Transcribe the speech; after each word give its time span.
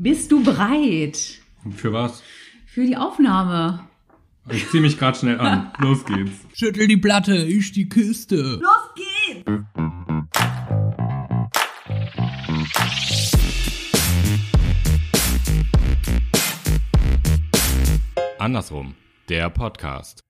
Bist 0.00 0.30
du 0.30 0.44
bereit 0.44 1.40
Für 1.74 1.92
was? 1.92 2.22
für 2.66 2.86
die 2.86 2.96
Aufnahme? 2.96 3.88
Ich 4.48 4.68
zieh 4.70 4.78
mich 4.78 4.96
gerade 4.96 5.18
schnell 5.18 5.40
an. 5.40 5.72
Los 5.80 6.04
geht's. 6.04 6.30
Schüttel 6.54 6.86
die 6.86 6.96
Platte, 6.98 7.36
ich 7.36 7.72
die 7.72 7.88
Kiste. 7.88 8.60
Los 8.62 8.94
geht's! 8.94 9.44
Andersrum. 18.38 18.94
Der 19.28 19.50
Podcast. 19.50 20.20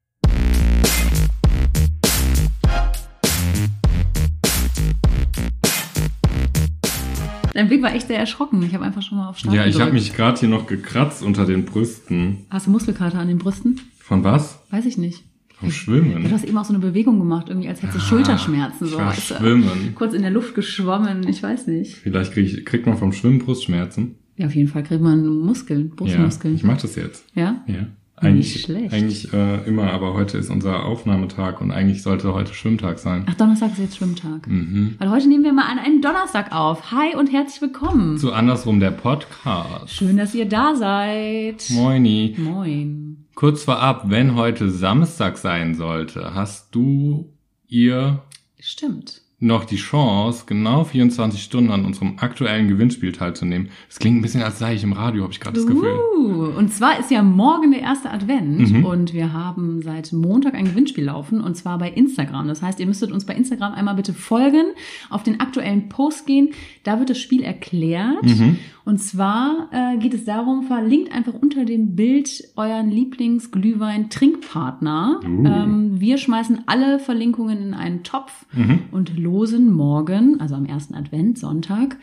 Dein 7.59 7.67
Blick 7.67 7.83
war 7.83 7.93
echt 7.93 8.07
sehr 8.07 8.21
erschrocken. 8.21 8.63
Ich 8.63 8.73
habe 8.73 8.85
einfach 8.85 9.03
schon 9.03 9.19
mal 9.19 9.29
auf 9.29 9.37
Start 9.39 9.53
Ja, 9.53 9.67
ich 9.67 9.81
habe 9.81 9.91
mich 9.91 10.15
gerade 10.15 10.39
hier 10.39 10.49
noch 10.49 10.69
gekratzt 10.69 11.25
unter 11.25 11.45
den 11.45 11.65
Brüsten. 11.65 12.47
Hast 12.51 12.69
du 12.69 12.71
Muskelkater 12.71 13.19
an 13.19 13.27
den 13.27 13.39
Brüsten? 13.39 13.81
Von 13.99 14.23
was? 14.23 14.61
Weiß 14.71 14.87
ich 14.87 14.97
nicht. 14.97 15.25
Vom 15.59 15.71
Du 15.71 15.75
Schwimmen. 15.75 16.31
hast 16.31 16.45
eben 16.45 16.57
auch 16.57 16.65
so 16.65 16.73
eine 16.73 16.79
Bewegung 16.79 17.19
gemacht, 17.19 17.49
irgendwie 17.49 17.67
als 17.69 17.83
hättest 17.83 17.97
du 17.99 18.01
Schulterschmerzen. 18.03 18.87
Ich 18.87 18.93
So. 18.93 18.99
war 18.99 19.13
Ist, 19.13 19.33
äh, 19.33 19.39
schwimmen. 19.39 19.93
Kurz 19.97 20.15
in 20.15 20.23
der 20.23 20.31
Luft 20.31 20.55
geschwommen, 20.55 21.27
ich 21.29 21.43
weiß 21.43 21.67
nicht. 21.67 21.97
Vielleicht 21.97 22.33
krieg 22.33 22.47
ich, 22.47 22.65
kriegt 22.65 22.87
man 22.87 22.97
vom 22.97 23.13
Schwimmen 23.13 23.41
Brustschmerzen. 23.41 24.15
Ja, 24.37 24.47
auf 24.47 24.55
jeden 24.55 24.69
Fall 24.69 24.85
kriegt 24.85 25.03
man 25.03 25.27
Muskeln, 25.27 25.89
Ja, 25.89 25.95
Brustmuskeln. 25.97 26.55
ich 26.55 26.63
mach 26.63 26.81
das 26.81 26.95
jetzt. 26.95 27.25
Ja? 27.35 27.65
Ja. 27.67 27.89
Nicht 28.23 28.31
Eigentlich, 28.31 28.61
schlecht. 28.63 28.93
eigentlich 28.93 29.33
äh, 29.33 29.65
immer, 29.67 29.93
aber 29.93 30.15
heute 30.15 30.39
ist 30.39 30.51
unser 30.51 30.85
Aufnahmetag 30.85 31.61
und 31.61 31.71
eigentlich 31.71 32.03
sollte 32.03 32.35
heute 32.35 32.53
Schwimmtag 32.55 32.99
sein. 32.99 33.25
Ach, 33.29 33.35
Donnerstag 33.35 33.73
ist 33.73 33.79
jetzt 33.79 33.97
Schwimmtag. 33.97 34.47
Mhm. 34.47 34.97
Weil 34.99 35.11
heute 35.11 35.29
nehmen 35.29 35.45
wir 35.45 35.53
mal 35.53 35.71
an 35.71 35.79
einen 35.79 36.03
Donnerstag 36.03 36.53
auf. 36.53 36.91
Hi 36.91 37.15
und 37.17 37.33
herzlich 37.33 37.63
willkommen. 37.63 38.19
So 38.19 38.33
andersrum 38.33 38.81
der 38.81 38.91
Podcast. 38.91 39.91
Schön, 39.91 40.17
dass 40.17 40.35
ihr 40.35 40.47
da 40.47 40.75
seid. 40.75 41.65
Moini. 41.71 42.35
Moin. 42.39 43.27
Kurz 43.35 43.63
vorab, 43.63 44.11
wenn 44.11 44.35
heute 44.35 44.69
Samstag 44.71 45.39
sein 45.39 45.75
sollte, 45.75 46.35
hast 46.35 46.75
du 46.75 47.33
ihr 47.69 48.23
Stimmt. 48.59 49.23
Noch 49.41 49.65
die 49.65 49.77
Chance, 49.77 50.45
genau 50.47 50.83
24 50.83 51.41
Stunden 51.41 51.71
an 51.71 51.85
unserem 51.85 52.15
aktuellen 52.19 52.67
Gewinnspiel 52.67 53.13
teilzunehmen. 53.13 53.69
Es 53.89 54.01
klingt 54.01 54.19
ein 54.19 54.23
bisschen, 54.23 54.43
als 54.43 54.59
sei 54.59 54.75
ich 54.75 54.83
im 54.83 54.93
Radio, 54.93 55.23
habe 55.23 55.33
ich 55.33 55.39
gerade 55.39 55.55
das 55.57 55.67
Gefühl. 55.67 55.95
Uh, 56.17 56.59
und 56.59 56.73
zwar 56.73 56.99
ist 56.99 57.13
ja 57.13 57.23
morgen 57.23 57.71
der 57.71 57.81
erste 57.81 58.11
Advent 58.11 58.73
Mhm. 58.73 58.85
und 58.85 59.15
wir 59.15 59.33
haben 59.33 59.81
seit 59.83 60.13
Montag 60.13 60.55
ein 60.55 60.65
Gewinnspiel 60.65 61.05
laufen 61.05 61.41
und 61.41 61.57
zwar 61.57 61.79
bei 61.79 61.89
Instagram. 61.89 62.49
Das 62.49 62.63
heißt, 62.63 62.81
ihr 62.81 62.87
müsstet 62.87 63.13
uns 63.13 63.27
bei 63.27 63.35
Instagram 63.35 63.75
einmal 63.75 63.95
bitte 63.95 64.13
folgen, 64.13 64.73
auf 65.09 65.23
den 65.23 65.39
aktuellen 65.39 65.89
Post 65.89 66.27
gehen. 66.27 66.51
Da 66.83 66.99
wird 66.99 67.11
das 67.11 67.19
Spiel 67.21 67.43
erklärt. 67.43 68.25
Mhm. 68.25 68.59
Und 68.89 68.99
zwar 69.03 69.69
äh, 69.71 69.99
geht 69.99 70.15
es 70.15 70.25
darum, 70.25 70.63
verlinkt 70.63 71.13
einfach 71.13 71.35
unter 71.35 71.67
dem 71.67 71.95
Bild 71.95 72.49
euren 72.57 72.91
Lieblingsglühwein-Trinkpartner. 72.91 75.21
Uh. 75.23 75.47
Ähm, 75.47 76.01
wir 76.01 76.17
schmeißen 76.17 76.63
alle 76.65 76.99
Verlinkungen 76.99 77.59
in 77.59 77.75
einen 77.75 78.03
Topf 78.03 78.47
Mhm. 78.55 78.85
und 78.91 79.19
losen 79.19 79.75
morgen, 79.75 80.41
also 80.41 80.55
am 80.55 80.65
ersten 80.65 80.95
Advent, 80.95 81.39
Sonntag, 81.39 81.99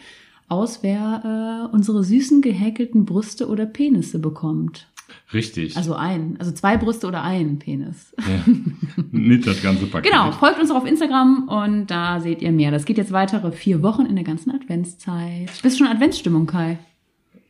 aus, 0.47 0.83
wer 0.83 1.69
äh, 1.72 1.75
unsere 1.75 2.03
süßen 2.03 2.44
gehäkelten 2.44 3.05
Brüste 3.05 3.49
oder 3.49 3.66
Penisse 3.66 4.20
bekommt. 4.20 4.88
Richtig. 5.34 5.75
Also 5.75 5.95
ein, 5.95 6.36
also 6.39 6.52
zwei 6.52 6.78
Brüste 6.78 7.08
oder 7.08 7.23
ein 7.23 7.59
Penis. 7.59 8.14
ja. 8.20 8.53
Nicht 9.11 9.48
das 9.48 9.61
ganze 9.61 9.88
Paket. 9.88 10.11
Genau, 10.11 10.31
folgt 10.31 10.59
uns 10.59 10.72
auch 10.72 10.78
auf 10.78 10.86
Instagram 10.86 11.48
und 11.48 11.88
da 11.88 12.20
seht 12.20 12.42
ihr 12.42 12.52
mehr. 12.52 12.72
Das 12.72 12.86
geht 12.86 12.98
jetzt 12.98 13.11
weitere 13.11 13.52
vier 13.52 13.81
Wochen 13.81 14.06
in 14.06 14.16
der 14.16 14.23
ganzen 14.23 14.52
Adventszeit. 14.52 15.52
Bist 15.61 15.80
du 15.80 15.83
schon 15.83 15.88
Adventsstimmung, 15.88 16.45
Kai? 16.45 16.78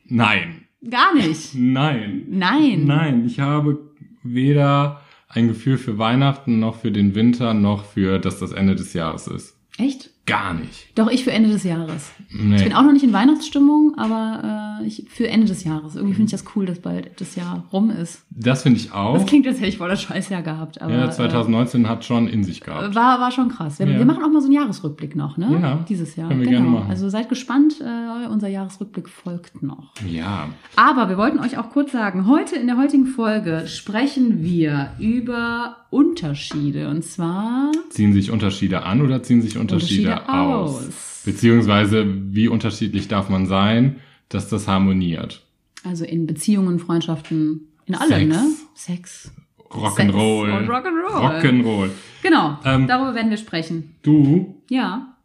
Nein. 0.05 0.65
Gar 0.89 1.15
nicht. 1.15 1.55
Nein. 1.55 2.25
Nein. 2.29 2.85
Nein, 2.85 3.25
ich 3.25 3.39
habe 3.39 3.79
weder 4.23 5.01
ein 5.27 5.47
Gefühl 5.47 5.77
für 5.77 5.97
Weihnachten 5.97 6.59
noch 6.59 6.75
für 6.79 6.91
den 6.91 7.15
Winter 7.15 7.53
noch 7.53 7.85
für, 7.85 8.19
dass 8.19 8.39
das 8.39 8.51
Ende 8.51 8.75
des 8.75 8.93
Jahres 8.93 9.27
ist. 9.27 9.57
Echt? 9.77 10.11
Gar 10.25 10.55
nicht. 10.55 10.87
Doch, 10.97 11.11
ich 11.11 11.23
für 11.23 11.31
Ende 11.31 11.49
des 11.49 11.63
Jahres. 11.63 12.11
Nee. 12.31 12.55
Ich 12.55 12.63
bin 12.63 12.73
auch 12.73 12.81
noch 12.81 12.93
nicht 12.93 13.03
in 13.03 13.13
Weihnachtsstimmung, 13.13 13.93
aber 13.97 14.79
äh, 14.81 14.87
ich 14.87 15.05
für 15.09 15.27
Ende 15.27 15.45
des 15.45 15.63
Jahres. 15.63 15.95
Irgendwie 15.95 16.15
finde 16.15 16.25
ich 16.35 16.41
das 16.41 16.55
cool, 16.55 16.65
dass 16.65 16.79
bald 16.79 17.21
das 17.21 17.35
Jahr 17.35 17.63
rum 17.71 17.91
ist. 17.91 18.23
das 18.31 18.63
finde 18.63 18.79
ich 18.79 18.91
auch. 18.91 19.13
Das 19.13 19.27
klingt, 19.27 19.45
als 19.45 19.57
hätte 19.57 19.67
ich 19.67 19.77
voll 19.77 19.89
das 19.89 20.01
Scheißjahr 20.01 20.41
gehabt. 20.41 20.81
Aber, 20.81 20.93
ja, 20.93 21.11
2019 21.11 21.87
hat 21.87 22.05
schon 22.05 22.27
in 22.27 22.43
sich 22.43 22.61
äh, 22.61 22.65
gehabt. 22.65 22.95
war, 22.95 23.19
war 23.19 23.31
schon 23.31 23.49
krass. 23.49 23.77
Wir, 23.77 23.87
Ja. 23.87 23.99
wir 23.99 24.05
machen 24.05 24.23
auch 24.23 24.29
mal 24.31 24.41
so 24.41 24.47
einen 24.47 24.55
Jahresrückblick 24.55 25.15
noch, 25.15 25.37
ne? 25.37 25.59
Ja, 25.61 25.85
Dieses 25.87 26.15
Jahr. 26.15 26.29
können 26.29 26.39
wir 26.41 26.47
genau. 26.47 26.59
gerne 26.61 26.75
machen. 26.79 26.89
Also 26.89 27.07
seid 27.09 27.29
gespannt, 27.29 27.75
äh, 27.81 28.27
unser 28.27 28.47
Jahresrückblick 28.47 29.07
folgt 29.09 29.61
noch. 29.61 29.91
Ja. 30.07 30.49
Aber 30.75 31.07
wir 31.09 31.17
wollten 31.17 31.39
euch 31.39 31.59
auch 31.59 31.69
kurz 31.69 31.91
sagen, 31.91 32.27
heute 32.27 32.55
in 32.55 32.65
der 32.65 32.77
heutigen 32.77 33.05
Folge 33.05 33.67
sprechen 33.67 34.43
wir 34.43 34.89
über 34.97 35.77
Unterschiede. 35.91 36.89
Und 36.89 37.03
zwar 37.05 37.71
Ziehen 37.89 38.13
sich 38.13 38.31
Unterschiede 38.31 38.83
an 38.83 39.01
oder 39.01 39.21
ziehen 39.23 39.41
sich 39.41 39.57
Unterschiede, 39.57 40.01
Unterschiede 40.09 40.14
aus? 40.27 40.77
aus. 40.87 41.21
Beziehungsweise, 41.25 42.05
wie 42.33 42.47
unterschiedlich 42.47 43.07
darf 43.07 43.29
man 43.29 43.45
sein, 43.47 43.97
dass 44.29 44.49
das 44.49 44.67
harmoniert? 44.67 45.41
also 45.83 46.03
in 46.03 46.25
Beziehungen, 46.25 46.79
Freundschaften, 46.79 47.67
in 47.85 47.93
allem, 47.93 48.31
Sex. 48.31 48.43
ne? 48.43 48.51
Sex. 48.73 49.31
Rock'n'Roll. 49.69 50.45
Sex 50.51 50.57
und 50.61 50.69
Rock'n'Roll. 50.69 51.41
Rock'n'Roll. 51.41 51.89
Genau, 52.23 52.57
Ähm, 52.65 52.87
darüber 52.87 53.13
werden 53.13 53.29
wir 53.29 53.37
sprechen. 53.37 53.95
Du, 54.01 54.61
Ja. 54.69 55.15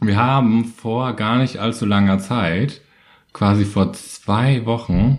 wir 0.00 0.16
haben 0.16 0.64
vor 0.64 1.12
gar 1.14 1.38
nicht 1.38 1.58
allzu 1.58 1.84
langer 1.86 2.18
Zeit, 2.18 2.80
quasi 3.34 3.64
vor 3.66 3.92
zwei 3.92 4.64
Wochen, 4.64 5.18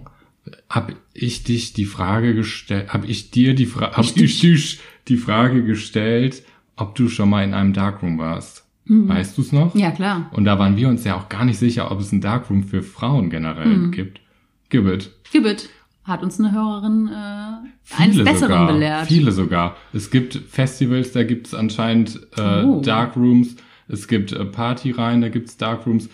hab 0.70 0.94
ich 1.14 1.44
dich 1.44 1.74
die 1.74 1.86
Frage 1.86 2.34
gestellt, 2.34 2.92
hab 2.94 3.08
ich 3.08 3.30
dir 3.32 3.54
die 3.54 3.66
Frage, 3.68 3.98
hab 3.98 4.04
Ich 4.06 4.18
ich 4.18 4.40
dich 4.40 4.80
die 5.08 5.18
Frage 5.18 5.64
gestellt, 5.64 6.44
ob 6.76 6.96
du 6.96 7.08
schon 7.10 7.30
mal 7.30 7.44
in 7.44 7.54
einem 7.54 7.74
Darkroom 7.74 8.18
warst. 8.18 8.66
Weißt 8.90 9.38
du's 9.38 9.52
noch? 9.52 9.74
Mhm. 9.74 9.80
Ja, 9.82 9.92
klar. 9.92 10.30
Und 10.34 10.46
da 10.46 10.58
waren 10.60 10.78
wir 10.78 10.88
uns 10.90 11.04
ja 11.04 11.16
auch 11.18 11.30
gar 11.30 11.46
nicht 11.46 11.58
sicher, 11.60 11.92
ob 11.92 12.00
es 12.00 12.12
ein 12.12 12.22
Darkroom 12.22 12.64
für 12.64 12.82
Frauen 12.84 13.30
generell 13.30 13.68
Mhm. 13.78 13.92
gibt. 13.92 14.22
Gibbet. 14.70 15.12
Gibbet 15.32 15.70
hat 16.04 16.24
uns 16.24 16.40
eine 16.40 16.52
Hörerin 16.54 17.10
äh, 17.10 18.02
eines 18.02 18.18
Besseren 18.18 18.40
sogar, 18.40 18.68
belehrt. 18.68 19.08
Viele 19.08 19.32
sogar. 19.32 19.76
Es 19.94 20.10
gibt 20.10 20.36
Festivals, 20.50 21.12
da 21.12 21.24
gibt 21.24 21.48
es 21.48 21.54
anscheinend 21.54 22.20
äh, 22.38 22.64
Oh. 22.64 22.82
Darkrooms. 22.82 23.56
Es 23.90 24.08
gibt 24.08 24.32
äh, 24.34 24.46
Partyreihen, 24.46 25.22
da 25.22 25.30
gibt 25.30 25.50
es 25.50 25.58
Darkrooms. 25.58 26.10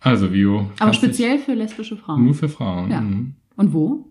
Also, 0.00 0.32
Vio. 0.32 0.70
Aber 0.78 0.92
speziell 0.92 1.38
für 1.38 1.54
lesbische 1.54 1.96
Frauen. 1.96 2.24
Nur 2.24 2.34
für 2.34 2.48
Frauen. 2.48 2.90
Ja. 2.90 3.00
Mhm. 3.00 3.34
Und 3.56 3.72
wo? 3.72 4.06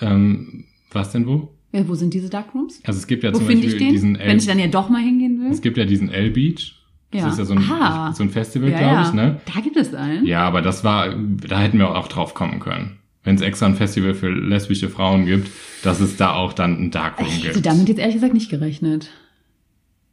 Ähm, 0.00 0.64
was 0.92 1.12
denn 1.12 1.26
wo? 1.26 1.52
Ja, 1.72 1.86
wo 1.88 1.94
sind 1.94 2.12
diese 2.14 2.28
Darkrooms? 2.30 2.80
Also 2.84 2.98
es 2.98 3.06
gibt 3.06 3.22
ja 3.22 3.32
Wo 3.32 3.38
zum 3.38 3.46
Beispiel 3.46 3.76
diesen 3.78 4.18
Wenn 4.18 4.38
ich 4.38 4.46
dann 4.46 4.58
L 4.58 4.64
ja 4.66 4.70
doch 4.70 4.88
mal 4.88 5.02
hingehen 5.02 5.40
will. 5.40 5.50
es 5.50 5.60
gibt 5.60 5.76
ja 5.76 5.84
diesen 5.84 6.10
L-Beach. 6.10 6.74
Das 7.12 7.20
Ja. 7.22 7.28
ist 7.28 7.38
ja 7.38 7.44
so 7.44 7.54
ein, 7.54 7.58
Aha. 7.58 8.12
so 8.12 8.22
ein 8.22 8.30
Festival, 8.30 8.70
ja, 8.70 8.78
glaube 8.78 8.94
ja. 8.94 9.02
ich, 9.08 9.12
ne? 9.14 9.40
Da 9.54 9.60
gibt 9.60 9.76
es 9.76 9.94
einen. 9.94 10.26
Ja, 10.26 10.40
aber 10.46 10.60
das 10.62 10.82
war, 10.84 11.14
da 11.14 11.60
hätten 11.60 11.78
wir 11.78 11.94
auch 11.96 12.08
drauf 12.08 12.34
kommen 12.34 12.58
können. 12.60 12.98
Wenn 13.22 13.34
es 13.36 13.40
extra 13.42 13.66
ein 13.66 13.74
Festival 13.74 14.14
für 14.14 14.28
lesbische 14.30 14.88
Frauen 14.88 15.26
gibt, 15.26 15.50
dass 15.82 16.00
es 16.00 16.16
da 16.16 16.32
auch 16.34 16.52
dann 16.52 16.80
ein 16.80 16.90
Darkroom 16.90 17.26
Ich 17.28 17.42
gibt. 17.42 17.54
hätte 17.54 17.62
damit 17.62 17.88
jetzt 17.88 17.98
ehrlich 17.98 18.14
gesagt 18.16 18.34
nicht 18.34 18.50
gerechnet. 18.50 19.10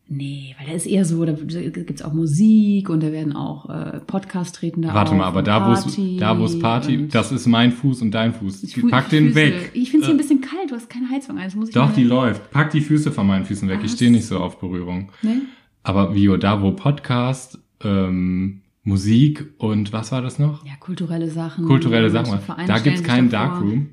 Nee, 0.10 0.54
weil 0.60 0.68
da 0.68 0.74
ist 0.74 0.86
eher 0.86 1.06
so, 1.06 1.24
da 1.24 1.32
gibt's 1.32 2.02
auch 2.02 2.14
Musik 2.14 2.90
und 2.90 3.02
da 3.02 3.12
werden 3.12 3.34
auch 3.36 3.70
äh, 3.70 4.00
Podcast 4.02 4.56
treten 4.56 4.82
da 4.82 4.94
Warte 4.94 5.16
mal, 5.16 5.24
aber 5.26 5.42
da 5.42 5.66
wo 5.68 5.72
es 5.72 5.84
Party 5.86 6.18
da 6.20 6.38
wo 6.38 6.46
es 6.46 6.60
Party, 6.60 7.08
das 7.08 7.32
ist 7.32 7.48
mein 7.48 7.72
Fuß 7.72 8.02
und 8.02 8.12
dein 8.12 8.34
Fuß. 8.34 8.64
ich 8.64 8.76
Pack 8.90 9.06
ich 9.06 9.10
den 9.12 9.26
Füße. 9.28 9.36
weg. 9.36 9.72
Ich 9.74 9.92
finde 9.92 10.06
es 10.06 10.08
hier 10.08 10.14
Äh, 10.14 10.16
ein 10.16 10.18
bisschen 10.18 10.42
kalt, 10.42 10.72
du 10.72 10.76
hast 10.76 10.90
keine 10.90 11.10
Heizung. 11.10 11.38
Das 11.38 11.56
muss 11.56 11.70
ich 11.70 11.74
Doch, 11.76 11.94
die 11.94 12.04
läuft. 12.04 12.52
Pack 12.52 12.72
die 12.72 12.82
Füße 12.82 13.12
von 13.12 13.26
meinen 13.26 13.46
Füßen 13.46 13.68
weg. 13.70 13.80
Ich 13.80 13.86
Was? 13.86 13.94
stehe 13.94 14.12
nicht 14.12 14.26
so 14.26 14.40
auf 14.40 14.60
Berührung. 14.60 15.10
Nee? 15.22 15.38
Aber 15.84 16.14
Vio, 16.16 16.38
da 16.38 16.62
wo 16.62 16.72
Podcast, 16.72 17.60
ähm, 17.84 18.62
Musik 18.86 19.46
und 19.58 19.94
was 19.94 20.12
war 20.12 20.22
das 20.22 20.40
noch? 20.40 20.66
Ja, 20.66 20.74
kulturelle 20.80 21.30
Sachen. 21.30 21.66
Kulturelle 21.66 22.10
Sachen. 22.10 22.40
Da 22.68 22.80
gibt's 22.80 23.04
keinen. 23.04 23.30
Darkroom. 23.30 23.90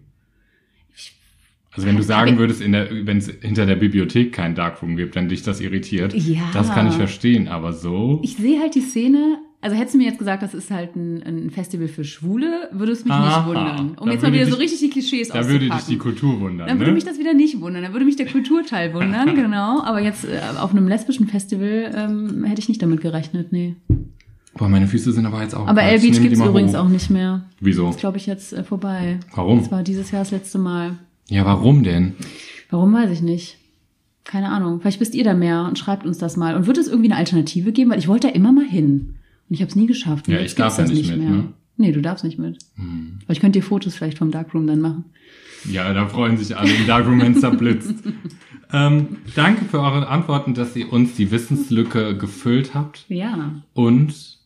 Also 1.72 1.86
wenn 1.86 1.96
du 1.96 2.02
sagen 2.02 2.36
würdest, 2.38 2.60
wenn 2.60 3.16
es 3.18 3.28
hinter 3.28 3.64
der 3.64 3.76
Bibliothek 3.76 4.32
keinen 4.32 4.56
Darkroom 4.56 4.96
gibt, 4.96 5.14
wenn 5.14 5.28
dich 5.28 5.42
das 5.44 5.60
irritiert, 5.60 6.12
Ja. 6.14 6.42
das 6.52 6.72
kann 6.74 6.88
ich 6.88 6.94
verstehen. 6.94 7.46
Aber 7.46 7.72
so, 7.72 8.18
Ich 8.24 8.36
sehe 8.36 8.58
halt 8.60 8.74
die 8.74 8.80
Szene, 8.80 9.38
also 9.62 9.76
hättest 9.76 9.94
du 9.94 9.98
mir 9.98 10.04
jetzt 10.06 10.18
gesagt, 10.18 10.42
das 10.42 10.54
ist 10.54 10.70
halt 10.70 10.96
ein, 10.96 11.22
ein 11.22 11.50
Festival 11.50 11.86
für 11.88 12.02
Schwule, 12.04 12.68
würde 12.72 12.92
es 12.92 13.04
mich 13.04 13.12
Aha. 13.12 13.40
nicht 13.40 13.48
wundern. 13.48 13.98
Um 13.98 14.10
jetzt 14.10 14.22
mal 14.22 14.32
wieder 14.32 14.44
dich- 14.44 14.54
so 14.54 14.58
richtig 14.58 14.78
die 14.80 14.88
Klischees 14.90 15.28
da 15.28 15.46
würde 15.48 15.68
dich 15.68 15.84
die 15.88 15.98
Kultur 15.98 16.40
wundern. 16.40 16.66
Dann 16.68 16.78
würde 16.78 16.90
ne? 16.92 16.94
mich 16.94 17.04
das 17.04 17.18
wieder 17.18 17.34
nicht 17.34 17.60
wundern. 17.60 17.82
Dann 17.82 17.92
würde 17.92 18.06
mich 18.06 18.16
der 18.16 18.26
Kulturteil 18.26 18.94
wundern, 18.94 19.34
genau. 19.34 19.82
Aber 19.82 20.00
jetzt 20.00 20.24
äh, 20.24 20.40
auf 20.58 20.70
einem 20.70 20.88
lesbischen 20.88 21.26
Festival 21.28 21.92
ähm, 21.94 22.44
hätte 22.44 22.60
ich 22.60 22.68
nicht 22.68 22.80
damit 22.82 23.00
gerechnet, 23.02 23.52
nee. 23.52 23.76
Boah, 24.54 24.68
meine 24.68 24.86
Füße 24.88 25.12
sind 25.12 25.26
aber 25.26 25.42
jetzt 25.42 25.54
auch. 25.54 25.66
Aber 25.68 25.80
kalt. 25.80 25.92
L 25.92 25.96
Ich 25.98 26.02
Beach 26.02 26.10
nehme 26.12 26.22
die 26.22 26.28
gibt's 26.30 26.38
mal 26.40 26.48
übrigens 26.48 26.72
hoch. 26.72 26.78
auch 26.78 26.88
nicht 26.88 27.10
mehr. 27.10 27.44
Wieso? 27.60 27.90
Ist, 27.90 28.00
glaube 28.00 28.16
ich, 28.16 28.26
jetzt 28.26 28.52
äh, 28.52 28.64
vorbei. 28.64 29.18
Warum? 29.34 29.58
Das 29.60 29.70
war 29.70 29.82
dieses 29.82 30.10
Jahr 30.10 30.22
das 30.22 30.30
letzte 30.32 30.58
Mal. 30.58 30.98
Ja, 31.28 31.44
warum 31.44 31.82
denn? 31.84 32.14
Warum 32.70 32.92
weiß 32.92 33.10
ich 33.10 33.20
nicht. 33.22 33.58
Keine 34.24 34.48
Ahnung. 34.48 34.80
Vielleicht 34.80 35.00
wisst 35.00 35.14
ihr 35.14 35.24
da 35.24 35.34
mehr 35.34 35.64
und 35.68 35.78
schreibt 35.78 36.04
uns 36.06 36.18
das 36.18 36.36
mal. 36.36 36.56
Und 36.56 36.66
wird 36.66 36.78
es 36.78 36.88
irgendwie 36.88 37.10
eine 37.10 37.18
Alternative 37.18 37.72
geben? 37.72 37.90
Weil 37.90 37.98
ich 37.98 38.08
wollte 38.08 38.28
da 38.28 38.34
immer 38.34 38.52
mal 38.52 38.64
hin. 38.64 39.14
Und 39.50 39.54
ich 39.54 39.60
habe 39.62 39.68
es 39.68 39.76
nie 39.76 39.86
geschafft. 39.86 40.28
Ja, 40.28 40.38
ich 40.38 40.54
darf 40.54 40.78
ja 40.78 40.84
das 40.84 40.92
nicht 40.92 41.10
mit, 41.10 41.18
ne? 41.28 41.48
Nee, 41.76 41.90
du 41.92 42.00
darfst 42.00 42.24
nicht 42.24 42.38
mit. 42.38 42.58
Hm. 42.76 43.18
Aber 43.24 43.32
ich 43.32 43.40
könnte 43.40 43.58
dir 43.58 43.64
Fotos 43.64 43.96
vielleicht 43.96 44.16
vom 44.18 44.30
Darkroom 44.30 44.66
dann 44.66 44.80
machen. 44.80 45.06
Ja, 45.70 45.92
da 45.92 46.06
freuen 46.06 46.36
sich 46.38 46.56
alle 46.56 46.72
im 46.72 46.86
Darkroom, 46.86 47.20
wenn 47.20 47.32
es 47.34 47.40
zerblitzt. 47.40 47.94
ähm, 48.72 49.16
danke 49.34 49.64
für 49.64 49.80
eure 49.80 50.06
Antworten, 50.08 50.54
dass 50.54 50.74
ihr 50.76 50.92
uns 50.92 51.16
die 51.16 51.30
Wissenslücke 51.30 52.16
gefüllt 52.16 52.74
habt 52.74 53.04
Ja. 53.08 53.62
und 53.74 54.38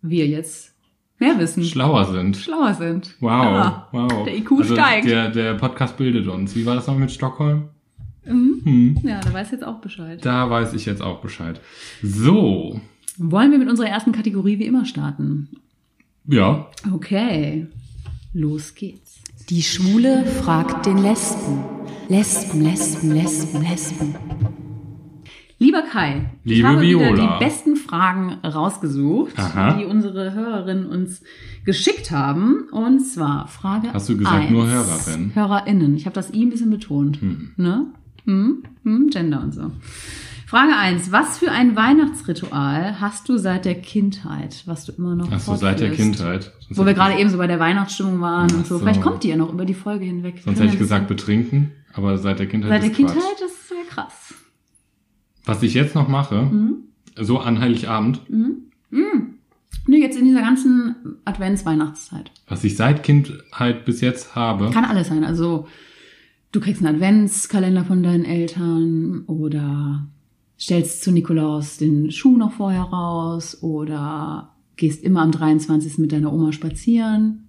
Wir 0.00 0.26
jetzt 0.28 0.74
mehr 1.18 1.38
wissen. 1.38 1.64
schlauer 1.64 2.04
sind. 2.12 2.36
schlauer 2.36 2.74
sind. 2.74 3.16
Wow, 3.20 3.30
Ja. 3.30 3.88
wow. 3.92 4.24
Der 4.24 4.36
IQ 4.36 4.64
steigt. 4.64 5.06
Der, 5.08 5.30
der 5.30 5.54
Podcast 5.54 5.96
bildet 5.96 6.26
uns. 6.28 6.54
Wie 6.54 6.64
war 6.66 6.74
das 6.76 6.86
noch 6.86 6.96
mit 6.96 7.10
Stockholm? 7.10 7.64
Mhm. 8.24 8.60
Hm. 8.64 8.98
Ja, 9.02 9.20
da 9.20 9.32
weiß 9.32 9.50
jetzt 9.50 9.64
auch 9.64 9.80
Bescheid. 9.80 10.24
Da 10.24 10.48
weiß 10.50 10.72
ich 10.74 10.84
jetzt 10.86 11.02
auch 11.02 11.20
Bescheid. 11.20 11.60
So, 12.02 12.80
Wollen 13.18 13.50
wir 13.50 13.58
mit 13.58 13.68
unserer 13.68 13.88
ersten 13.88 14.12
Kategorie 14.12 14.58
wie 14.58 14.66
immer 14.66 14.84
starten? 14.84 15.48
ja. 16.26 16.66
Okay. 16.92 17.66
Los 18.32 18.74
geht's. 18.74 19.20
Die 19.48 19.62
Schwule 19.62 20.24
fragt 20.42 20.84
den 20.84 20.98
Lesben. 20.98 21.64
Lesben, 22.08 22.60
Lesben, 22.60 23.12
Lesben, 23.12 23.62
Lesben. 23.62 24.14
Lieber 25.58 25.82
Kai, 25.90 26.30
ich 26.44 26.56
Liebe 26.56 26.68
habe 26.68 26.82
wieder 26.82 27.00
Viola. 27.00 27.38
die 27.38 27.44
besten 27.44 27.76
Fragen 27.76 28.32
rausgesucht, 28.44 29.38
Aha. 29.38 29.78
die 29.78 29.86
unsere 29.86 30.34
Hörerinnen 30.34 30.84
uns 30.86 31.22
geschickt 31.64 32.10
haben. 32.10 32.68
Und 32.72 33.00
zwar 33.00 33.48
Frage 33.48 33.90
Hast 33.94 34.10
du 34.10 34.18
gesagt 34.18 34.42
eins. 34.42 34.50
nur 34.50 34.66
Hörerin? 34.68 35.30
HörerInnen. 35.34 35.94
Ich 35.96 36.04
habe 36.04 36.14
das 36.14 36.30
I 36.34 36.42
ein 36.44 36.50
bisschen 36.50 36.68
betont. 36.70 37.22
Hm. 37.22 37.52
Ne? 37.56 37.86
Hm? 38.26 38.64
Hm? 38.82 39.08
Gender 39.08 39.40
und 39.42 39.54
so. 39.54 39.70
Frage 40.46 40.76
eins: 40.76 41.10
Was 41.12 41.38
für 41.38 41.50
ein 41.50 41.74
Weihnachtsritual 41.76 43.00
hast 43.00 43.28
du 43.28 43.36
seit 43.36 43.64
der 43.64 43.74
Kindheit, 43.80 44.62
was 44.66 44.84
du 44.84 44.92
immer 44.92 45.14
noch 45.16 45.30
Ach 45.32 45.40
so, 45.40 45.56
seit 45.56 45.80
der? 45.80 45.90
Kindheit. 45.90 46.52
Sonst 46.60 46.78
Wo 46.78 46.86
wir 46.86 46.94
gerade 46.94 47.18
eben 47.18 47.28
so 47.30 47.36
bei 47.38 47.46
der 47.48 47.58
Weihnachtsstimmung 47.58 48.20
waren 48.20 48.48
Ach 48.52 48.56
und 48.58 48.66
so. 48.66 48.76
so. 48.76 48.80
Vielleicht 48.84 49.02
kommt 49.02 49.24
die 49.24 49.28
ja 49.28 49.36
noch 49.36 49.52
über 49.52 49.64
die 49.64 49.74
Folge 49.74 50.04
hinweg. 50.04 50.40
Sonst 50.44 50.60
hätte 50.60 50.72
ich 50.72 50.78
gesagt 50.78 51.08
betrinken, 51.08 51.72
aber 51.92 52.16
seit 52.18 52.38
der 52.38 52.46
Kindheit 52.46 52.70
Seit 52.70 52.82
der 52.82 52.90
ist 52.90 52.96
Quatsch. 52.96 53.12
Kindheit, 53.12 53.40
das 53.40 53.50
ist 53.50 53.68
sehr 53.68 53.84
krass. 53.88 54.34
Was 55.44 55.62
ich 55.62 55.74
jetzt 55.74 55.94
noch 55.94 56.08
mache, 56.08 56.42
Mhm. 56.42 56.76
so 57.20 57.38
an 57.40 57.60
Heiligabend, 57.60 58.22
Nee, 59.88 59.98
jetzt 60.00 60.18
in 60.18 60.24
dieser 60.24 60.40
ganzen 60.40 60.96
Advents-Weihnachtszeit. 61.24 62.30
was 62.48 62.64
ich 62.64 62.76
seit 62.76 63.02
Kindheit 63.04 63.84
bis 63.84 64.00
jetzt 64.00 64.34
habe, 64.34 64.70
Kann 64.70 64.84
alles 64.84 65.08
sein. 65.08 65.22
Also, 65.24 65.68
du 66.50 66.58
kriegst 66.60 66.84
einen 66.84 66.96
Adventskalender 66.96 67.84
von 67.84 68.02
deinen 68.02 68.24
Eltern 68.24 69.22
oder 69.28 70.06
stellst 70.58 71.02
zu 71.02 71.12
Nikolaus 71.12 71.76
den 71.78 72.10
Schuh 72.10 72.36
noch 72.36 72.52
vorher 72.52 72.82
raus 72.82 73.62
oder 73.62 74.54
gehst 74.76 75.02
immer 75.02 75.22
am 75.22 75.32
23. 75.32 75.98
mit 75.98 76.12
deiner 76.12 76.32
Oma 76.32 76.52
spazieren 76.52 77.48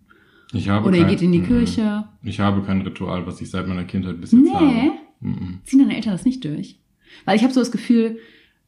ich 0.54 0.70
habe 0.70 0.88
oder 0.88 0.96
ihr 0.98 1.04
kein- 1.04 1.12
geht 1.12 1.22
in 1.22 1.32
die 1.34 1.40
Mhm. 1.40 1.46
Kirche. 1.46 2.06
Ich 2.24 2.40
habe 2.40 2.62
kein 2.64 2.82
Ritual, 2.82 3.26
was 3.28 3.42
ich 3.42 3.50
seit 3.50 3.68
meiner 3.68 3.84
Kindheit 3.84 4.20
bis 4.22 4.32
jetzt 4.32 4.42
Nee. 4.44 4.50
habe. 4.52 4.92
Mhm. 5.20 5.60
Ziehen 5.64 5.80
deine 5.80 5.96
Eltern 5.96 6.14
das 6.14 6.26
nicht 6.26 6.44
durch? 6.46 6.80
Weil 7.26 7.36
ich 7.36 7.44
habe 7.44 7.54
so 7.54 7.60
das 7.60 7.72
Gefühl, 7.72 8.18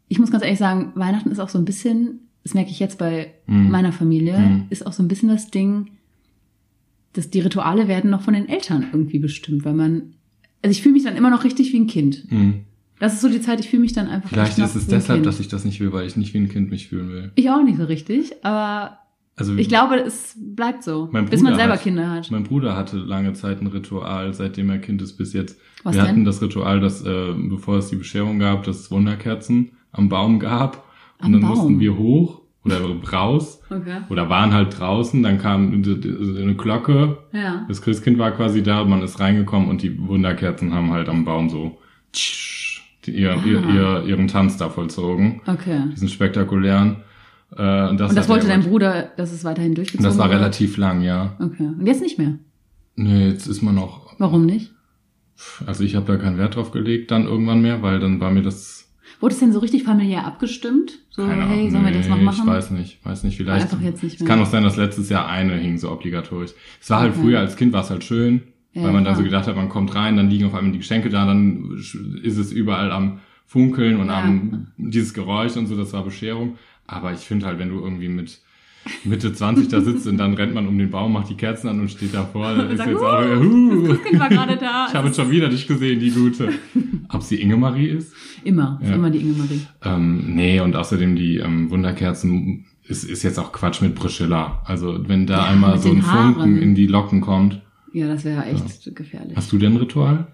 ich 0.09 0.19
muss 0.19 0.31
ganz 0.31 0.43
ehrlich 0.43 0.59
sagen, 0.59 0.91
Weihnachten 0.95 1.29
ist 1.31 1.39
auch 1.39 1.49
so 1.49 1.57
ein 1.57 1.65
bisschen, 1.65 2.21
das 2.43 2.53
merke 2.53 2.71
ich 2.71 2.79
jetzt 2.79 2.97
bei 2.97 3.33
Mhm. 3.47 3.69
meiner 3.71 3.91
Familie, 3.93 4.37
Mhm. 4.39 4.63
ist 4.69 4.85
auch 4.85 4.93
so 4.93 5.03
ein 5.03 5.07
bisschen 5.07 5.29
das 5.29 5.51
Ding, 5.51 5.91
dass 7.13 7.29
die 7.29 7.39
Rituale 7.41 7.87
werden 7.87 8.09
noch 8.09 8.21
von 8.21 8.33
den 8.33 8.47
Eltern 8.49 8.87
irgendwie 8.91 9.19
bestimmt, 9.19 9.65
weil 9.65 9.73
man, 9.73 10.13
also 10.61 10.71
ich 10.71 10.81
fühle 10.81 10.93
mich 10.93 11.03
dann 11.03 11.15
immer 11.17 11.29
noch 11.29 11.43
richtig 11.43 11.71
wie 11.73 11.79
ein 11.79 11.87
Kind. 11.87 12.29
Mhm. 12.31 12.65
Das 12.99 13.13
ist 13.13 13.21
so 13.21 13.29
die 13.29 13.41
Zeit, 13.41 13.59
ich 13.59 13.69
fühle 13.69 13.81
mich 13.81 13.93
dann 13.93 14.07
einfach 14.07 14.29
Vielleicht 14.29 14.57
ist 14.57 14.75
es 14.75 14.87
deshalb, 14.87 15.17
kind. 15.19 15.25
dass 15.25 15.39
ich 15.39 15.47
das 15.47 15.63
nicht 15.65 15.79
will, 15.79 15.91
weil 15.93 16.05
ich 16.05 16.15
nicht 16.17 16.33
wie 16.33 16.39
ein 16.39 16.49
Kind 16.49 16.69
mich 16.69 16.89
fühlen 16.89 17.09
will. 17.09 17.31
Ich 17.35 17.49
auch 17.49 17.63
nicht 17.63 17.77
so 17.77 17.85
richtig, 17.85 18.33
aber 18.43 18.97
Also 19.37 19.55
ich 19.55 19.69
glaube, 19.69 19.95
es 19.95 20.35
bleibt 20.37 20.83
so, 20.83 21.07
bis 21.29 21.41
man 21.41 21.55
selber 21.55 21.73
hat- 21.73 21.81
Kinder 21.83 22.09
hat. 22.09 22.29
Mein 22.29 22.43
Bruder 22.43 22.75
hatte 22.75 22.97
lange 22.97 23.33
Zeit 23.33 23.61
ein 23.61 23.67
Ritual, 23.67 24.33
seitdem 24.33 24.69
er 24.69 24.79
Kind 24.79 25.01
ist 25.01 25.13
bis 25.17 25.31
jetzt. 25.33 25.57
Was 25.83 25.95
Wir 25.95 26.01
denn? 26.01 26.09
hatten 26.11 26.25
das 26.25 26.41
Ritual, 26.41 26.81
dass 26.81 27.01
äh, 27.05 27.33
bevor 27.35 27.77
es 27.77 27.87
die 27.89 27.95
Bescherung 27.95 28.37
gab, 28.39 28.63
dass 28.63 28.79
es 28.81 28.91
Wunderkerzen 28.91 29.71
am 29.93 30.09
Baum 30.09 30.39
gab. 30.39 30.83
Und 31.19 31.25
Am 31.27 31.31
dann 31.31 31.41
Baum? 31.41 31.49
mussten 31.51 31.79
wir 31.79 31.97
hoch 31.97 32.41
oder 32.65 32.81
raus 33.13 33.61
Okay. 33.69 33.99
oder 34.09 34.29
waren 34.29 34.53
halt 34.53 34.77
draußen. 34.77 35.23
Dann 35.23 35.37
kam 35.37 35.71
eine 35.71 36.55
Glocke. 36.55 37.17
Ja. 37.31 37.65
Das 37.69 37.81
Christkind 37.81 38.17
war 38.19 38.31
quasi 38.31 38.61
da, 38.61 38.83
man 38.83 39.01
ist 39.01 39.21
reingekommen 39.21 39.69
und 39.69 39.81
die 39.83 39.97
Wunderkerzen 40.05 40.73
haben 40.73 40.91
halt 40.91 41.07
am 41.07 41.23
Baum 41.23 41.49
so 41.49 41.77
die, 42.13 42.78
ihr, 43.09 43.35
ihr, 43.45 43.63
Ah. 43.63 43.99
ihr, 44.01 44.03
ihren 44.09 44.27
Tanz 44.27 44.57
da 44.57 44.69
vollzogen. 44.69 45.41
Okay. 45.47 45.81
Diesen 45.91 46.09
spektakulären. 46.09 46.97
Äh, 47.55 47.89
und 47.89 47.99
das, 47.99 48.09
Und 48.11 48.15
das 48.15 48.29
wollte 48.29 48.47
dein 48.47 48.61
Bruder, 48.63 49.11
dass 49.17 49.31
es 49.31 49.43
weiterhin 49.43 49.75
durchgezogen 49.75 50.03
Das 50.05 50.17
war 50.17 50.29
wird? 50.29 50.39
relativ 50.39 50.77
lang, 50.77 51.01
ja. 51.01 51.35
Okay. 51.39 51.63
Und 51.77 51.85
jetzt 51.85 52.01
nicht 52.01 52.17
mehr. 52.19 52.35
Nee, 52.95 53.29
jetzt 53.29 53.47
ist 53.47 53.61
man 53.61 53.75
noch 53.75 54.09
Warum 54.19 54.45
nicht? 54.45 54.71
Also 55.65 55.83
ich 55.85 55.95
habe 55.95 56.05
da 56.05 56.17
keinen 56.17 56.37
Wert 56.37 56.55
drauf 56.57 56.71
gelegt 56.71 57.11
dann 57.11 57.25
irgendwann 57.25 57.61
mehr, 57.61 57.81
weil 57.81 57.99
dann 57.99 58.19
war 58.19 58.29
mir 58.31 58.41
das 58.41 58.91
Wurde 59.21 59.33
es 59.33 59.39
denn 59.39 59.51
so 59.53 59.59
richtig 59.59 59.83
familiär 59.83 60.25
abgestimmt? 60.25 60.99
So, 61.09 61.25
keine 61.25 61.45
hey, 61.47 61.69
sollen 61.71 61.85
wir 61.85 61.91
das 61.93 62.07
noch 62.07 62.17
Nee, 62.17 62.23
machen? 62.23 62.41
Ich 62.43 62.47
weiß 62.47 62.71
nicht, 62.71 63.05
weiß 63.05 63.23
nicht, 63.23 63.37
vielleicht. 63.37 63.63
Einfach 63.63 63.81
jetzt 63.81 64.03
nicht 64.03 64.15
Es 64.15 64.19
mehr. 64.21 64.27
kann 64.29 64.41
auch 64.41 64.45
sein, 64.49 64.63
dass 64.63 64.77
letztes 64.77 65.09
Jahr 65.09 65.27
eine 65.27 65.53
hing 65.55 65.77
so 65.77 65.91
obligatorisch. 65.91 66.51
Es 66.81 66.89
war 66.89 66.99
halt 67.01 67.13
Okay. 67.13 67.21
früher 67.21 67.39
als 67.39 67.55
Kind 67.57 67.73
war 67.73 67.83
es 67.83 67.89
halt 67.89 68.03
schön, 68.03 68.43
Ja, 68.79 68.85
weil 68.85 68.93
man 68.93 69.03
dann 69.05 69.15
so 69.15 69.23
gedacht 69.23 69.47
hat, 69.47 69.55
man 69.55 69.69
kommt 69.69 69.93
rein, 69.95 70.17
dann 70.17 70.29
liegen 70.29 70.45
auf 70.45 70.53
einmal 70.55 70.71
die 70.71 70.79
Geschenke 70.79 71.09
da, 71.09 71.25
dann 71.25 71.71
ist 72.23 72.37
es 72.37 72.51
überall 72.51 72.91
am 72.91 73.19
Funkeln 73.45 73.97
und 73.97 74.07
Ja. 74.07 74.21
am 74.23 74.67
dieses 74.77 75.13
Geräusch 75.13 75.55
und 75.57 75.67
so, 75.67 75.75
das 75.75 75.93
war 75.93 76.03
Bescherung. 76.03 76.55
Aber 76.87 77.13
ich 77.13 77.19
finde 77.19 77.45
halt, 77.45 77.59
wenn 77.59 77.69
du 77.69 77.79
irgendwie 77.79 78.07
mit 78.07 78.39
Mitte 79.03 79.33
20 79.33 79.67
da 79.67 79.81
sitzt 79.81 80.07
und 80.07 80.17
dann 80.17 80.33
rennt 80.35 80.53
man 80.55 80.67
um 80.67 80.77
den 80.77 80.89
Baum, 80.89 81.13
macht 81.13 81.29
die 81.29 81.35
Kerzen 81.35 81.67
an 81.67 81.79
und 81.79 81.91
steht 81.91 82.13
davor, 82.13 82.55
dann 82.55 82.69
ist 82.71 82.77
sagt, 82.77 82.89
jetzt 82.91 83.01
"Uh, 83.01 83.05
auch, 83.05 83.39
huh, 83.39 83.95
Das 84.11 84.19
war 84.19 84.29
gerade 84.29 84.57
da. 84.57 84.87
ich 84.87 84.93
habe 84.95 85.13
schon 85.13 85.29
wieder 85.29 85.49
dich 85.49 85.67
gesehen, 85.67 85.99
die 85.99 86.11
Gute. 86.11 86.49
Ob 87.09 87.21
sie 87.21 87.41
Ingemarie 87.41 87.87
ist? 87.87 88.13
Immer, 88.43 88.79
ist 88.81 88.89
Ja. 88.89 88.95
immer 88.95 89.09
die 89.09 89.19
Inge-Marie. 89.19 89.61
Ähm, 89.83 90.33
nee, 90.35 90.59
und 90.61 90.75
außerdem 90.75 91.15
die 91.15 91.37
ähm, 91.37 91.69
Wunderkerzen 91.69 92.65
ist, 92.87 93.03
ist 93.03 93.23
jetzt 93.23 93.37
auch 93.37 93.51
Quatsch 93.51 93.81
mit 93.81 93.95
Priscilla. 93.95 94.61
Also 94.65 94.97
wenn 95.07 95.27
da 95.27 95.39
Ja, 95.39 95.43
einmal 95.45 95.77
so 95.77 95.89
ein 95.91 96.05
Haaren. 96.07 96.33
Funken 96.35 96.57
in 96.61 96.73
die 96.75 96.87
Locken 96.87 97.21
kommt. 97.21 97.61
Ja, 97.93 98.07
das 98.07 98.23
wäre 98.25 98.45
echt 98.45 98.95
gefährlich. 98.95 99.35
Hast 99.35 99.51
du 99.51 99.57
denn 99.57 99.73
ein 99.73 99.77
Ritual? 99.77 100.27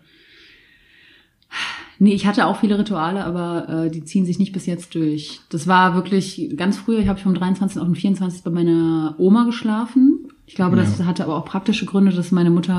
Nee, 1.97 2.13
ich 2.13 2.25
hatte 2.27 2.45
auch 2.47 2.57
viele 2.59 2.77
Rituale, 2.77 3.23
aber 3.23 3.85
äh, 3.85 3.89
die 3.89 4.03
ziehen 4.03 4.25
sich 4.25 4.37
nicht 4.37 4.51
bis 4.51 4.65
jetzt 4.65 4.93
durch. 4.95 5.39
Das 5.49 5.65
war 5.67 5.95
wirklich 5.95 6.53
ganz 6.57 6.77
früher, 6.77 6.99
ich 6.99 7.07
habe 7.07 7.19
vom 7.19 7.33
23. 7.33 7.79
auf 7.81 7.87
den 7.87 7.95
24. 7.95 8.43
bei 8.43 8.51
meiner 8.51 9.15
Oma 9.17 9.45
geschlafen. 9.45 10.27
Ich 10.45 10.55
glaube, 10.55 10.75
das 10.75 10.99
Ja. 10.99 11.05
hatte 11.05 11.23
aber 11.23 11.35
auch 11.37 11.45
praktische 11.45 11.85
Gründe, 11.85 12.11
dass 12.11 12.31
meine 12.31 12.49
Mutter 12.49 12.73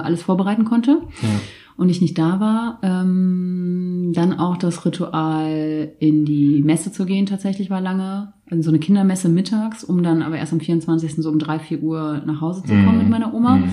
äh, 0.00 0.06
alles 0.06 0.22
vorbereiten 0.22 0.64
konnte 0.64 0.98
Ja. 1.22 1.28
und 1.76 1.88
ich 1.88 2.00
nicht 2.00 2.16
da 2.16 2.38
war. 2.38 2.78
Ähm, 2.84 4.12
dann 4.14 4.38
auch 4.38 4.56
das 4.56 4.84
Ritual, 4.86 5.90
in 5.98 6.24
die 6.24 6.62
Messe 6.62 6.92
zu 6.92 7.04
gehen, 7.04 7.26
tatsächlich 7.26 7.68
war 7.68 7.80
lange. 7.80 8.32
Also 8.48 8.62
so 8.62 8.70
eine 8.70 8.78
Kindermesse 8.78 9.28
mittags, 9.28 9.82
um 9.82 10.04
dann 10.04 10.22
aber 10.22 10.36
erst 10.36 10.52
am 10.52 10.60
24. 10.60 11.16
so 11.16 11.28
um 11.30 11.40
drei, 11.40 11.58
vier 11.58 11.82
Uhr 11.82 12.22
nach 12.26 12.40
Hause 12.40 12.62
zu 12.62 12.68
kommen 12.68 12.92
Mhm. 12.92 12.98
mit 12.98 13.08
meiner 13.10 13.34
Oma. 13.34 13.56
Mhm. 13.56 13.70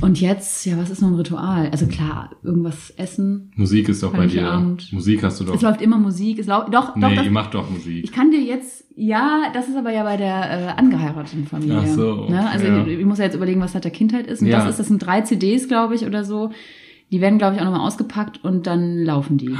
Und 0.00 0.20
jetzt, 0.20 0.66
ja, 0.66 0.76
was 0.78 0.90
ist 0.90 1.00
noch 1.00 1.08
ein 1.08 1.14
Ritual? 1.14 1.68
Also 1.70 1.86
klar, 1.86 2.30
irgendwas 2.42 2.90
essen. 2.96 3.52
Musik 3.54 3.88
ist 3.88 4.02
doch 4.02 4.12
bei 4.12 4.26
dir. 4.26 4.42
Heiligabend. 4.42 4.92
Musik 4.92 5.22
hast 5.22 5.40
du 5.40 5.44
doch. 5.44 5.54
Es 5.54 5.62
läuft 5.62 5.80
immer 5.80 5.98
Musik. 5.98 6.38
Es 6.40 6.46
läuft, 6.46 6.74
doch, 6.74 6.94
doch, 6.94 6.96
nee, 7.08 7.14
das, 7.14 7.24
ihr 7.24 7.30
macht 7.30 7.54
doch 7.54 7.70
Musik. 7.70 8.02
ich 8.04 8.10
kann 8.12 8.30
dir 8.32 8.40
jetzt, 8.40 8.84
ja, 8.96 9.44
das 9.54 9.68
ist 9.68 9.76
aber 9.76 9.92
ja 9.92 10.02
bei 10.02 10.16
der 10.16 10.50
äh, 10.76 10.78
angeheirateten 10.80 11.46
Familie. 11.46 11.78
Ach 11.82 11.86
so, 11.86 12.26
Ne? 12.28 12.50
Also 12.50 12.66
ja. 12.66 12.84
ich, 12.84 12.98
ich 12.98 13.04
muss 13.04 13.18
ja 13.18 13.24
jetzt 13.26 13.34
überlegen, 13.36 13.60
was 13.60 13.72
seit 13.72 13.84
der 13.84 13.92
Kindheit 13.92 14.26
ist. 14.26 14.40
Und 14.42 14.48
Ja. 14.48 14.58
das 14.58 14.70
ist, 14.70 14.80
das 14.80 14.88
sind 14.88 14.98
drei 14.98 15.20
CDs, 15.20 15.68
glaube 15.68 15.94
ich, 15.94 16.04
oder 16.04 16.24
so. 16.24 16.50
Die 17.12 17.20
werden, 17.20 17.36
glaube 17.38 17.54
ich, 17.54 17.60
auch 17.60 17.66
nochmal 17.66 17.86
ausgepackt 17.86 18.42
und 18.42 18.66
dann 18.66 18.96
laufen 19.04 19.36
die. 19.36 19.54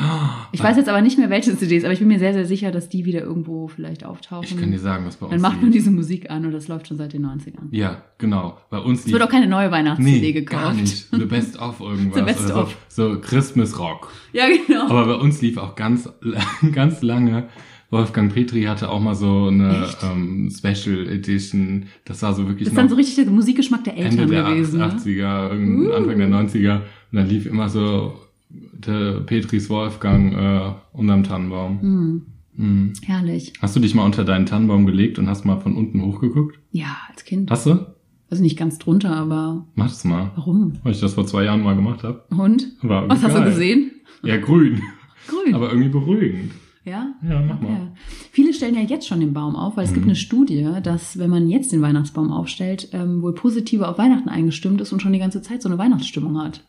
Ich 0.52 0.62
weiß 0.62 0.78
jetzt 0.78 0.88
aber 0.88 1.02
nicht 1.02 1.18
mehr, 1.18 1.28
welche 1.28 1.54
CDs, 1.56 1.84
aber 1.84 1.92
ich 1.92 1.98
bin 1.98 2.08
mir 2.08 2.18
sehr, 2.18 2.32
sehr 2.32 2.46
sicher, 2.46 2.72
dass 2.72 2.88
die 2.88 3.04
wieder 3.04 3.20
irgendwo 3.20 3.68
vielleicht 3.68 4.06
auftauchen. 4.06 4.46
Ich 4.48 4.56
kann 4.58 4.70
dir 4.72 4.78
sagen, 4.78 5.04
was 5.06 5.16
bei 5.16 5.26
uns 5.26 5.32
dann 5.34 5.42
macht 5.42 5.60
man 5.60 5.70
diese 5.70 5.90
Musik 5.90 6.30
an 6.30 6.46
und 6.46 6.52
das 6.52 6.68
läuft 6.68 6.88
schon 6.88 6.96
seit 6.96 7.12
den 7.12 7.26
90ern. 7.26 7.68
Ja, 7.70 8.02
genau. 8.16 8.56
Bei 8.70 8.78
uns 8.78 9.04
Es 9.04 9.12
wird 9.12 9.22
auch 9.22 9.28
keine 9.28 9.46
neue 9.48 9.70
Weihnachts-CD 9.70 10.20
nee, 10.20 10.32
gekauft. 10.32 10.62
gar 10.62 10.72
nicht. 10.74 11.08
The 11.10 11.26
Best 11.26 11.58
of 11.60 11.80
irgendwas. 11.80 12.14
The 12.18 12.22
Best 12.22 12.44
oder 12.46 12.62
of. 12.62 12.76
So, 12.88 13.14
so 13.14 13.20
Christmas 13.20 13.78
Rock. 13.78 14.10
Ja, 14.32 14.44
genau. 14.48 14.88
Aber 14.88 15.04
bei 15.04 15.14
uns 15.22 15.42
lief 15.42 15.58
auch 15.58 15.74
ganz, 15.74 16.08
ganz 16.72 17.02
lange. 17.02 17.48
Wolfgang 17.90 18.32
Petri 18.32 18.62
hatte 18.62 18.88
auch 18.88 19.00
mal 19.00 19.14
so 19.14 19.48
eine 19.48 19.86
ähm, 20.02 20.50
Special 20.50 21.06
Edition. 21.08 21.84
Das 22.06 22.22
war 22.22 22.32
so 22.32 22.48
wirklich 22.48 22.64
das 22.64 22.72
ist 22.72 22.78
dann 22.78 22.88
so 22.88 22.94
richtig 22.96 23.16
der 23.22 23.26
Musikgeschmack 23.30 23.84
der 23.84 23.98
Eltern 23.98 24.20
Ende 24.20 24.34
der 24.34 24.44
gewesen. 24.44 24.78
ne? 24.80 24.86
80er, 24.88 25.50
irgend- 25.50 25.88
Uh. 25.88 25.92
Anfang 25.92 26.16
der 26.18 26.28
90er. 26.30 26.80
Und 27.12 27.18
dann 27.18 27.28
lief 27.28 27.46
immer 27.46 27.68
so 27.68 28.14
der 28.50 29.20
Petris 29.20 29.68
Wolfgang 29.70 30.32
äh, 30.34 30.72
unterm 30.96 31.22
Tannenbaum. 31.24 31.80
Hm, 31.80 32.22
Mhm. 32.54 32.92
herrlich. 33.04 33.54
Hast 33.62 33.74
du 33.76 33.80
dich 33.80 33.94
mal 33.94 34.04
unter 34.04 34.24
deinen 34.24 34.44
Tannenbaum 34.44 34.84
gelegt 34.84 35.18
und 35.18 35.26
hast 35.28 35.46
mal 35.46 35.58
von 35.60 35.74
unten 35.74 36.02
hochgeguckt? 36.02 36.58
Ja, 36.70 36.98
als 37.10 37.24
Kind. 37.24 37.50
Hast 37.50 37.64
du? 37.64 37.86
Also 38.30 38.42
nicht 38.42 38.58
ganz 38.58 38.78
drunter, 38.78 39.14
aber 39.16 39.66
Mach 39.74 39.88
das 39.88 40.04
mal. 40.04 40.32
warum? 40.36 40.74
Weil 40.82 40.92
ich 40.92 41.00
das 41.00 41.14
vor 41.14 41.26
zwei 41.26 41.44
Jahren 41.44 41.62
mal 41.62 41.74
gemacht 41.76 42.02
habe. 42.02 42.24
Und? 42.30 42.66
War 42.82 43.08
Was 43.08 43.22
hast 43.22 43.34
du 43.36 43.40
geil. 43.40 43.50
gesehen? 43.50 43.90
Ja, 44.22 44.36
grün. 44.36 44.82
Grün. 45.28 45.54
Aber 45.54 45.70
irgendwie 45.70 45.88
beruhigend. 45.88 46.52
Ja? 46.84 47.14
Ja, 47.26 47.40
mach 47.40 47.60
mal. 47.60 47.92
Viele 48.32 48.52
stellen 48.52 48.74
ja 48.74 48.80
jetzt 48.82 49.06
schon 49.06 49.20
den 49.20 49.32
Baum 49.32 49.54
auf, 49.56 49.76
weil 49.76 49.84
es 49.84 49.90
Mhm. 49.90 49.94
gibt 49.94 50.06
eine 50.06 50.16
Studie, 50.16 50.68
dass 50.82 51.18
wenn 51.18 51.30
man 51.30 51.48
jetzt 51.48 51.72
den 51.72 51.80
Weihnachtsbaum 51.80 52.30
aufstellt, 52.30 52.88
ähm, 52.92 53.22
wohl 53.22 53.34
positiver 53.34 53.88
auf 53.88 53.96
Weihnachten 53.98 54.28
eingestimmt 54.28 54.80
ist 54.80 54.92
und 54.92 55.00
schon 55.00 55.12
die 55.14 55.18
ganze 55.20 55.40
Zeit 55.42 55.62
so 55.62 55.68
eine 55.70 55.78
Weihnachtsstimmung 55.78 56.38
hat. 56.38 56.64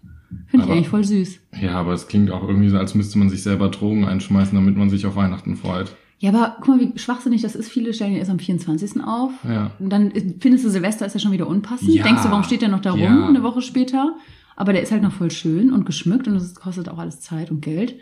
Finde 0.47 0.65
ich 0.65 0.71
eigentlich 0.71 0.89
voll 0.89 1.03
süß. 1.03 1.39
Ja, 1.61 1.71
aber 1.73 1.93
es 1.93 2.07
klingt 2.07 2.31
auch 2.31 2.47
irgendwie 2.47 2.69
so, 2.69 2.77
als 2.77 2.95
müsste 2.95 3.17
man 3.19 3.29
sich 3.29 3.43
selber 3.43 3.69
Drogen 3.69 4.05
einschmeißen, 4.05 4.55
damit 4.55 4.77
man 4.77 4.89
sich 4.89 5.05
auf 5.05 5.15
Weihnachten 5.15 5.55
freut. 5.55 5.95
Ja, 6.19 6.29
aber 6.29 6.55
guck 6.61 6.67
mal, 6.69 6.79
wie 6.79 6.97
schwachsinnig 6.97 7.41
das 7.41 7.55
ist. 7.55 7.69
Viele 7.69 7.93
stellen 7.93 8.15
erst 8.15 8.31
am 8.31 8.39
24. 8.39 9.03
auf. 9.03 9.31
Ja. 9.47 9.71
Und 9.79 9.89
dann 9.89 10.11
findest 10.39 10.63
du, 10.63 10.69
Silvester 10.69 11.05
ist 11.05 11.13
ja 11.13 11.19
schon 11.19 11.33
wieder 11.33 11.47
unpassend. 11.47 11.89
Ja. 11.89 12.03
Denkst 12.03 12.23
du, 12.23 12.29
warum 12.29 12.43
steht 12.43 12.61
der 12.61 12.69
noch 12.69 12.79
da 12.79 12.91
rum 12.91 13.01
Ja. 13.01 13.27
eine 13.27 13.43
Woche 13.43 13.61
später? 13.61 14.15
Aber 14.55 14.71
der 14.71 14.83
ist 14.83 14.91
halt 14.91 15.01
noch 15.01 15.11
voll 15.11 15.31
schön 15.31 15.73
und 15.73 15.85
geschmückt 15.85 16.27
und 16.27 16.35
das 16.35 16.55
kostet 16.55 16.87
auch 16.87 16.97
alles 16.99 17.19
Zeit 17.19 17.51
und 17.51 17.61
Geld. 17.61 17.95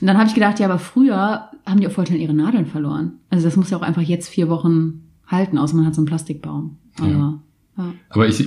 Und 0.00 0.06
dann 0.06 0.16
habe 0.16 0.26
ich 0.26 0.34
gedacht, 0.34 0.58
ja, 0.58 0.66
aber 0.66 0.78
früher 0.78 1.50
haben 1.66 1.80
die 1.80 1.86
auch 1.86 1.92
voll 1.92 2.06
schnell 2.06 2.20
ihre 2.20 2.34
Nadeln 2.34 2.66
verloren. 2.66 3.12
Also 3.30 3.44
das 3.44 3.56
muss 3.56 3.70
ja 3.70 3.76
auch 3.76 3.82
einfach 3.82 4.02
jetzt 4.02 4.28
vier 4.28 4.48
Wochen 4.48 5.02
halten, 5.26 5.58
außer 5.58 5.76
man 5.76 5.86
hat 5.86 5.94
so 5.94 6.00
einen 6.00 6.06
Plastikbaum. 6.06 6.78
Aber, 6.98 7.08
ja. 7.08 7.38
ja. 7.78 7.94
Aber 8.08 8.26
ich, 8.26 8.44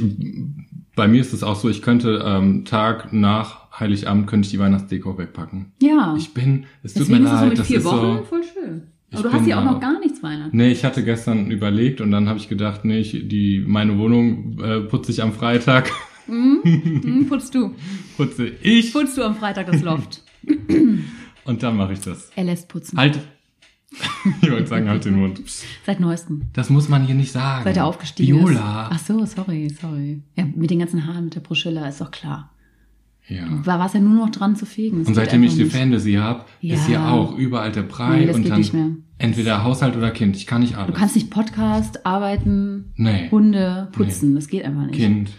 bei 0.96 1.08
mir 1.08 1.22
ist 1.22 1.34
es 1.34 1.44
auch 1.44 1.56
so, 1.56 1.70
ich 1.70 1.82
könnte 1.82 2.24
ähm, 2.25 2.66
Tag 2.66 3.12
nach 3.14 3.66
Heiligabend 3.80 4.28
könnte 4.28 4.46
ich 4.46 4.52
die 4.52 4.60
Weihnachtsdeko 4.60 5.18
wegpacken. 5.18 5.74
Ja. 5.82 6.16
Ich 6.18 6.34
bin, 6.34 6.66
es 6.84 6.94
tut 6.94 7.02
Deswegen 7.04 7.24
mir 7.24 7.30
ist 7.30 7.34
es 7.34 7.40
so 7.40 7.44
leid, 7.44 7.50
mit 7.50 7.60
das 7.60 7.68
vier 7.68 7.78
ist 7.80 7.86
Wochen 7.86 8.18
so. 8.18 8.24
voll 8.24 8.44
schön. 8.44 8.84
Aber 9.12 9.24
du 9.24 9.34
hast 9.34 9.48
ja 9.48 9.60
auch 9.60 9.64
noch 9.66 9.80
gar 9.80 10.00
nichts 10.00 10.24
Weihnachten. 10.24 10.56
Nee, 10.56 10.72
ich 10.72 10.84
hatte 10.84 11.04
gestern 11.04 11.52
überlegt 11.52 12.02
und 12.02 12.12
dann 12.12 12.28
habe 12.28 12.40
ich 12.40 12.50
gedacht, 12.50 12.84
nee, 12.86 13.00
ich, 13.00 13.12
die, 13.28 13.64
meine 13.66 13.98
Wohnung 13.98 14.60
äh, 14.62 14.82
putze 14.82 15.12
ich 15.12 15.22
am 15.22 15.32
Freitag. 15.34 15.92
Hm, 16.25 17.25
putzt 17.30 17.54
du. 17.54 17.75
putze 18.18 18.48
ich 18.48 18.92
Putzt 18.94 19.18
du 19.18 19.24
am 19.24 19.36
Freitag 19.36 19.68
das 19.68 19.82
Loft. 19.84 20.24
und 21.46 21.62
dann 21.64 21.78
mache 21.78 21.94
ich 21.94 22.00
das. 22.02 22.32
Er 22.36 22.46
lässt 22.46 22.68
putzen. 22.68 22.98
Halt. 22.98 23.20
ich 24.42 24.52
wollte 24.52 24.68
sagen, 24.68 24.90
halt 24.90 25.06
den 25.06 25.16
Mund. 25.20 25.42
Seit 25.86 26.00
neuestem. 26.00 26.44
Das 26.54 26.70
muss 26.70 26.90
man 26.90 27.06
hier 27.06 27.16
nicht 27.16 27.32
sagen. 27.32 27.64
Seit 27.64 27.78
er 27.78 27.86
aufgestiegen 27.86 28.40
Viola. 28.40 28.88
ist. 28.88 28.92
Ach 28.94 29.00
so, 29.00 29.25
sorry, 29.25 29.70
sorry. 29.70 30.22
Ja, 30.36 30.46
mit 30.56 30.70
den 30.70 30.80
ganzen 30.80 31.06
Haaren, 31.06 31.25
mit 31.25 31.36
der 31.36 31.42
Proschilla, 31.42 31.88
ist 31.88 32.02
doch 32.02 32.12
klar. 32.12 32.52
Ja. 33.28 33.44
War 33.66 33.86
es 33.88 33.94
ja 33.94 34.00
nur 34.00 34.14
noch 34.14 34.30
dran 34.30 34.56
zu 34.56 34.66
fegen. 34.68 35.00
Das 35.00 35.08
Und 35.08 35.16
seitdem 35.16 35.42
ich 35.44 35.56
die. 35.56 35.66
Fantasy 35.66 36.14
habe, 36.14 36.46
Ja. 36.62 36.75
ist 36.75 36.86
hier 36.86 37.04
auch 37.04 37.36
überall 37.36 37.72
der 37.72 37.82
Brei 37.84 38.25
Nee, 38.25 38.32
und 38.32 38.48
dann 38.48 39.04
entweder 39.18 39.64
Haushalt 39.64 39.96
oder 39.96 40.12
Kind. 40.12 40.36
Ich 40.36 40.46
kann 40.46 40.62
nicht 40.62 40.75
alles. 40.75 40.94
Du 40.94 41.00
kannst 41.00 41.16
nicht 41.16 41.32
Podcast, 41.32 42.06
arbeiten, 42.06 42.94
Nee. 42.96 43.30
Hunde, 43.32 43.88
putzen. 43.94 44.36
Das 44.36 44.48
geht 44.48 44.64
einfach 44.64 44.86
nicht. 44.86 44.96
Kind. 44.96 45.32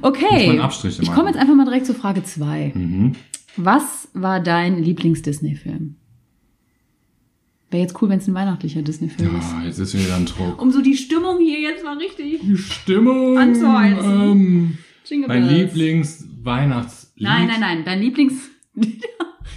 Okay. 0.00 0.58
ich 1.00 1.12
komme 1.12 1.28
jetzt 1.28 1.38
einfach 1.38 1.54
mal 1.54 1.64
direkt 1.64 1.84
zu 1.86 1.94
Frage 1.94 2.22
zwei. 2.22 2.72
Mhm. 2.74 3.12
Was 3.56 4.08
war 4.14 4.40
dein 4.40 4.82
Lieblings-Disney-Film? 4.82 5.96
Wäre 7.70 7.82
jetzt 7.82 8.00
cool, 8.02 8.08
wenn 8.08 8.18
es 8.18 8.26
ein 8.26 8.34
weihnachtlicher 8.34 8.82
Disney-Film 8.82 9.36
ist. 9.38 9.54
Ah, 9.54 9.62
jetzt 9.64 9.78
ist 9.78 9.94
wieder 9.94 10.16
ein 10.16 10.26
Druck. 10.26 10.60
Um 10.60 10.72
so 10.72 10.80
die 10.82 10.96
Stimmung 10.96 11.38
hier 11.38 11.60
jetzt 11.60 11.84
mal 11.84 11.96
richtig 11.96 12.40
Die 12.40 12.56
Stimmung. 12.56 13.38
Anzuheizen. 13.38 14.10
Ähm, 14.10 14.78
mein. 15.28 15.48
Lieblings-Weihnachtslied. 15.48 17.22
Nein, 17.22 17.46
nein, 17.46 17.60
nein. 17.60 17.82
Dein 17.84 18.00
Lieblings... 18.00 18.50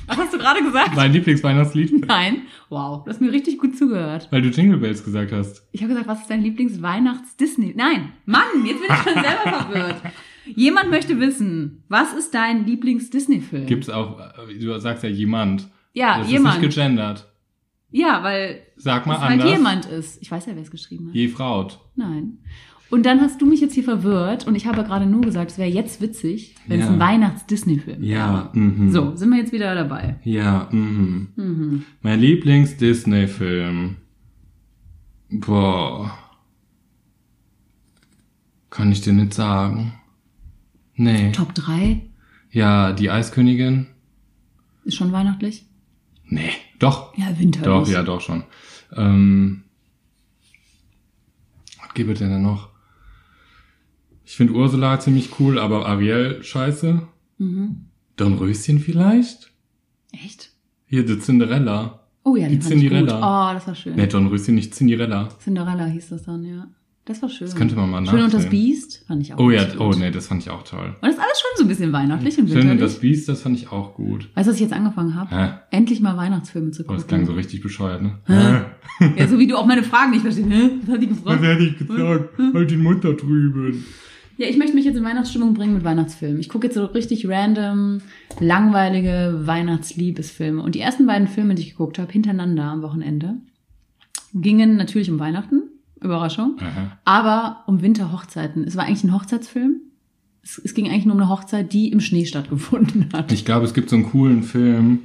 Was 0.07 0.17
hast 0.17 0.33
du 0.33 0.37
gerade 0.37 0.61
gesagt? 0.61 0.95
Mein 0.95 1.13
Lieblingsweihnachtslied, 1.13 2.05
Nein. 2.07 2.41
Wow, 2.69 3.03
du 3.05 3.09
hast 3.09 3.21
mir 3.21 3.31
richtig 3.31 3.57
gut 3.57 3.77
zugehört. 3.77 4.27
weil 4.31 4.41
du 4.41 4.49
Jingle 4.49 4.77
Bells 4.77 5.03
gesagt 5.03 5.31
hast. 5.31 5.65
Ich 5.71 5.81
habe 5.81 5.93
gesagt, 5.93 6.07
was 6.09 6.21
ist 6.21 6.29
dein 6.29 6.41
Lieblings-Weihnachts-Disney? 6.43 7.73
Nein, 7.77 8.11
Mann, 8.25 8.43
jetzt 8.65 8.81
bin 8.81 8.89
ich 8.89 8.97
schon 8.97 9.13
selber 9.13 9.65
verwirrt. 9.65 10.01
Jemand 10.45 10.89
möchte 10.89 11.19
wissen, 11.21 11.83
was 11.87 12.13
ist 12.13 12.33
dein 12.33 12.65
Lieblings-Disney-Film? 12.65 13.65
Gibt's 13.65 13.89
auch, 13.89 14.19
äh, 14.19 14.53
du 14.59 14.77
sagst 14.79 15.03
ja 15.03 15.09
jemand. 15.09 15.69
Ja, 15.93 16.19
das 16.19 16.29
jemand. 16.29 16.55
ist 16.57 16.61
nicht 16.63 16.75
gegendert. 16.75 17.32
Ja, 17.93 18.23
weil 18.23 18.61
Sag 18.75 19.05
mal 19.05 19.13
es 19.15 19.21
halt 19.21 19.31
anders. 19.41 19.49
jemand 19.49 19.85
ist. 19.85 20.21
Ich 20.21 20.29
weiß 20.31 20.47
ja, 20.47 20.55
wer 20.55 20.63
es 20.63 20.71
geschrieben 20.71 21.07
hat. 21.07 21.15
Je 21.15 21.27
Fraut. 21.27 21.79
Nein. 21.95 22.39
Und 22.89 23.05
dann 23.05 23.21
hast 23.21 23.39
du 23.41 23.45
mich 23.45 23.61
jetzt 23.61 23.73
hier 23.73 23.83
verwirrt 23.83 24.45
und 24.45 24.55
ich 24.55 24.65
habe 24.67 24.83
gerade 24.83 25.05
nur 25.05 25.21
gesagt, 25.21 25.51
es 25.51 25.57
wäre 25.57 25.69
jetzt 25.69 26.01
witzig, 26.01 26.55
wenn 26.67 26.79
es 26.79 26.85
Ja. 26.87 26.91
ein 26.93 26.99
Weihnachts-Disney-Film 26.99 28.01
wäre. 28.01 28.11
Ja, 28.11 28.49
mhm. 28.53 28.91
So, 28.91 29.15
sind 29.15 29.29
wir 29.31 29.37
jetzt 29.37 29.51
wieder 29.51 29.73
dabei. 29.73 30.17
Ja, 30.23 30.67
mhm. 30.71 31.29
Mhm. 31.35 31.83
Mein 32.01 32.19
Lieblings-Disney-Film. 32.19 33.95
Boah. 35.29 36.11
Kann 38.69 38.91
ich 38.91 39.01
dir 39.01 39.13
nicht 39.13 39.33
sagen. 39.33 39.93
Nee. 40.95 41.31
Top 41.31 41.53
3 41.55 42.01
Ja, 42.51 42.91
die 42.93 43.09
Eiskönigin. 43.09 43.87
ist 44.83 44.95
schon 44.97 45.11
weihnachtlich? 45.11 45.65
Nee. 46.25 46.51
Doch. 46.83 47.17
Ja, 47.17 47.27
winterlich. 47.39 47.65
Doch, 47.65 47.87
ja, 47.87 48.03
doch 48.03 48.21
schon. 48.21 48.43
Ähm, 48.95 49.63
was 51.81 51.93
gibt 51.93 52.11
es 52.11 52.19
denn 52.19 52.29
da 52.29 52.39
noch? 52.39 52.69
Ich 54.25 54.35
finde 54.35 54.53
Ursula 54.53 54.99
ziemlich 54.99 55.39
cool, 55.39 55.59
aber 55.59 55.85
Ariel 55.87 56.43
scheiße. 56.43 57.07
Mhm. 57.37 57.85
Dornröschen 58.15 58.79
vielleicht? 58.79 59.51
Echt? 60.11 60.51
Hier, 60.85 61.05
die 61.05 61.19
Cinderella. 61.19 62.07
Oh 62.23 62.35
ja, 62.35 62.47
die, 62.47 62.59
Die. 62.59 62.65
Cinderella. 62.67 63.17
Oh, 63.17 63.53
das 63.53 63.67
war 63.67 63.75
schön. 63.75 63.95
Nee, 63.95 64.07
Dornröschen, 64.07 64.55
nicht 64.55 64.73
Cinderella. 64.75 65.29
Cinderella 65.39 65.85
hieß 65.85 66.09
das 66.09 66.23
dann, 66.23 66.43
ja. 66.43 66.67
Das 67.05 67.21
war 67.21 67.27
schön. 67.27 67.47
Das 67.47 67.55
könnte 67.57 67.75
man 67.75 67.89
mal 67.89 68.05
Schön 68.05 68.21
und 68.23 68.33
das 68.33 68.45
nachsehen. 68.45 68.49
Biest 68.49 69.03
fand 69.07 69.21
ich 69.21 69.33
auch 69.33 69.37
Oh 69.39 69.49
ja, 69.51 69.61
richtig 69.63 69.79
oh 69.81 69.89
gut. 69.89 69.99
nee, 69.99 70.09
das 70.09 70.27
fand 70.27 70.41
ich 70.41 70.49
auch 70.49 70.63
toll. 70.63 70.95
Und 71.01 71.01
das 71.01 71.15
ist 71.15 71.19
alles 71.19 71.39
schon 71.41 71.49
so 71.57 71.63
ein 71.63 71.67
bisschen 71.67 71.91
weihnachtlich 71.91 72.37
und 72.39 72.47
Schön 72.47 72.55
und 72.59 72.61
winterlich. 72.69 72.81
das 72.93 72.99
Biest, 73.01 73.27
das 73.27 73.41
fand 73.41 73.57
ich 73.57 73.71
auch 73.73 73.93
gut. 73.95 74.29
Weißt 74.35 74.47
du, 74.47 74.51
was 74.51 74.55
ich 74.55 74.61
jetzt 74.61 74.71
angefangen 74.73 75.13
habe? 75.15 75.35
Hä? 75.35 75.49
Endlich 75.71 75.99
mal 75.99 76.15
Weihnachtsfilme 76.15 76.71
zu 76.71 76.83
Oh, 76.83 76.85
gucken. 76.85 76.97
das 76.99 77.07
klang 77.07 77.25
so 77.25 77.33
richtig 77.33 77.61
bescheuert, 77.61 78.01
ne? 78.01 78.19
Hä? 78.27 79.09
Ja, 79.17 79.27
so 79.27 79.37
wie 79.37 79.47
du 79.47 79.57
auch 79.57 79.65
meine 79.65 79.83
Fragen 79.83 80.11
nicht 80.11 80.21
verstehst. 80.21 80.47
Hä? 80.49 80.69
Was 80.85 80.93
hat 80.95 81.01
die 81.01 81.07
gefragt? 81.07 81.41
hätte 81.43 81.63
ich 81.63 81.77
gesagt? 81.77 82.29
Halt 82.53 82.71
den 82.71 82.81
Mund 82.83 83.03
da 83.03 83.11
drüben. 83.11 83.83
Ja, 84.37 84.47
ich 84.47 84.57
möchte 84.57 84.73
mich 84.73 84.85
jetzt 84.85 84.95
in 84.95 85.03
Weihnachtsstimmung 85.03 85.53
bringen 85.53 85.73
mit 85.73 85.83
Weihnachtsfilmen. 85.83 86.39
Ich 86.39 86.47
gucke 86.49 86.67
jetzt 86.67 86.75
so 86.75 86.85
richtig 86.85 87.27
random, 87.27 87.99
langweilige 88.39 89.41
Weihnachtsliebesfilme. 89.45 90.61
Und 90.61 90.75
die 90.75 90.79
ersten 90.79 91.05
beiden 91.05 91.27
Filme, 91.27 91.55
die 91.55 91.63
ich 91.63 91.71
geguckt 91.71 91.99
habe, 91.99 92.11
hintereinander 92.11 92.63
am 92.63 92.81
Wochenende, 92.81 93.35
gingen 94.33 94.77
natürlich 94.77 95.11
um 95.11 95.19
Weihnachten. 95.19 95.63
Überraschung. 96.03 96.57
Aha. 96.59 96.97
Aber 97.05 97.63
um 97.67 97.81
Winterhochzeiten. 97.81 98.63
Es 98.65 98.75
war 98.75 98.85
eigentlich 98.85 99.03
ein 99.03 99.13
Hochzeitsfilm. 99.13 99.77
Es, 100.43 100.57
es 100.63 100.73
ging 100.73 100.87
eigentlich 100.89 101.05
nur 101.05 101.15
um 101.15 101.21
eine 101.21 101.29
Hochzeit, 101.29 101.71
die 101.73 101.91
im 101.91 101.99
Schnee 101.99 102.25
stattgefunden 102.25 103.09
hat. 103.13 103.31
Ich 103.31 103.45
glaube, 103.45 103.65
es 103.65 103.73
gibt 103.73 103.89
so 103.89 103.95
einen 103.95 104.09
coolen 104.09 104.43
Film. 104.43 104.99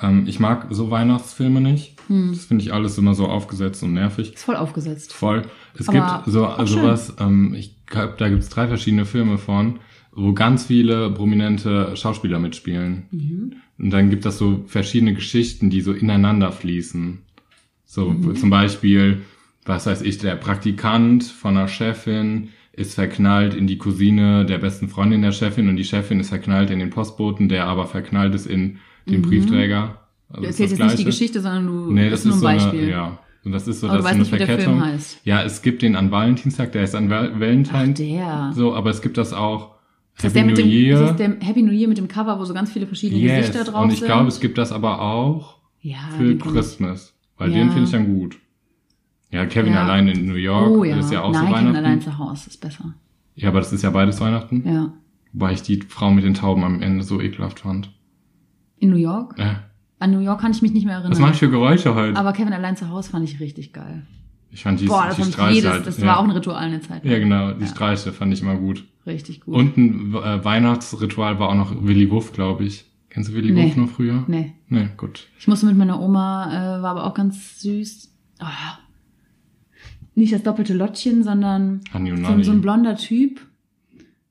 Ähm, 0.00 0.24
ich 0.26 0.38
mag 0.40 0.66
so 0.70 0.90
Weihnachtsfilme 0.90 1.60
nicht. 1.60 1.96
Hm. 2.06 2.30
Das 2.32 2.44
finde 2.44 2.62
ich 2.64 2.72
alles 2.72 2.96
immer 2.98 3.14
so 3.14 3.26
aufgesetzt 3.26 3.82
und 3.82 3.92
nervig. 3.94 4.34
Ist 4.34 4.44
voll 4.44 4.56
aufgesetzt. 4.56 5.12
Voll. 5.12 5.42
Es 5.78 5.88
Aber 5.88 6.22
gibt 6.22 6.32
so 6.32 6.46
auch 6.46 6.66
sowas, 6.66 7.14
ähm, 7.18 7.54
ich 7.54 7.84
glaube, 7.86 8.14
da 8.18 8.28
gibt 8.28 8.42
es 8.42 8.48
drei 8.48 8.68
verschiedene 8.68 9.04
Filme 9.04 9.38
von, 9.38 9.80
wo 10.12 10.32
ganz 10.32 10.66
viele 10.66 11.10
prominente 11.10 11.96
Schauspieler 11.96 12.38
mitspielen. 12.38 13.06
Mhm. 13.10 13.52
Und 13.78 13.90
dann 13.90 14.10
gibt 14.10 14.26
es 14.26 14.38
so 14.38 14.64
verschiedene 14.66 15.14
Geschichten, 15.14 15.70
die 15.70 15.80
so 15.80 15.92
ineinander 15.92 16.50
fließen. 16.52 17.18
So 17.84 18.10
Mhm. 18.10 18.36
zum 18.36 18.50
Beispiel, 18.50 19.22
was 19.68 19.86
weiß 19.86 20.02
ich, 20.02 20.18
der 20.18 20.34
Praktikant 20.36 21.24
von 21.24 21.56
einer 21.56 21.68
Chefin 21.68 22.48
ist 22.72 22.94
verknallt 22.94 23.54
in 23.54 23.66
die 23.66 23.78
Cousine 23.78 24.46
der 24.46 24.58
besten 24.58 24.88
Freundin 24.88 25.22
der 25.22 25.32
Chefin 25.32 25.68
und 25.68 25.76
die 25.76 25.84
Chefin 25.84 26.20
ist 26.20 26.28
verknallt 26.28 26.70
in 26.70 26.78
den 26.78 26.90
Postboten, 26.90 27.48
der 27.48 27.66
aber 27.66 27.86
verknallt 27.86 28.34
ist 28.34 28.46
in 28.46 28.78
den 29.06 29.22
Briefträger. 29.22 30.02
Also 30.28 30.42
Du 30.42 30.48
ist 30.48 30.60
erzählst 30.60 30.78
jetzt 30.78 30.86
nicht 30.88 30.98
die. 31.00 31.04
Geschichte, 31.04 31.40
sondern 31.40 31.66
du 31.66 31.90
Nee, 31.92 32.10
das 32.10 32.24
nur 32.24 32.34
ist 32.34 32.36
ein 32.36 32.40
so 32.40 32.46
Beispiel. 32.64 32.82
eine, 32.82 32.90
ja. 32.90 33.18
Und 33.44 33.52
das 33.52 33.66
ist 33.66 33.80
so, 33.80 33.88
Aber 33.88 33.98
das 33.98 34.04
du 34.04 34.08
ist 34.22 34.28
so 34.28 34.34
eine 34.34 34.38
nicht, 34.38 34.40
der 34.40 34.46
Verkettung. 34.58 34.84
heißt. 34.84 35.20
Ja, 35.24 35.42
es 35.42 35.62
gibt 35.62 35.82
den 35.82 35.96
an 35.96 36.10
Valentinstag, 36.10 36.72
der 36.72 36.82
ist 36.84 36.94
an 36.94 37.08
Val- 37.08 37.40
Valentine. 37.40 37.90
Ach, 37.92 37.94
der. 37.98 38.52
So, 38.54 38.74
aber 38.74 38.90
es 38.90 39.00
gibt 39.00 39.16
das 39.16 39.32
auch 39.32 39.74
Ist 40.16 40.24
das, 40.24 40.34
Happy 40.34 40.34
der 40.34 40.44
mit 40.44 40.56
New 40.56 40.62
dem, 40.62 40.70
Year. 40.70 41.00
ist 41.02 41.08
das 41.10 41.16
der 41.16 41.36
Happy 41.40 41.62
New 41.62 41.72
Year 41.72 41.88
mit 41.88 41.98
dem 41.98 42.08
Cover, 42.08 42.38
wo 42.38 42.44
so 42.44 42.52
ganz 42.54 42.70
viele 42.72 42.86
verschiedene 42.86 43.20
yes. 43.20 43.46
Gesichter 43.48 43.64
drauf 43.70 43.82
Und 43.84 43.92
ich 43.92 43.98
sind? 44.00 44.06
glaube, 44.06 44.28
es 44.28 44.40
gibt 44.40 44.58
das 44.58 44.70
aber 44.72 45.00
auch 45.00 45.56
ja, 45.80 45.96
für. 46.18 46.36
Christmas. 46.36 47.14
Weil 47.38 47.50
Ja. 47.50 47.58
den 47.58 47.68
finde 47.70 47.84
ich 47.84 47.90
dann 47.90 48.06
gut. 48.06 48.38
Ja, 49.30 49.44
Kevin 49.46 49.72
Ja. 49.74 49.84
allein 49.84 50.08
in 50.08 50.26
New 50.26 50.34
York 50.34 50.68
Oh 50.70 50.84
ja, 50.84 50.96
ist 50.98 51.12
ja 51.12 51.22
auch 51.22 51.32
Nein, 51.32 51.40
so 51.42 51.46
Kevin 51.48 51.54
Weihnachten. 51.66 51.76
allein 51.84 52.00
zu 52.00 52.18
Hause 52.18 52.48
ist 52.50 52.60
besser. 52.60 52.94
Ja, 53.34 53.48
aber 53.50 53.58
das 53.60 53.72
ist 53.72 53.82
ja 53.82 53.90
beides 53.90 54.20
Weihnachten. 54.20 54.62
Ja. 54.66 54.92
Wobei 55.32 55.52
ich 55.52 55.62
die 55.62 55.80
Frau 55.82 56.10
mit 56.10 56.24
den 56.24 56.34
Tauben 56.34 56.64
am 56.64 56.80
Ende 56.82 57.04
so 57.04 57.20
ekelhaft 57.20 57.60
fand. 57.60 57.90
In 58.78 58.90
New 58.90 58.96
York? 58.96 59.38
Äh, 59.38 59.54
An 59.98 60.12
New 60.12 60.20
York 60.20 60.40
kann 60.40 60.52
ich 60.52 60.62
mich 60.62 60.72
nicht 60.72 60.84
mehr 60.86 60.94
erinnern. 60.94 61.12
was 61.12 61.18
mache 61.18 61.32
ich 61.32 61.38
für 61.38 61.50
Geräusche 61.50 61.94
heute? 61.94 62.16
Aber 62.18 62.32
Kevin 62.32 62.52
allein 62.52 62.76
zu 62.76 62.88
Hause 62.88 63.10
fand 63.10 63.28
ich 63.28 63.38
richtig 63.40 63.72
geil. 63.72 64.06
ich 64.50 64.62
fand 64.62 64.80
die, 64.80 64.86
Boah, 64.86 65.06
das 65.08 65.16
die 65.16 65.24
Streiche 65.24 65.54
jedes, 65.56 65.70
halt. 65.70 65.86
das 65.86 65.98
ja. 65.98 66.06
war 66.06 66.18
auch 66.20 66.24
ein 66.24 66.30
Ritual 66.30 66.56
eine 66.56 66.80
Zeit. 66.80 67.04
lang. 67.04 67.12
Ja, 67.12 67.18
genau, 67.18 67.52
die 67.52 67.62
Ja. 67.64 67.66
Streiche 67.66 68.12
fand 68.12 68.32
ich 68.32 68.40
immer 68.40 68.56
gut. 68.56 68.84
Richtig 69.06 69.42
gut. 69.42 69.54
Und 69.54 69.76
ein 69.76 70.14
äh, 70.14 70.44
Weihnachtsritual 70.44 71.38
war 71.38 71.50
auch 71.50 71.54
noch 71.54 71.84
Willy 71.84 72.10
Wuff, 72.10 72.32
glaube 72.32 72.64
ich. 72.64 72.86
Kennst 73.10 73.30
du 73.30 73.34
Willy 73.34 73.52
Nee. 73.52 73.66
Wuff 73.66 73.76
noch 73.76 73.88
früher? 73.90 74.24
Nee. 74.26 74.54
Nee, 74.68 74.88
gut. 74.96 75.26
Ich 75.38 75.48
musste 75.48 75.66
mit 75.66 75.76
meiner 75.76 76.00
Oma, 76.00 76.78
äh, 76.78 76.82
war 76.82 76.90
aber 76.92 77.04
auch 77.04 77.14
ganz 77.14 77.60
süß. 77.60 78.10
Ah. 78.38 78.78
Nicht 80.18 80.32
das 80.32 80.42
doppelte 80.42 80.74
Lottchen, 80.74 81.22
sondern 81.22 81.80
so, 81.92 82.42
so 82.42 82.50
ein 82.50 82.60
blonder 82.60 82.96
Typ. 82.96 83.40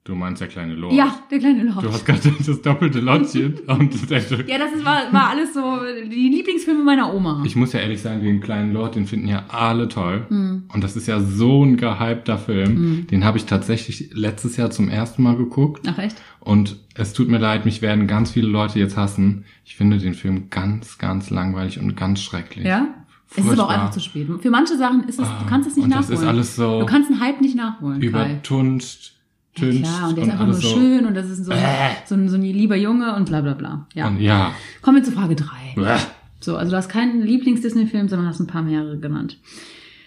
Du 0.04 0.16
meinst 0.16 0.42
der 0.42 0.50
kleine 0.50 0.74
Lord. 0.74 0.94
Ja, 0.94 1.18
der 1.32 1.40
kleine 1.40 1.64
Lord. 1.64 1.84
Du 1.84 1.92
hast 1.92 2.06
gerade 2.06 2.34
das 2.46 2.62
doppelte 2.62 3.00
Lottchen. 3.00 3.60
und 3.68 4.10
der, 4.10 4.20
ja, 4.20 4.58
das 4.58 4.74
ist, 4.74 4.84
war, 4.84 5.14
war 5.14 5.30
alles 5.30 5.54
so 5.54 5.80
die 6.10 6.28
Lieblingsfilme 6.30 6.84
meiner 6.84 7.14
Oma. 7.14 7.42
Ich 7.46 7.56
muss 7.56 7.72
ja 7.72 7.80
ehrlich 7.80 8.02
sagen, 8.02 8.22
den 8.22 8.42
kleinen 8.42 8.74
Lord, 8.74 8.96
den 8.96 9.06
finden 9.06 9.30
ja 9.30 9.46
alle 9.48 9.88
toll. 9.88 10.26
Hm. 10.28 10.64
Und 10.74 10.84
das 10.84 10.98
ist 10.98 11.08
ja 11.08 11.22
so 11.22 11.64
ein 11.64 11.78
gehypter 11.78 12.38
Film. 12.38 13.08
Den 13.08 13.24
habe 13.24 13.38
ich 13.38 13.46
tatsächlich 13.46 14.10
letztes 14.14 14.58
Jahr 14.58 14.72
zum 14.72 14.90
ersten 14.90 15.24
Mal 15.24 15.38
geguckt. 15.38 15.88
Ach 15.88 15.98
echt? 16.00 16.18
Und 16.42 16.78
es 16.96 17.14
tut 17.14 17.30
mir 17.30 17.38
leid, 17.38 17.64
mich 17.64 17.82
werden 17.82 18.08
ganz 18.08 18.32
viele 18.32 18.48
Leute 18.48 18.80
jetzt 18.80 18.98
hassen. 18.98 19.46
Ich 19.64 19.78
finde 19.78 20.00
den 20.00 20.14
Film 20.16 20.50
ganz, 20.50 20.98
ganz 20.98 21.30
langweilig 21.30 21.80
und 21.80 21.96
ganz 21.96 22.22
schrecklich. 22.22 22.66
Ja? 22.66 22.88
Es 23.32 23.38
ist 23.38 23.44
aber 23.44 23.52
auch 23.52 23.56
Furchtbar. 23.58 23.70
einfach 23.70 23.92
zu 23.92 24.00
spät. 24.00 24.28
Für 24.42 24.50
manche 24.50 24.78
Sachen 24.78 25.04
ist 25.04 25.20
es, 25.20 25.28
du 25.28 25.46
kannst 25.48 25.70
es 25.70 25.76
nicht 25.76 25.86
und 25.86 25.92
das 25.94 26.10
nachholen. 26.10 26.22
ist 26.22 26.28
alles 26.28 26.56
so 26.56 26.80
Du 26.80 26.86
kannst 26.86 27.12
einen 27.12 27.20
Hype 27.20 27.42
nicht 27.42 27.56
nachholen. 27.56 28.02
Übertunst, 28.02 29.14
Ja, 29.58 29.70
klar, 29.72 30.10
und 30.10 30.18
der 30.18 30.24
ist 30.26 30.32
einfach 30.32 30.46
nur 30.46 30.54
so. 30.56 30.68
schön 30.68 31.06
und 31.06 31.14
das 31.16 31.30
ist 31.30 31.46
so, 31.46 31.52
Äh. 31.52 31.58
so, 32.06 32.16
ein, 32.16 32.30
so 32.30 32.36
ein 32.36 32.42
lieber 32.44 32.76
Junge 32.78 33.16
und 33.16 33.26
bla 33.28 33.42
bla 33.42 33.54
bla. 33.54 33.88
Ja. 33.96 34.08
Und 34.08 34.20
ja. 34.22 34.54
Kommen 34.82 34.98
wir 34.98 35.04
zu 35.04 35.12
Frage 35.12 35.36
drei. 35.36 35.74
Bäh. 35.76 35.98
So, 36.40 36.56
also 36.56 36.72
du 36.72 36.78
hast 36.78 36.88
keinen 36.90 37.22
Lieblings-Disney-Film, 37.22 38.08
sondern 38.08 38.28
hast 38.28 38.40
ein 38.40 38.48
paar 38.48 38.62
mehrere 38.62 38.98
genannt. 39.00 39.40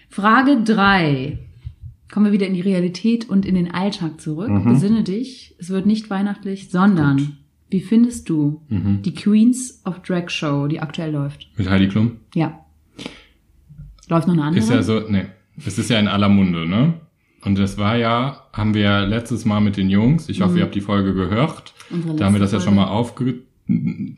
Frage 0.09 0.61
drei. 0.63 1.39
Kommen 2.11 2.25
wir 2.25 2.31
wieder 2.33 2.47
in 2.47 2.53
die 2.53 2.61
Realität 2.61 3.29
und 3.29 3.45
in 3.45 3.55
den 3.55 3.71
Alltag 3.73 4.19
zurück. 4.19 4.49
Mhm. 4.49 4.65
Besinne 4.73 5.03
dich, 5.03 5.55
es 5.59 5.69
wird 5.69 5.85
nicht 5.85 6.09
weihnachtlich, 6.09 6.69
sondern 6.69 7.37
wie 7.69 7.79
findest 7.81 8.27
du 8.29 8.61
Mhm. 8.69 9.01
die 9.03 9.13
Queens 9.13 9.81
of 9.85 10.01
Drag 10.01 10.29
Show, 10.29 10.67
die 10.67 10.79
aktuell 10.81 11.11
läuft? 11.11 11.47
Mit 11.57 11.69
Heidi 11.69 11.87
Klum? 11.87 12.17
Ja. 12.35 12.59
Läuft 14.11 14.27
noch 14.27 14.35
eine 14.35 14.43
andere? 14.43 14.63
Ist 14.63 14.69
ja 14.69 14.83
so, 14.83 14.99
nee. 14.99 15.25
Es 15.65 15.79
ist 15.79 15.89
ja 15.89 15.99
in 15.99 16.07
aller 16.07 16.29
Munde, 16.29 16.67
ne? 16.67 16.93
Und 17.43 17.57
das 17.57 17.79
war 17.79 17.95
ja, 17.95 18.43
haben 18.53 18.75
wir 18.75 18.81
ja 18.81 18.99
letztes 19.03 19.45
Mal 19.45 19.61
mit 19.61 19.75
den 19.75 19.89
Jungs, 19.89 20.29
ich 20.29 20.41
hoffe, 20.41 20.57
ihr 20.59 20.63
habt 20.63 20.75
die 20.75 20.81
Folge 20.81 21.15
gehört, 21.15 21.73
Mhm. 21.91 22.17
Da 22.17 22.25
haben 22.25 22.33
wir 22.33 22.39
das 22.39 22.51
ja 22.51 22.59
schon 22.59 22.75
mal 22.75 22.87
aufge 22.87 23.41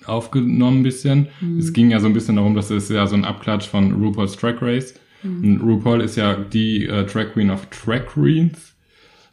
aufgenommen 0.05 0.79
ein 0.79 0.83
bisschen. 0.83 1.27
Mhm. 1.41 1.59
Es 1.59 1.73
ging 1.73 1.91
ja 1.91 1.99
so 1.99 2.07
ein 2.07 2.13
bisschen 2.13 2.37
darum, 2.37 2.55
dass 2.55 2.71
es 2.71 2.89
ja 2.89 3.05
so 3.05 3.15
ein 3.15 3.25
Abklatsch 3.25 3.67
von 3.67 3.91
RuPaul's 3.91 4.35
Drag 4.37 4.61
Race. 4.61 4.95
Mhm. 5.21 5.43
Und 5.43 5.61
RuPaul 5.61 6.01
ist 6.01 6.15
ja 6.15 6.33
die 6.35 6.85
äh, 6.85 7.05
Drag 7.05 7.33
Queen 7.33 7.51
of 7.51 7.67
Drag 7.67 8.05
Queens. 8.07 8.73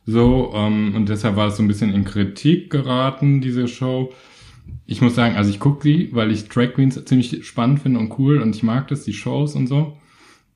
So, 0.05 0.53
ähm, 0.55 0.95
und 0.95 1.09
deshalb 1.09 1.37
war 1.37 1.49
es 1.49 1.57
so 1.57 1.63
ein 1.63 1.69
bisschen 1.69 1.93
in 1.93 2.05
Kritik 2.05 2.71
geraten, 2.71 3.41
diese 3.41 3.69
Show. 3.69 4.13
Ich 4.87 5.01
muss 5.01 5.15
sagen, 5.15 5.37
also 5.37 5.49
ich 5.49 5.61
gucke 5.61 5.83
sie, 5.83 6.11
weil 6.13 6.31
ich 6.31 6.49
Drag 6.49 6.75
Queens 6.75 7.03
ziemlich 7.05 7.47
spannend 7.47 7.81
finde 7.81 8.01
und 8.01 8.19
cool 8.19 8.43
und 8.43 8.55
ich 8.55 8.63
mag 8.63 8.89
das, 8.89 9.05
die 9.05 9.13
Shows 9.13 9.55
und 9.55 9.69
so. 9.69 9.97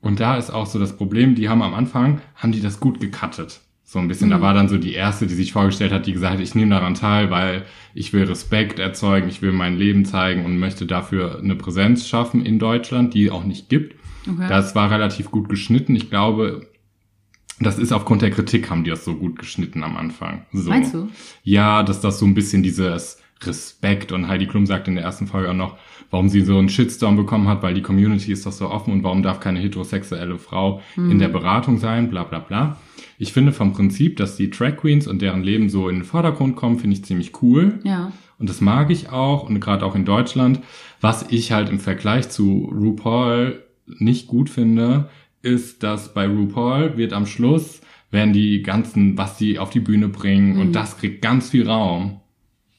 Und 0.05 0.19
da 0.19 0.37
ist 0.37 0.51
auch 0.51 0.67
so 0.67 0.77
das 0.77 0.95
Problem, 0.95 1.33
die 1.33 1.49
haben 1.49 1.63
am 1.63 1.73
Anfang, 1.73 2.21
haben 2.35 2.51
die 2.51 2.61
das 2.61 2.79
gut 2.79 2.99
gecuttet. 2.99 3.61
So 3.83 3.97
ein 3.97 4.07
bisschen, 4.07 4.29
da 4.29 4.39
war 4.39 4.53
dann 4.53 4.69
so 4.69 4.77
die 4.77 4.93
erste, 4.93 5.25
die 5.25 5.33
sich 5.33 5.51
vorgestellt 5.51 5.91
hat, 5.91 6.05
die 6.05 6.13
gesagt 6.13 6.35
hat, 6.35 6.41
ich 6.41 6.53
nehme 6.53 6.75
daran 6.75 6.93
teil, 6.93 7.31
weil 7.31 7.65
ich 7.95 8.13
will 8.13 8.23
Respekt 8.25 8.77
erzeugen, 8.77 9.27
ich 9.29 9.41
will 9.41 9.51
mein 9.51 9.79
Leben 9.79 10.05
zeigen 10.05 10.45
und 10.45 10.59
möchte 10.59 10.85
dafür 10.85 11.39
eine 11.39 11.55
Präsenz 11.55 12.07
schaffen 12.07 12.45
in 12.45 12.59
Deutschland, 12.59 13.15
die 13.15 13.31
auch 13.31 13.45
nicht 13.45 13.67
gibt. 13.67 13.95
Okay. 14.29 14.45
Das 14.47 14.75
war 14.75 14.91
relativ 14.91 15.31
gut 15.31 15.49
geschnitten. 15.49 15.95
Ich 15.95 16.11
glaube, 16.11 16.67
das 17.59 17.79
ist 17.79 17.91
aufgrund 17.91 18.21
der 18.21 18.29
Kritik, 18.29 18.69
haben 18.69 18.83
die 18.83 18.91
das 18.91 19.05
so 19.05 19.15
gut 19.15 19.39
geschnitten 19.39 19.83
am 19.83 19.97
Anfang. 19.97 20.45
So. 20.53 20.69
Meinst 20.69 20.93
du? 20.93 21.09
Ja, 21.43 21.81
dass 21.81 21.99
das 21.99 22.19
so 22.19 22.27
ein 22.27 22.35
bisschen 22.35 22.61
dieses 22.61 23.17
Respekt 23.41 24.11
und 24.11 24.27
Heidi 24.27 24.47
Klum 24.47 24.65
sagt 24.65 24.87
in 24.87 24.95
der 24.95 25.03
ersten 25.03 25.27
Folge 25.27 25.49
auch 25.49 25.55
noch, 25.55 25.77
warum 26.09 26.29
sie 26.29 26.41
so 26.41 26.57
einen 26.57 26.69
Shitstorm 26.69 27.17
bekommen 27.17 27.47
hat, 27.47 27.61
weil 27.63 27.73
die 27.73 27.81
Community 27.81 28.31
ist 28.31 28.45
doch 28.45 28.51
so 28.51 28.69
offen 28.69 28.93
und 28.93 29.03
warum 29.03 29.23
darf 29.23 29.39
keine 29.39 29.59
heterosexuelle 29.59 30.37
Frau 30.37 30.81
in 30.95 31.19
der 31.19 31.27
Beratung 31.27 31.77
sein, 31.77 32.09
bla 32.09 32.23
bla 32.23 32.39
bla. 32.39 32.77
Ich 33.17 33.33
finde 33.33 33.51
vom 33.51 33.73
Prinzip, 33.73 34.17
dass 34.17 34.37
die 34.37 34.49
Drag 34.49 34.77
Queens 34.77 35.07
und 35.07 35.21
deren 35.21 35.43
Leben 35.43 35.69
so 35.69 35.89
in 35.89 35.97
den 35.97 36.03
Vordergrund 36.03 36.55
kommen, 36.55 36.79
finde 36.79 36.95
ich 36.95 37.05
ziemlich 37.05 37.41
cool. 37.41 37.79
Ja. 37.83 38.11
Und 38.37 38.49
das 38.49 38.61
mag 38.61 38.91
ich 38.91 39.09
auch 39.09 39.43
und 39.43 39.59
gerade 39.59 39.85
auch 39.85 39.95
in 39.95 40.05
Deutschland. 40.05 40.61
Was 41.01 41.25
ich 41.29 41.51
halt 41.51 41.69
im 41.69 41.79
Vergleich 41.79 42.29
zu 42.29 42.71
RuPaul 42.73 43.63
nicht 43.87 44.27
gut 44.27 44.49
finde, 44.49 45.09
ist, 45.41 45.83
dass 45.83 46.13
bei 46.13 46.27
RuPaul 46.27 46.97
wird 46.97 47.13
am 47.13 47.25
Schluss 47.25 47.81
werden 48.11 48.33
die 48.33 48.61
ganzen, 48.61 49.17
was 49.17 49.37
die 49.37 49.59
auf 49.59 49.69
die 49.69 49.79
Bühne 49.79 50.07
bringen 50.07 50.59
und 50.59 50.73
das 50.73 50.97
kriegt 50.97 51.21
ganz 51.21 51.49
viel 51.49 51.67
Raum. 51.67 52.21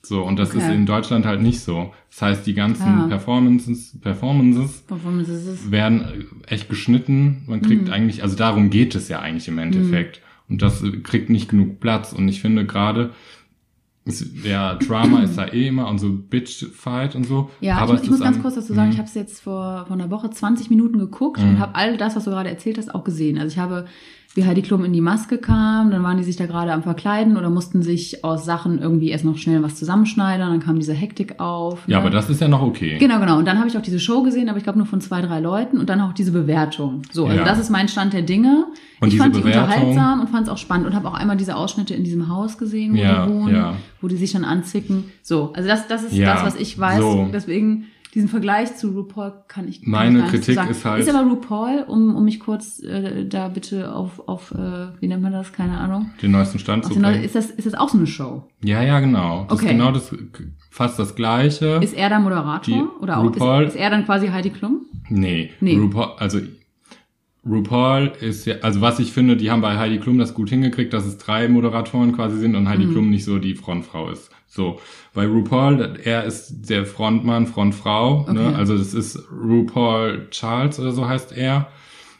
So, 0.08 0.22
und 0.22 0.38
das 0.38 0.50
Okay. 0.50 0.58
ist 0.58 0.68
in 0.70 0.86
Deutschland 0.86 1.26
halt 1.26 1.42
nicht 1.42 1.60
so. 1.60 1.92
Das 2.10 2.22
heißt, 2.22 2.46
die 2.46 2.54
ganzen 2.54 2.82
Ah. 2.86 3.06
Performances, 3.08 3.98
Performances 4.00 4.82
Performance 4.82 5.32
ist 5.32 5.46
es. 5.46 5.70
werden 5.70 6.00
äh, 6.48 6.52
echt 6.54 6.68
geschnitten. 6.68 7.42
Man 7.46 7.60
kriegt 7.62 7.90
eigentlich, 7.90 8.22
also 8.22 8.36
darum 8.36 8.70
geht 8.70 8.94
es 8.94 9.08
ja 9.08 9.20
eigentlich 9.20 9.48
im 9.48 9.58
Endeffekt. 9.58 10.20
Und 10.48 10.62
das 10.62 10.82
äh, 10.82 10.90
kriegt 10.98 11.28
nicht 11.30 11.48
genug 11.48 11.80
Platz. 11.80 12.12
Und 12.12 12.28
ich 12.28 12.40
finde 12.40 12.64
gerade, 12.66 13.10
der 14.44 14.76
Drama 14.76 15.22
ist 15.24 15.36
da 15.36 15.48
eh 15.48 15.66
immer 15.66 15.88
und 15.88 15.98
so 15.98 16.12
Bitch-Fight 16.12 17.16
und 17.16 17.24
so. 17.24 17.50
Ja, 17.60 17.78
aber 17.78 17.94
ich, 17.94 18.04
ich 18.04 18.10
muss 18.10 18.20
ganz 18.20 18.40
kurz 18.40 18.54
dazu 18.54 18.72
sagen, 18.72 18.88
Mhm. 18.88 18.92
ich 18.92 18.98
habe 18.98 19.08
es 19.08 19.14
jetzt 19.14 19.40
vor, 19.40 19.84
vor 19.86 19.94
einer 19.96 20.10
Woche 20.12 20.30
20 20.30 20.70
Minuten 20.70 20.98
geguckt 21.00 21.40
und 21.40 21.58
habe 21.58 21.74
all 21.74 21.96
das, 21.96 22.14
was 22.14 22.24
du 22.24 22.30
gerade 22.30 22.48
erzählt 22.48 22.78
hast, 22.78 22.94
auch 22.94 23.02
gesehen. 23.02 23.36
Also 23.38 23.52
ich 23.54 23.58
habe, 23.58 23.86
wie 24.36 24.44
Heidi 24.44 24.62
Klum 24.62 24.84
in 24.84 24.92
die 24.92 25.00
Maske 25.00 25.38
kam, 25.38 25.90
dann 25.90 26.02
waren 26.02 26.18
die 26.18 26.22
sich 26.24 26.36
da 26.36 26.46
gerade 26.46 26.72
am 26.72 26.82
Verkleiden 26.82 27.36
oder 27.36 27.48
mussten 27.50 27.82
sich 27.82 28.22
aus 28.22 28.44
Sachen 28.44 28.78
irgendwie 28.80 29.08
erst 29.08 29.24
noch 29.24 29.38
schnell 29.38 29.62
was 29.62 29.76
zusammenschneidern, 29.76 30.50
dann 30.50 30.60
kam 30.60 30.78
diese 30.78 30.92
Hektik 30.92 31.40
auf. 31.40 31.80
Ja, 31.86 31.96
ne? 31.98 32.02
aber 32.02 32.10
das 32.10 32.28
ist 32.28 32.40
ja 32.40 32.48
noch 32.48 32.60
okay. 32.62 32.98
Genau, 32.98 33.18
genau. 33.18 33.38
Und 33.38 33.46
dann 33.46 33.58
habe 33.58 33.68
ich 33.68 33.76
auch 33.78 33.82
diese 33.82 33.98
Show 33.98 34.22
gesehen, 34.22 34.48
aber 34.48 34.58
ich 34.58 34.64
glaube 34.64 34.78
nur 34.78 34.86
von 34.86 35.00
zwei, 35.00 35.22
drei 35.22 35.40
Leuten 35.40 35.78
und 35.78 35.88
dann 35.88 36.00
auch 36.02 36.12
diese 36.12 36.32
Bewertung. 36.32 37.02
So, 37.10 37.26
also 37.26 37.38
Ja. 37.38 37.44
das 37.44 37.58
ist 37.58 37.70
mein 37.70 37.88
Stand 37.88 38.12
der 38.12 38.22
Dinge. 38.22 38.66
Und 39.00 39.12
ich 39.12 39.18
fand 39.18 39.34
die 39.36 39.40
Bewertung- 39.40 39.62
unterhaltsam 39.64 40.20
und 40.20 40.28
fand 40.30 40.46
es 40.46 40.52
auch 40.52 40.58
spannend 40.58 40.86
und 40.86 40.94
habe 40.94 41.08
auch 41.08 41.14
einmal 41.14 41.36
diese 41.36 41.56
Ausschnitte 41.56 41.94
in 41.94 42.04
diesem 42.04 42.28
Haus 42.28 42.56
gesehen, 42.58 42.92
wo 42.94 42.98
Ja, 42.98 43.26
die 43.26 43.32
wohnen, 43.32 43.54
ja. 43.54 43.74
wo 44.00 44.08
die 44.08 44.16
sich 44.16 44.32
dann 44.32 44.44
anzicken. 44.44 45.04
So, 45.22 45.52
also 45.54 45.68
das, 45.68 45.88
das 45.88 46.02
ist 46.04 46.18
das, 46.18 46.44
was 46.44 46.56
ich 46.56 46.78
weiß. 46.78 47.00
so. 47.00 47.28
Deswegen 47.32 47.84
diesen 48.14 48.28
Vergleich 48.28 48.76
zu 48.76 48.90
RuPaul 48.90 49.32
kann 49.48 49.68
ich 49.68 49.82
kann 49.82 49.90
Meine 49.90 50.18
ich 50.20 50.30
Kritik 50.30 50.46
so 50.46 50.52
sagen. 50.54 50.70
ist 50.70 50.84
halt- 50.84 51.02
Ist 51.06 51.14
aber 51.14 51.28
RuPaul, 51.28 51.84
um, 51.88 52.14
um 52.16 52.24
mich 52.24 52.40
kurz 52.40 52.82
äh, 52.82 53.26
da 53.26 53.48
bitte 53.48 53.94
auf, 53.94 54.26
auf 54.28 54.52
äh, 54.52 54.88
wie 55.00 55.08
nennt 55.08 55.22
man 55.22 55.32
das? 55.32 55.52
Keine 55.52 55.76
Ahnung. 55.78 56.10
Den 56.22 56.30
neuesten 56.30 56.58
Stand 56.58 56.84
Auf 56.86 56.92
zu 56.92 56.98
Neu- 57.00 57.10
bringen. 57.12 57.24
ist, 57.24 57.34
das, 57.34 57.50
ist 57.50 57.66
das 57.66 57.74
auch 57.74 57.88
so 57.90 57.98
eine 57.98 58.06
Show? 58.06 58.44
Ja, 58.62 58.82
ja, 58.82 59.00
genau. 59.00 59.44
Das 59.48 59.58
Okay. 59.58 59.66
ist 59.66 59.72
genau 59.72 59.90
das, 59.92 60.14
fast 60.70 60.98
das 60.98 61.14
Gleiche. 61.14 61.80
Ist 61.82 61.94
er 61.94 62.08
da 62.08 62.18
Moderator? 62.18 62.60
Die 62.74 62.82
Oder 63.02 63.18
auch, 63.18 63.24
RuPaul- 63.24 63.64
ist, 63.64 63.74
ist 63.74 63.80
er 63.80 63.90
dann 63.90 64.04
quasi 64.04 64.28
Heidi 64.28 64.50
Klum? 64.50 64.86
Nee, 65.08 65.50
Nee. 65.60 65.76
RuPaul, 65.78 66.12
also 66.18 66.38
RuPaul 67.48 68.12
ist 68.20 68.46
ja, 68.46 68.56
also 68.62 68.80
was 68.80 68.98
ich 68.98 69.12
finde, 69.12 69.36
die 69.36 69.50
haben 69.50 69.60
bei 69.60 69.78
Heidi 69.78 69.98
Klum 69.98 70.18
das 70.18 70.34
gut 70.34 70.50
hingekriegt, 70.50 70.92
dass 70.92 71.06
es 71.06 71.18
drei 71.18 71.48
Moderatoren 71.48 72.12
quasi 72.12 72.38
sind 72.38 72.54
und 72.56 72.64
Mhm. 72.64 72.68
Heidi 72.68 72.86
Klum 72.86 73.10
nicht 73.10 73.24
so 73.24 73.38
die 73.38 73.54
Frontfrau 73.54 74.10
ist. 74.10 74.30
So, 74.48 74.80
bei 75.12 75.26
RuPaul, 75.26 75.98
er 76.02 76.24
ist 76.24 76.70
der 76.70 76.86
Frontmann, 76.86 77.46
Frontfrau, 77.46 78.26
ne? 78.32 78.48
Okay. 78.48 78.54
Also 78.56 78.76
das 78.76 78.94
ist 78.94 79.18
RuPaul 79.30 80.28
Charles 80.30 80.80
oder 80.80 80.92
so 80.92 81.06
heißt 81.08 81.36
er. 81.36 81.68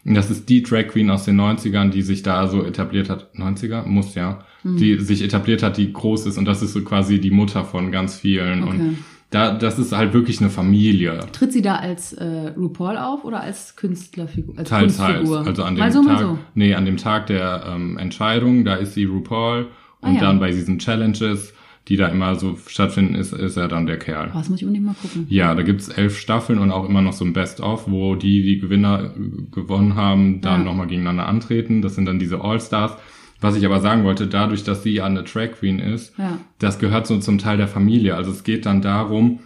Und 0.04 0.14
das 0.14 0.30
ist 0.30 0.48
die 0.48 0.62
Drag 0.62 0.88
Queen 0.88 1.10
aus 1.10 1.24
den 1.24 1.40
90ern, 1.40 1.90
die 1.90 2.02
sich 2.02 2.22
da 2.22 2.46
so 2.46 2.62
etabliert 2.62 3.10
hat. 3.10 3.34
90er? 3.34 3.84
Muss 3.86 4.14
ja. 4.14 4.40
Mhm. 4.62 4.76
Die 4.76 4.98
sich 5.00 5.22
etabliert 5.22 5.62
hat, 5.62 5.78
die 5.78 5.92
groß 5.92 6.26
ist 6.26 6.38
und 6.38 6.44
das 6.44 6.62
ist 6.62 6.74
so 6.74 6.82
quasi 6.82 7.20
die 7.20 7.32
Mutter 7.32 7.64
von 7.64 7.90
ganz 7.90 8.16
vielen. 8.16 8.62
Okay. 8.62 8.70
Und 8.70 8.98
da, 9.30 9.52
das 9.54 9.78
ist 9.78 9.92
halt 9.92 10.12
wirklich 10.14 10.40
eine 10.40 10.50
Familie. 10.50 11.20
Tritt 11.32 11.52
sie 11.52 11.62
da 11.62 11.76
als 11.76 12.12
äh, 12.12 12.52
RuPaul 12.56 12.96
auf 12.96 13.24
oder 13.24 13.40
als 13.40 13.74
Künstlerfigur? 13.76 14.56
Als 14.58 14.68
Teils, 14.68 14.96
teils. 14.96 15.16
Kunstfigur? 15.18 15.46
Also 15.46 15.64
an 15.64 15.74
dem 15.74 15.80
mal 15.80 15.92
so, 15.92 16.02
mal 16.02 16.12
Tag, 16.14 16.20
so. 16.20 16.38
nee, 16.54 16.74
an 16.74 16.84
dem 16.84 16.96
Tag 16.96 17.26
der 17.26 17.64
ähm, 17.68 17.98
Entscheidung, 17.98 18.64
da 18.64 18.74
ist 18.76 18.94
sie 18.94 19.04
RuPaul 19.04 19.66
Ah, 20.02 20.08
und 20.08 20.14
ja. 20.16 20.20
dann 20.20 20.38
bei 20.40 20.50
diesen 20.50 20.78
Challenges, 20.78 21.54
die 21.88 21.96
da 21.96 22.08
immer 22.08 22.34
so 22.36 22.56
stattfinden, 22.66 23.14
ist, 23.14 23.32
ist 23.32 23.56
er 23.56 23.66
dann 23.66 23.86
der 23.86 23.98
Kerl. 23.98 24.28
Oh, 24.34 24.38
das 24.38 24.48
muss 24.50 24.58
ich 24.60 24.64
unbedingt 24.66 24.86
mal 24.86 24.94
gucken. 25.00 25.26
Ja, 25.30 25.54
da 25.54 25.62
gibt's 25.62 25.88
elf 25.88 26.18
Staffeln 26.18 26.58
und 26.58 26.70
auch 26.70 26.86
immer 26.88 27.00
noch 27.00 27.12
so 27.14 27.24
ein 27.24 27.32
Best-of, 27.32 27.90
wo 27.90 28.14
die, 28.14 28.42
die 28.42 28.58
Gewinner 28.58 29.14
äh, 29.16 29.20
gewonnen 29.50 29.94
haben, 29.96 30.40
dann 30.42 30.60
Ja. 30.60 30.64
nochmal 30.66 30.86
gegeneinander 30.86 31.26
antreten. 31.26 31.80
Das 31.82 31.94
sind 31.94 32.04
dann 32.06 32.18
diese 32.18 32.42
All-Stars. 32.42 32.96
Was 33.40 33.56
ich 33.56 33.64
aber 33.66 33.80
sagen 33.80 34.04
wollte, 34.04 34.26
dadurch, 34.26 34.64
dass 34.64 34.82
sie 34.82 34.92
ja 34.94 35.04
eine 35.04 35.22
Drag 35.22 35.52
Queen 35.58 35.78
ist, 35.78 36.16
Ja. 36.18 36.38
das 36.58 36.78
gehört 36.78 37.06
so 37.06 37.18
zum 37.18 37.38
Teil 37.38 37.56
der 37.58 37.68
Familie. 37.68 38.14
Also 38.16 38.30
es 38.30 38.44
geht 38.44 38.64
dann 38.66 38.80
darum, 38.82 39.40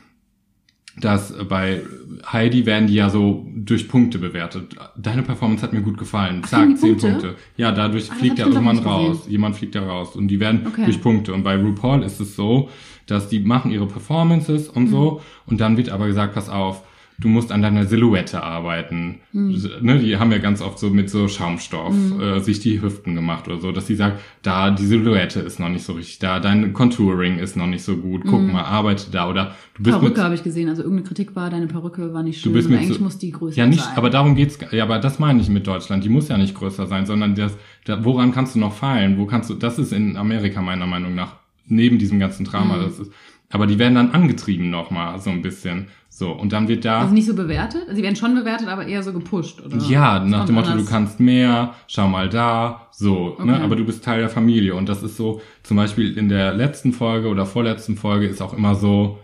dass 1.00 1.33
bei 1.48 1.83
Heidi 2.31 2.66
werden 2.66 2.87
die 2.88 2.94
ja 2.94 3.09
so 3.11 3.46
durch 3.55 3.88
Punkte 3.88 4.18
bewertet. 4.18 4.74
Deine 4.96 5.22
Performance 5.22 5.62
hat 5.62 5.72
mir 5.72 5.83
gut 5.83 5.96
gefallen. 5.98 6.42
Ach, 6.44 6.48
Zack, 6.48 6.76
zehn 6.79 6.90
Punkte? 6.98 7.09
Punkte. 7.09 7.35
Ja, 7.57 7.72
dadurch 7.72 8.09
das 8.09 8.18
fliegt 8.18 8.38
ja 8.38 8.46
irgendwann 8.46 8.79
raus. 8.81 9.18
gesehen. 9.18 9.33
Jemand 9.33 9.57
fliegt 9.57 9.74
da 9.76 9.83
raus. 9.87 10.14
Und 10.16 10.29
die 10.29 10.40
werden 10.40 10.66
Okay. 10.66 10.85
durch 10.85 11.00
Punkte. 11.00 11.33
Und 11.33 11.42
bei 11.44 11.57
RuPaul 11.57 12.03
ist 12.03 12.20
es 12.20 12.37
so, 12.37 12.68
dass 13.07 13.29
die 13.29 13.40
machen 13.40 13.70
ihre 13.70 13.87
Performances 13.87 14.68
und 14.68 14.85
Mhm. 14.85 14.88
so. 14.90 15.20
Und 15.46 15.61
dann 15.61 15.76
wird 15.76 15.88
aber 15.90 16.07
gesagt, 16.07 16.35
pass 16.35 16.48
auf, 16.48 16.83
du 17.20 17.28
musst 17.28 17.52
an 17.52 17.61
deiner 17.62 17.85
Silhouette 17.85 18.42
arbeiten. 18.42 19.16
Ne, 19.33 19.98
die 19.98 20.16
haben 20.16 20.33
ja 20.33 20.38
ganz 20.38 20.62
oft 20.62 20.78
so 20.78 20.88
mit 20.90 21.11
so 21.11 21.28
Schaumstoff 21.28 21.94
äh, 22.20 22.40
sich 22.40 22.61
die 22.61 22.80
Hüften 22.80 23.14
gemacht 23.14 23.46
oder 23.46 23.59
so, 23.59 23.72
dass 23.72 23.87
sie 23.87 23.94
sagt, 23.94 24.20
da 24.42 24.70
die 24.70 24.87
Silhouette 24.87 25.40
ist 25.40 25.61
noch 25.61 25.68
nicht 25.68 25.85
so 25.85 25.92
richtig 25.92 26.18
da, 26.18 26.40
dein 26.40 26.72
Contouring 26.72 27.38
ist 27.38 27.56
noch 27.56 27.66
nicht 27.66 27.83
so 27.85 27.96
gut, 27.96 28.22
guck 28.26 28.42
mal, 28.50 28.62
arbeite 28.64 29.11
da 29.11 29.28
oder 29.28 29.54
du 29.76 29.83
bist 29.85 29.98
Perücke 29.98 30.22
habe 30.22 30.35
ich 30.35 30.42
gesehen, 30.42 30.68
also 30.68 30.83
irgendeine 30.83 31.06
Kritik 31.09 31.37
war, 31.37 31.50
deine 31.50 31.66
Perücke 31.66 32.12
war 32.14 32.22
nicht 32.22 32.40
schön, 32.40 32.52
Du 32.52 32.56
bist 32.56 32.66
aber 32.68 32.76
mit 32.76 32.85
eigentlich 32.87 32.98
so- 32.98 33.04
muss 33.04 33.18
die 33.18 33.30
größer 33.33 33.56
ja 33.59 33.66
nicht, 33.66 33.85
sein. 33.85 33.96
aber 33.96 34.11
darum 34.11 34.35
geht's, 34.35 34.59
ja, 34.72 34.83
aber 34.85 34.98
das 34.98 35.18
meine 35.18 35.40
ich 35.40 35.48
mit 35.48 35.66
Deutschland. 35.66 36.02
Die 36.04 36.09
muss 36.09 36.28
ja 36.28 36.38
nicht 36.38 36.54
größer 36.54 36.87
sein, 36.87 37.06
sondern 37.06 37.35
das, 37.35 37.56
da, 37.85 38.04
woran 38.04 38.33
kannst 38.33 38.54
du 38.54 38.59
noch 38.59 38.72
feilen? 38.72 39.18
Wo 39.18 39.26
kannst 39.26 39.50
du, 39.50 39.54
das 39.54 39.78
ist 39.78 39.92
in 39.92 40.16
Amerika 40.16 40.62
meiner 40.62 40.87
Meinung 40.87 41.14
nach, 41.14 41.37
neben 41.66 41.98
diesem 41.98 42.18
ganzen 42.18 42.44
Drama, 42.44 42.76
Mhm. 42.76 42.83
das 42.83 42.98
ist, 42.98 43.12
aber 43.51 43.67
die 43.67 43.79
werden 43.79 43.95
dann 43.97 44.11
angetrieben 44.13 44.71
nochmal, 44.71 45.19
so 45.19 45.31
ein 45.31 45.43
bisschen, 45.43 45.87
so, 46.09 46.31
und 46.33 46.53
dann 46.53 46.69
wird 46.69 46.85
da, 46.85 47.01
also 47.01 47.15
nicht 47.15 47.27
so 47.27 47.35
bewertet? 47.35 47.83
Sie 47.93 48.03
werden 48.03 48.17
schon 48.17 48.35
bewertet, 48.35 48.69
aber 48.69 48.87
eher 48.87 49.03
so 49.03 49.13
gepusht, 49.13 49.61
oder? 49.65 49.77
ja, 49.79 50.19
Das 50.21 50.29
nach 50.31 50.45
dem 50.47 50.55
Motto, 50.57 50.71
anders. 50.71 50.85
du 50.85 50.91
kannst 50.91 51.21
mehr, 51.21 51.75
schau 51.87 52.09
mal 52.09 52.29
da, 52.29 52.89
so, 52.93 53.37
ne, 53.45 53.55
Okay. 53.55 53.63
aber 53.65 53.77
du 53.77 53.85
bist 53.85 54.05
Teil 54.05 54.21
der 54.21 54.29
Familie 54.29 54.75
und 54.75 54.89
das 54.89 55.03
ist 55.03 55.17
so, 55.17 55.41
zum 55.63 55.77
Beispiel 55.77 56.17
in 56.17 56.29
der 56.29 56.53
letzten 56.55 56.93
Folge 56.93 57.29
oder 57.29 57.47
vorletzten 57.47 57.97
Folge 57.97 58.27
ist 58.27 58.41
auch 58.43 58.53
immer 58.55 58.75
so, 58.75 59.19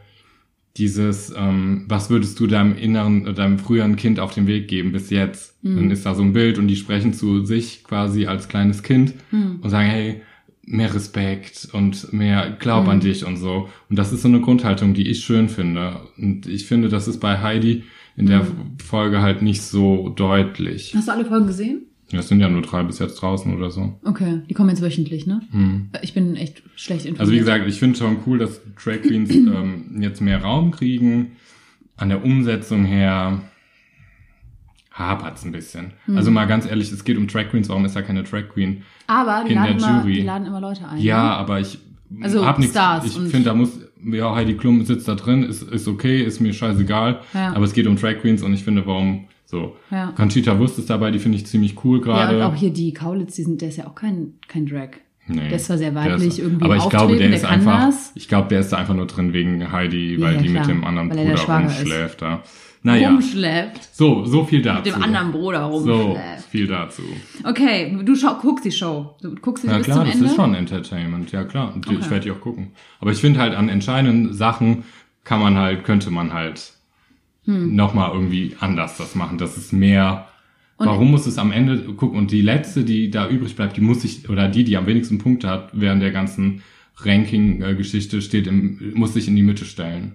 dieses, 0.77 1.33
ähm, 1.37 1.87
was 1.89 2.11
würdest 2.11 2.39
du 2.39 2.47
deinem 2.47 2.77
inneren, 2.77 3.35
deinem 3.35 3.59
früheren 3.59 3.97
Kind 3.97 4.21
auf 4.21 4.35
den 4.35 4.47
Weg 4.47 4.69
geben 4.69 4.93
bis 4.93 5.09
jetzt? 5.09 5.62
Mhm. 5.65 5.77
Dann 5.77 5.91
ist 5.91 6.05
da 6.05 6.15
so 6.15 6.23
ein 6.23 6.35
Bild 6.35 6.59
und 6.59 6.69
die 6.69 6.77
sprechen 6.77 7.15
zu 7.15 7.45
sich 7.47 7.83
quasi 7.85 8.27
als 8.27 8.49
kleines 8.49 8.83
Kind 8.83 9.15
Mhm. 9.31 9.61
und 9.62 9.71
sagen, 9.71 9.89
hey, 9.89 10.21
mehr 10.66 10.92
Respekt 10.94 11.68
und 11.72 12.12
mehr 12.12 12.50
Glaub 12.59 12.85
Mhm. 12.85 12.90
an 12.90 13.00
dich 13.00 13.24
und 13.24 13.37
so. 13.37 13.68
Und 13.88 13.96
das 13.98 14.12
ist 14.12 14.22
so 14.22 14.29
eine 14.29 14.40
Grundhaltung, 14.40 14.94
die 14.94 15.09
ich 15.09 15.20
schön 15.24 15.48
finde. 15.48 16.00
Und 16.18 16.46
ich 16.46 16.66
finde, 16.66 16.88
das 16.88 17.07
ist 17.09 17.20
bei 17.20 17.40
Heidi 17.40 17.85
in 18.16 18.26
der 18.26 18.40
Mhm. 18.42 18.79
Folge 18.85 19.22
halt 19.22 19.42
nicht 19.42 19.62
so 19.62 20.09
deutlich. 20.11 20.92
Hast 20.94 21.09
du 21.09 21.12
alle 21.12 21.24
Folgen 21.24 21.46
gesehen? 21.46 21.83
Das 22.12 22.29
sind 22.29 22.38
ja 22.40 22.48
nur 22.48 22.62
drei 22.62 22.83
bis 22.85 23.00
jetzt 23.00 23.16
draußen 23.16 23.52
oder 23.55 23.70
so. 23.70 23.98
Okay, 24.05 24.40
die 24.48 24.55
kommen 24.55 24.70
jetzt 24.70 24.81
wöchentlich, 24.83 25.26
ne? 25.26 25.40
Hm. 25.50 25.88
Ich 26.02 26.14
bin 26.14 26.37
echt 26.37 26.62
schlecht 26.76 27.00
informiert. 27.05 27.20
Also 27.20 27.33
wie 27.33 27.38
gesagt, 27.38 27.66
ich 27.66 27.79
finde 27.81 27.98
schon 27.98 28.18
cool, 28.26 28.38
dass 28.38 28.61
Drag 28.83 29.02
Queens 29.02 29.31
ähm, 29.35 29.96
jetzt 30.00 30.20
mehr 30.20 30.40
Raum 30.40 30.70
kriegen. 30.70 31.33
An 31.96 32.11
der 32.11 32.24
Umsetzung 32.24 32.85
her 32.85 33.40
hapert's 34.98 35.44
ein 35.44 35.52
bisschen. 35.52 35.92
Hm. 36.06 36.16
Also 36.16 36.30
mal 36.30 36.46
ganz 36.46 36.66
ehrlich, 36.66 36.90
es 36.90 37.04
geht 37.04 37.16
um 37.18 37.26
Drag 37.26 37.48
Queens, 37.50 37.68
warum 37.68 37.85
ist 37.85 37.94
da 37.96 38.02
keine 38.02 38.22
Drag 38.22 38.48
Queen? 38.52 38.82
aber 39.06 39.44
die 39.46 39.52
in 39.52 39.59
laden, 39.59 39.78
der 39.78 39.88
immer, 39.88 40.00
Jury. 40.02 40.12
die 40.14 40.22
laden 40.22 40.46
immer 40.46 40.61
Leute 40.61 40.88
ein. 40.88 40.98
Ja, 40.98 41.22
ne? 41.24 41.30
aber 41.37 41.61
ich 41.61 41.78
Also 42.22 42.44
hab 42.46 42.59
nichts. 42.59 42.76
Ich 43.04 43.12
finde, 43.12 43.42
da 43.44 43.54
muss 43.54 43.78
ja 44.04 44.35
Heidi 44.35 44.54
Klum 44.54 44.85
sitzt 44.85 45.06
da 45.09 45.14
drin, 45.14 45.42
ist 45.42 45.62
ist 45.62 45.87
okay, 45.88 46.22
ist 46.22 46.40
mir 46.40 46.52
scheißegal. 46.52 47.20
Ja. 47.35 47.52
Aber 47.54 47.64
es 47.64 47.72
geht 47.72 47.87
um 47.87 47.96
Drag 47.96 48.18
Queens 48.20 48.42
und 48.42 48.52
ich 48.54 48.64
finde, 48.64 48.87
warum 48.87 49.26
so. 49.44 49.76
Ja. 49.90 50.12
Conchita 50.16 50.59
Wurst 50.59 50.78
ist 50.78 50.90
dabei, 50.90 51.11
die 51.12 51.18
finde 51.20 51.38
ich 51.38 51.46
ziemlich 51.46 51.85
cool 51.85 51.98
Ja, 51.98 52.04
gerade. 52.04 52.37
und 52.38 52.42
auch 52.42 52.54
hier 52.54 52.70
die 52.72 52.92
Kaulitz, 52.92 53.37
die 53.37 53.42
sind, 53.44 53.61
der 53.61 53.68
ist 53.68 53.76
ja 53.76 53.87
auch 53.87 53.94
kein, 53.94 54.35
kein 54.48 54.66
Drag. 54.66 54.88
Nee, 55.28 55.40
Der 55.48 55.52
ist 55.56 55.66
zwar 55.66 55.76
sehr 55.78 55.92
weiblich 55.94 56.28
ist- 56.28 56.38
irgendwie 56.38 56.64
Aber 56.64 56.76
ich 56.76 56.88
glaube, 56.88 57.16
der 57.16 57.30
ist 57.30 57.42
der 57.42 57.50
kann 57.50 57.59
einfach, 57.61 57.87
das. 57.87 58.12
ich 58.14 58.28
glaube, 58.28 58.48
der 58.48 58.61
ist 58.61 58.70
da 58.72 58.76
einfach 58.76 58.94
nur 58.94 59.06
drin 59.09 59.32
wegen 59.32 59.72
Heidi, 59.72 60.14
Ja, 60.14 60.20
weil 60.20 60.35
ja, 60.37 60.40
die 60.42 60.48
klar, 60.50 60.61
mit 60.66 60.70
dem 60.76 60.85
anderen 60.85 61.11
er 61.11 61.16
Bruder 61.16 61.35
ist. 61.35 61.48
rumschläft 61.48 62.22
da. 62.22 62.42
Naja, 62.87 63.09
Rumschleppt. 63.11 63.88
so, 63.92 64.25
so 64.25 64.44
viel 64.44 64.62
dazu. 64.62 64.85
Mit 64.85 64.94
dem 64.96 65.03
anderen 65.03 65.33
Bruder 65.33 65.68
So, 65.70 65.92
rumschleppt. 65.92 66.42
viel 66.51 66.66
dazu. 66.66 67.03
Okay, 67.44 67.99
du 68.05 68.14
schau, 68.14 68.35
guckst 68.40 68.64
die 68.64 68.70
Show. 68.72 69.16
Du 69.20 69.35
guckst 69.35 69.62
sie 69.62 69.68
Ja 69.70 69.77
bis 69.79 69.87
klar, 69.87 69.99
zum 69.99 70.07
das 70.07 70.14
Ende. 70.14 70.27
ist 70.27 70.37
schon 70.37 70.55
Entertainment, 70.55 71.33
ja 71.33 71.44
klar. 71.44 71.75
Und 71.75 71.85
Ich 71.90 71.96
Okay. 71.99 72.11
werde 72.11 72.25
die 72.25 72.31
auch 72.31 72.40
gucken. 72.40 72.72
Aber 73.01 73.11
ich 73.11 73.18
finde 73.18 73.40
halt 73.40 73.55
an 73.55 73.68
entscheidenden 73.68 74.33
Sachen 74.33 74.85
kann 75.25 75.40
man 75.40 75.57
halt, 75.57 75.83
könnte 75.85 76.11
man 76.11 76.33
halt 76.33 76.72
Hm. 77.46 77.75
nochmal 77.75 78.12
irgendwie 78.12 78.57
anders 78.61 78.96
das 78.96 79.14
machen. 79.14 79.38
Das 79.38 79.57
ist 79.57 79.72
mehr. 79.72 80.29
Und- 80.79 80.87
warum 80.87 81.11
muss 81.11 81.27
es 81.27 81.38
am 81.38 81.53
Ende 81.53 81.79
gucken? 81.94 82.18
Und 82.18 82.31
die 82.31 82.42
letzte, 82.42 82.85
die 82.85 83.11
da 83.11 83.29
übrig 83.29 83.57
bleibt, 83.57 83.77
die 83.77 83.81
muss 83.81 84.03
sich, 84.03 84.29
oder 84.29 84.49
die, 84.49 84.62
die 84.64 84.77
am 84.77 84.87
wenigsten 84.87 85.18
Punkte 85.18 85.49
hat 85.49 85.70
während 85.72 86.03
der 86.03 86.11
ganzen 86.12 86.62
Ranking-Geschichte, 86.99 88.20
steht 88.22 88.46
im, 88.46 88.92
muss 88.94 89.14
sich 89.14 89.29
in 89.29 89.37
die 89.37 89.42
Mitte 89.42 89.64
stellen. 89.64 90.12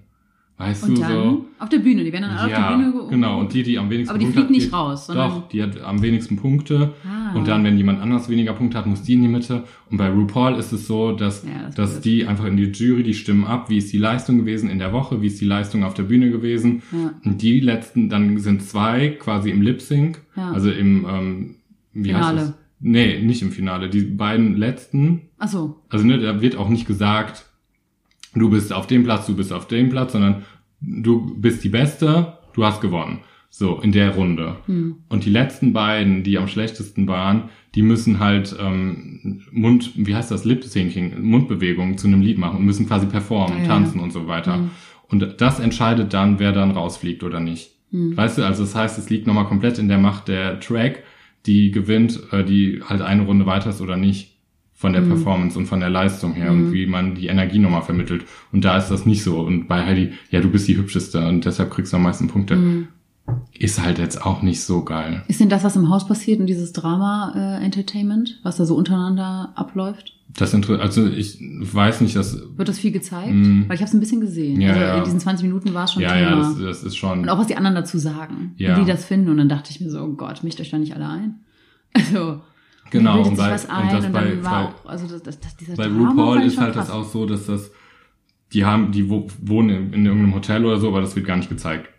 Weißt 0.62 0.84
Und 0.84 0.98
du 0.98 1.02
dann 1.02 1.12
so? 1.12 1.46
auf 1.60 1.70
der 1.70 1.80
Bühne. 1.80 2.04
Die 2.04 2.12
werden 2.14 2.24
dann 2.30 2.38
alle 2.38 2.54
auf 2.56 2.60
der 2.70 2.76
Bühne 2.78 2.86
Ja, 2.94 3.00
ge- 3.02 3.10
genau. 3.10 3.40
Und 3.40 3.54
die, 3.54 3.64
die 3.64 3.80
am 3.80 3.90
wenigsten 3.90 4.10
Aber 4.12 4.20
die 4.20 4.26
Punkte 4.26 4.40
fliegt 4.42 4.52
nicht 4.52 4.64
geht- 4.66 4.74
raus, 4.74 5.08
Doch, 5.08 5.48
die 5.50 5.64
hat 5.64 5.82
am 5.82 6.02
wenigsten 6.02 6.36
Punkte. 6.36 6.94
Ah. 7.04 7.36
Und 7.36 7.48
dann, 7.48 7.64
wenn 7.64 7.78
jemand 7.78 8.00
anders 8.02 8.30
weniger 8.30 8.54
Punkte 8.54 8.78
hat, 8.78 8.86
muss 8.86 9.02
die 9.02 9.14
in 9.14 9.22
die 9.24 9.28
Mitte. 9.28 9.64
Und 9.90 9.98
bei 9.98 10.10
RuPaul 10.12 10.56
ist 10.60 10.72
es 10.72 10.86
so, 10.86 11.14
dass, 11.14 11.44
Ja, 11.44 11.66
das 11.66 11.76
dass 11.76 12.02
die 12.02 12.28
einfach 12.28 12.46
in 12.46 12.58
die 12.58 12.66
Jury, 12.66 13.04
die 13.04 13.14
stimmen 13.14 13.46
ab, 13.46 13.70
wie 13.70 13.78
ist 13.78 13.92
die 13.92 13.98
Leistung 13.98 14.38
gewesen 14.38 14.70
in 14.70 14.78
der 14.80 14.94
Woche, 14.94 15.22
wie 15.22 15.28
ist 15.28 15.42
die 15.42 15.46
Leistung 15.46 15.84
auf 15.84 15.94
der 15.96 16.04
Bühne 16.04 16.30
gewesen. 16.30 16.84
Ja. 16.92 17.14
Und 17.26 17.42
die 17.42 17.60
letzten, 17.60 18.10
dann 18.10 18.38
sind 18.38 18.62
zwei 18.64 19.10
quasi 19.10 19.50
im 19.50 19.62
Lip 19.62 19.82
Sync, 19.82 20.22
Ja. 20.36 20.52
also 20.52 20.70
im, 20.70 21.06
ähm, 21.10 21.56
wie 21.94 22.10
Finale. 22.10 22.40
heißt 22.40 22.50
es? 22.50 22.54
Nee, 22.84 23.20
nicht 23.22 23.42
im 23.42 23.52
Finale. 23.52 23.90
Die 23.90 24.02
beiden 24.02 24.58
letzten, 24.58 25.22
Ach 25.38 25.48
so. 25.48 25.82
also 25.90 26.06
ne, 26.06 26.18
da 26.20 26.42
wird 26.42 26.56
auch 26.56 26.68
nicht 26.70 26.88
gesagt, 26.88 27.46
du 28.34 28.50
bist 28.50 28.72
auf 28.74 28.88
dem 28.88 29.04
Platz, 29.04 29.26
du 29.28 29.36
bist 29.36 29.52
auf 29.54 29.68
dem 29.68 29.90
Platz, 29.90 30.14
sondern 30.14 30.44
du 30.82 31.36
bist 31.36 31.64
die 31.64 31.70
Beste, 31.70 32.38
du 32.54 32.66
hast 32.66 32.82
gewonnen. 32.82 33.20
So, 33.54 33.82
in 33.82 33.92
der 33.92 34.16
Runde. 34.16 34.56
Hm. 34.66 34.96
Und 35.10 35.26
die 35.26 35.30
letzten 35.30 35.74
beiden, 35.74 36.24
die 36.24 36.38
am 36.38 36.48
schlechtesten 36.48 37.08
waren, 37.08 37.50
die 37.76 37.82
müssen 37.82 38.20
halt 38.20 38.56
ähm, 38.58 39.42
Mund, 39.52 39.92
wie 39.96 40.16
heißt 40.16 40.32
das, 40.32 40.46
Lip-Syncing, 40.46 41.22
Mundbewegungen 41.22 41.98
zu 41.98 42.08
einem 42.08 42.22
Lied 42.22 42.38
machen 42.38 42.60
und 42.60 42.66
müssen 42.66 42.88
quasi 42.88 43.08
performen, 43.08 43.58
Ja, 43.58 43.64
ja. 43.64 43.68
tanzen 43.68 44.00
und 44.00 44.12
so 44.12 44.28
weiter. 44.28 44.56
Hm. 44.56 44.72
Und 45.10 45.42
das 45.42 45.60
entscheidet 45.60 46.14
dann, 46.14 46.40
wer 46.40 46.54
dann 46.54 46.72
rausfliegt 46.72 47.24
oder 47.24 47.42
nicht. 47.42 47.72
Hm. 47.92 48.16
Weißt 48.16 48.38
du, 48.38 48.46
also 48.46 48.64
das 48.64 48.74
heißt, 48.74 48.98
es 48.98 49.10
liegt 49.10 49.28
nochmal 49.28 49.48
komplett 49.48 49.80
in 49.80 49.90
der 49.90 49.98
Macht 49.98 50.30
der 50.30 50.62
Track, 50.62 51.04
die 51.46 51.72
gewinnt, 51.72 52.22
äh, 52.32 52.46
die 52.46 52.82
halt 52.86 53.02
eine 53.02 53.24
Runde 53.24 53.46
weiter 53.46 53.72
ist 53.72 53.82
oder 53.82 53.98
nicht. 53.98 54.38
Von 54.82 54.94
der 54.94 55.02
Performance 55.02 55.60
und 55.60 55.68
von 55.68 55.80
der 55.80 55.92
Leistung 55.92 56.34
her 56.34 56.52
und 56.52 56.74
wie 56.74 56.88
man 56.88 57.14
die 57.14 57.28
Energie 57.28 57.60
nochmal 57.60 57.84
vermittelt. 57.84 58.26
Und 58.52 58.66
da 58.66 58.80
ist 58.80 58.90
das 58.90 59.06
nicht 59.06 59.24
so. 59.24 59.40
Und 59.40 59.68
bei 59.68 59.86
Heidi, 59.86 60.14
ja, 60.32 60.42
du 60.42 60.50
bist 60.50 60.68
die 60.68 60.76
hübscheste 60.76 61.24
und 61.28 61.46
deshalb 61.46 61.70
kriegst 61.70 61.94
du 61.94 61.98
am 61.98 62.04
meisten 62.04 62.28
Punkte. 62.28 62.56
Hm. 62.56 62.88
Ist 63.60 63.80
halt 63.80 64.00
jetzt 64.00 64.26
auch 64.26 64.42
nicht 64.42 64.64
so 64.64 64.84
geil. 64.84 65.24
Ist 65.28 65.40
denn 65.40 65.50
das, 65.50 65.64
was 65.64 65.76
im 65.76 65.90
Haus 65.90 66.08
passiert 66.08 66.40
und 66.40 66.48
dieses 66.48 66.74
Drama-Entertainment, 66.74 68.40
was 68.42 68.58
da 68.58 68.66
so 68.66 68.74
untereinander 68.76 69.54
abläuft? 69.54 70.18
Das 70.36 70.56
also 70.56 71.08
ich 71.08 71.38
weiß 71.40 72.02
nicht, 72.02 72.16
dass 72.16 72.42
Wird 72.58 72.68
das 72.68 72.80
viel 72.80 72.92
gezeigt? 72.92 73.34
Mm. 73.34 73.68
Weil 73.68 73.76
ich 73.76 73.82
habe 73.82 73.90
es 73.90 73.94
ein 73.94 74.00
bisschen 74.00 74.22
gesehen. 74.22 74.62
Ja, 74.62 74.70
also 74.70 74.82
ja. 74.82 74.98
in 74.98 75.04
diesen 75.04 75.20
20 75.20 75.46
Minuten 75.46 75.76
war 75.76 75.84
es 75.84 75.94
schon 75.94 76.02
ja, 76.02 76.14
Thema. 76.14 76.30
ja, 76.30 76.36
das, 76.38 76.58
das 76.58 76.84
ist 76.84 76.96
schon. 76.96 77.20
und 77.20 77.30
auch 77.30 77.38
was 77.38 77.46
die 77.46 77.56
anderen 77.56 77.76
dazu 77.76 78.00
sagen. 78.00 78.56
Ja. 78.58 78.76
Wie 78.76 78.82
die 78.82 78.88
das 78.88 79.06
finden. 79.06 79.30
Und 79.30 79.38
dann 79.38 79.50
dachte 79.50 79.70
ich 79.70 79.80
mir 79.80 79.92
so, 79.92 80.02
oh 80.02 80.14
Gott, 80.14 80.44
mischt 80.44 80.60
euch 80.60 80.72
da 80.72 80.80
nicht 80.80 80.96
alle 80.96 81.08
ein. 81.08 81.36
Also, 81.94 82.40
Genau, 82.92 83.24
und 83.28 83.38
bei- 83.38 83.52
was 83.52 83.66
und 83.66 83.72
ein 83.72 83.96
das 83.96 84.06
und, 84.06 84.12
bei- 84.12 84.36
bei- 84.36 84.50
auch, 84.50 84.86
also 84.86 85.08
das, 85.08 85.24
das, 85.24 85.40
das, 85.40 85.56
dieser 85.58 85.76
Bei 85.76 85.88
RuPaul 85.88 86.42
ist 86.44 86.60
halt 86.60 86.76
das 86.76 86.88
krass. 86.88 86.96
auch 86.96 87.04
so, 87.10 87.26
dass 87.26 87.48
das, 87.48 87.72
die 88.54 88.66
haben, 88.66 88.92
die 88.92 89.10
wo, 89.10 89.28
wohnen 89.42 89.70
in, 89.70 89.94
in 89.94 90.06
irgendeinem 90.06 90.36
Hotel 90.36 90.66
oder 90.66 90.78
so, 90.80 90.90
aber 90.90 91.02
das 91.02 91.16
wird 91.16 91.26
gar 91.26 91.38
nicht 91.38 91.50
gezeigt. 91.50 91.90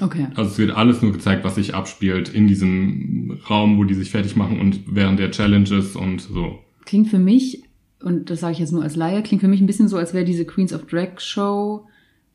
Okay. 0.00 0.26
Also 0.34 0.50
es 0.50 0.58
wird 0.58 0.72
alles 0.72 1.00
nur 1.00 1.12
gezeigt, 1.12 1.42
was 1.42 1.54
sich 1.54 1.74
abspielt 1.74 2.28
in 2.28 2.46
diesem 2.46 3.40
Raum, 3.48 3.78
wo 3.78 3.84
die 3.84 3.94
sich 3.94 4.10
fertig 4.10 4.36
machen 4.36 4.60
und 4.60 4.80
während 4.94 5.18
der 5.18 5.30
Challenges 5.30 5.96
und 5.96 6.20
so. 6.20 6.58
Klingt 6.84 7.08
für 7.08 7.18
mich, 7.18 7.62
und 8.02 8.28
das 8.28 8.40
sage 8.40 8.52
ich 8.52 8.58
jetzt 8.58 8.72
nur 8.72 8.82
als 8.82 8.94
Laie, 8.94 9.22
klingt 9.22 9.40
für 9.40 9.48
mich 9.48 9.62
ein 9.62 9.66
bisschen 9.66 9.88
so, 9.88 9.96
als 9.96 10.12
wäre 10.12 10.26
diese 10.26 10.44
Queens 10.44 10.74
of 10.74 10.84
Drag 10.86 11.18
Show 11.18 11.86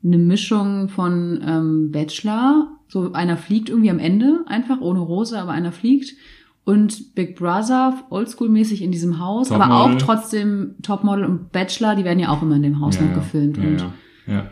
eine 0.04 0.18
Mischung 0.18 0.90
von 0.90 1.40
ähm, 1.46 1.92
Bachelor. 1.92 2.72
So 2.88 3.14
einer 3.14 3.38
fliegt 3.38 3.70
irgendwie 3.70 3.92
am 3.92 4.00
Ende, 4.00 4.44
einfach 4.48 4.82
ohne 4.82 5.00
Rose, 5.00 5.40
aber 5.40 5.52
einer 5.52 5.72
fliegt. 5.72 6.16
Und 6.64 7.16
Big 7.16 7.38
Brother, 7.38 7.96
oldschool-mäßig 8.12 8.82
in 8.84 8.92
diesem 8.92 9.20
Haus, 9.20 9.52
aber 9.52 9.74
auch 9.74 9.96
trotzdem 9.98 10.76
Topmodel 10.84 11.26
und 11.26 11.52
Bachelor, 11.52 11.96
die 11.96 12.04
werden 12.04 12.20
ja 12.20 12.30
auch 12.30 12.42
immer 12.44 12.56
in 12.56 12.62
dem 12.64 12.80
Haus 12.80 12.98
ja, 12.98 13.02
noch 13.04 13.16
gefilmt. 13.16 13.58
Ja, 13.58 13.64
und 13.64 13.84
ja, 14.28 14.52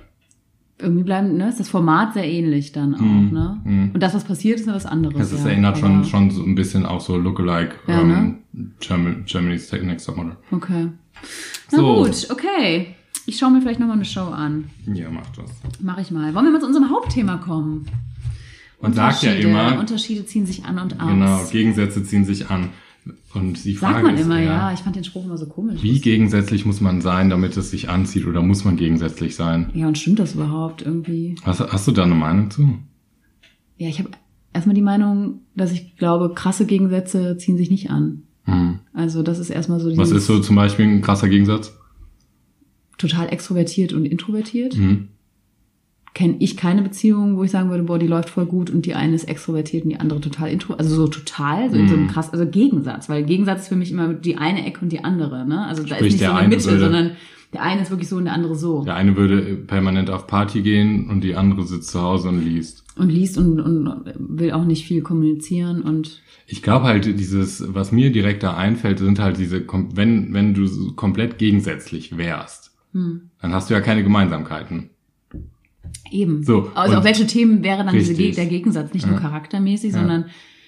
irgendwie 0.82 1.04
bleiben, 1.04 1.38
ne, 1.38 1.50
ist 1.50 1.60
das 1.60 1.70
Format 1.70 2.14
sehr 2.14 2.26
ähnlich 2.28 2.72
dann 2.72 2.96
auch, 2.96 3.00
Mhm, 3.02 3.30
ne? 3.32 3.62
mhm. 3.64 3.92
Und 3.94 4.02
das, 4.02 4.14
was 4.16 4.24
passiert, 4.24 4.60
ist 4.60 4.68
was 4.68 4.86
anderes. 4.86 5.32
Es 5.32 5.44
ja, 5.44 5.50
erinnert 5.50 5.78
schon, 5.78 6.04
schon 6.06 6.32
so 6.32 6.42
ein 6.44 6.56
bisschen 6.56 6.86
auch 6.86 7.02
so 7.02 7.18
Lookalike 7.18 7.76
Ja, 7.88 8.00
ähm, 8.02 8.40
German, 8.80 9.26
Germany's 9.26 9.72
Next 9.72 10.06
Topmodel. 10.08 10.36
Okay. 10.52 10.88
Na 11.72 11.78
So. 11.78 11.96
gut, 12.04 12.28
okay. 12.32 12.96
Ich 13.26 13.38
schaue 13.38 13.52
mir 13.52 13.62
vielleicht 13.62 13.80
nochmal 13.80 13.98
eine 13.98 14.06
Show 14.06 14.24
an. 14.30 14.70
Ja, 14.92 15.10
macht 15.12 15.38
das. 15.38 15.52
Mache 15.82 16.02
ich 16.02 16.10
mal. 16.12 16.34
Wollen 16.34 16.46
wir 16.46 16.52
mal 16.52 16.60
zu 16.62 16.66
unserem 16.66 16.90
Hauptthema 16.90 17.38
kommen? 17.38 17.86
Man 18.82 18.94
sagt 18.94 19.24
ja 19.24 19.34
immer, 19.34 19.78
Unterschiede 19.80 20.26
ziehen 20.26 20.46
sich 20.46 20.64
an 20.66 20.80
und 20.80 21.00
aus. 21.00 21.10
genau, 21.10 21.46
Gegensätze 21.52 22.04
ziehen 22.04 22.26
sich 22.26 22.50
an. 22.50 22.70
Und 23.34 23.64
die 23.66 23.76
Frage 23.76 23.94
Sagt 23.96 24.06
man 24.06 24.16
ist, 24.16 24.22
immer, 24.26 24.40
ja. 24.40 24.70
ja, 24.70 24.74
Ich 24.74 24.82
fand 24.82 24.96
den 24.96 25.04
Spruch 25.04 25.26
immer 25.26 25.38
so 25.38 25.48
komisch. 25.48 25.82
wie 25.82 26.00
gegensätzlich 26.00 26.66
muss 26.66 26.80
man 26.82 27.02
sein, 27.02 27.30
damit 27.30 27.58
es 27.58 27.72
sich 27.72 27.90
anzieht 27.90 28.26
oder 28.28 28.42
muss 28.42 28.66
man 28.66 28.78
gegensätzlich 28.78 29.36
sein? 29.36 29.70
Ja, 29.74 29.88
und 29.88 29.98
stimmt 29.98 30.20
das 30.20 30.36
überhaupt 30.36 30.82
irgendwie? 30.82 31.36
Hast, 31.44 31.60
hast 31.60 31.88
du 31.88 31.92
da 31.92 32.04
eine 32.04 32.16
Meinung 32.16 32.52
zu? 32.52 32.78
Ja, 33.78 33.88
ich 33.88 34.00
habe 34.00 34.12
erstmal 34.54 34.76
die 34.76 34.82
Meinung, 34.82 35.42
dass 35.56 35.72
ich 35.72 35.96
glaube, 35.98 36.34
krasse 36.34 36.66
Gegensätze 36.66 37.38
ziehen 37.38 37.58
sich 37.58 37.72
nicht 37.72 37.90
an. 37.90 38.24
Hm. 38.44 38.80
Also 38.94 39.24
das 39.24 39.40
ist 39.40 39.50
erstmal 39.50 39.80
so 39.80 39.88
Was 39.98 40.10
dieses 40.10 40.24
ist 40.24 40.28
so 40.28 40.40
zum 40.40 40.56
Beispiel 40.56 40.86
ein 40.86 41.02
krasser 41.02 41.30
Gegensatz? 41.30 41.74
total 42.98 43.30
extrovertiert 43.32 43.94
und 43.94 44.06
introvertiert. 44.06 44.74
Hm. 44.76 45.08
Kenne 46.14 46.36
ich 46.40 46.58
keine 46.58 46.82
Beziehung, 46.82 47.38
wo 47.38 47.44
ich 47.44 47.52
sagen 47.52 47.70
würde, 47.70 47.84
boah, 47.84 48.00
die 48.00 48.08
läuft 48.08 48.30
voll 48.30 48.46
gut 48.46 48.70
und 48.70 48.86
die 48.86 48.96
eine 48.96 49.14
ist 49.16 49.26
extrovertiert 49.30 49.84
und 49.84 49.90
die 49.92 50.00
andere 50.00 50.20
total 50.22 50.50
intro, 50.50 50.74
also 50.74 50.94
so 50.96 51.08
total, 51.08 51.70
so 51.70 51.78
in 51.78 51.88
so 51.88 51.96
Mhm. 51.96 52.00
einem 52.02 52.10
krass, 52.10 52.32
also 52.34 52.46
Gegensatz, 52.48 53.10
weil 53.10 53.24
Gegensatz 53.24 53.62
ist 53.64 53.68
für 53.70 53.76
mich 53.76 53.92
immer 53.92 54.14
die 54.14 54.38
eine 54.38 54.66
Ecke 54.66 54.82
und 54.82 54.92
die 54.92 55.04
andere, 55.04 55.46
ne? 55.48 55.66
Also 55.66 55.84
da 55.84 55.96
Sprich, 55.96 56.08
ist 56.08 56.14
nicht 56.14 56.22
der 56.22 56.30
so 56.30 56.36
eine 56.36 56.48
Mitte, 56.50 56.66
würde- 56.66 56.80
sondern 56.80 57.12
der 57.54 57.62
eine 57.64 57.82
ist 57.82 57.90
wirklich 57.90 58.10
so 58.10 58.18
und 58.18 58.26
der 58.26 58.34
andere 58.34 58.56
so. 58.56 58.84
Der 58.84 58.96
eine 58.96 59.16
würde 59.16 59.56
permanent 59.56 60.10
auf 60.10 60.28
Party 60.28 60.62
gehen 60.62 61.10
und 61.10 61.22
die 61.24 61.36
andere 61.36 61.64
sitzt 61.66 61.90
zu 61.92 62.02
Hause 62.02 62.30
und 62.30 62.44
liest. 62.44 62.84
Und 62.98 63.10
liest 63.10 63.38
und, 63.38 63.60
und 63.60 64.04
will 64.18 64.52
auch 64.52 64.66
nicht 64.66 64.86
viel 64.86 65.02
kommunizieren 65.02 65.82
und 65.82 66.22
Ich 66.48 66.62
glaube 66.64 66.86
halt, 66.86 67.06
dieses, 67.06 67.74
was 67.74 67.92
mir 67.92 68.12
direkt 68.12 68.44
da 68.44 68.56
einfällt, 68.58 69.00
sind 69.00 69.20
halt 69.20 69.38
diese, 69.38 69.64
wenn, 69.94 70.34
wenn 70.34 70.54
du 70.54 70.68
komplett 70.96 71.38
gegensätzlich 71.38 72.18
wärst, 72.18 72.72
hm, 72.94 73.30
dann 73.42 73.54
hast 73.54 73.70
du 73.70 73.74
ja 73.76 73.82
keine 73.82 74.04
Gemeinsamkeiten. 74.04 74.90
Eben. 76.12 76.44
So, 76.44 76.72
Also 76.76 76.98
auf 76.98 77.04
welche 77.04 77.28
Themen 77.28 77.64
wäre 77.64 77.80
dann 77.84 77.90
Richtig. 77.90 78.36
der 78.36 78.46
Gegensatz? 78.46 78.94
Nicht 78.94 79.06
nur 79.06 79.16
Ja. 79.16 79.22
charaktermäßig, 79.22 79.94
Ja. 79.94 80.00
sondern 80.00 80.26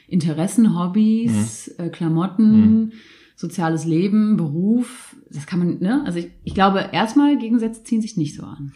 Interessen, 0.08 0.78
Hobbys, 0.78 1.70
äh, 1.78 1.90
Klamotten, 1.90 2.94
soziales 3.36 3.86
Leben, 3.86 4.38
Beruf. 4.38 5.16
Das 5.30 5.46
kann 5.48 5.60
man, 5.60 5.80
ne? 5.80 6.04
Also 6.06 6.20
ich, 6.20 6.30
ich 6.44 6.54
glaube, 6.54 6.90
erstmal 6.92 7.38
Gegensätze 7.38 7.84
ziehen 7.84 8.02
sich 8.02 8.18
nicht 8.18 8.36
so 8.36 8.44
an. 8.44 8.74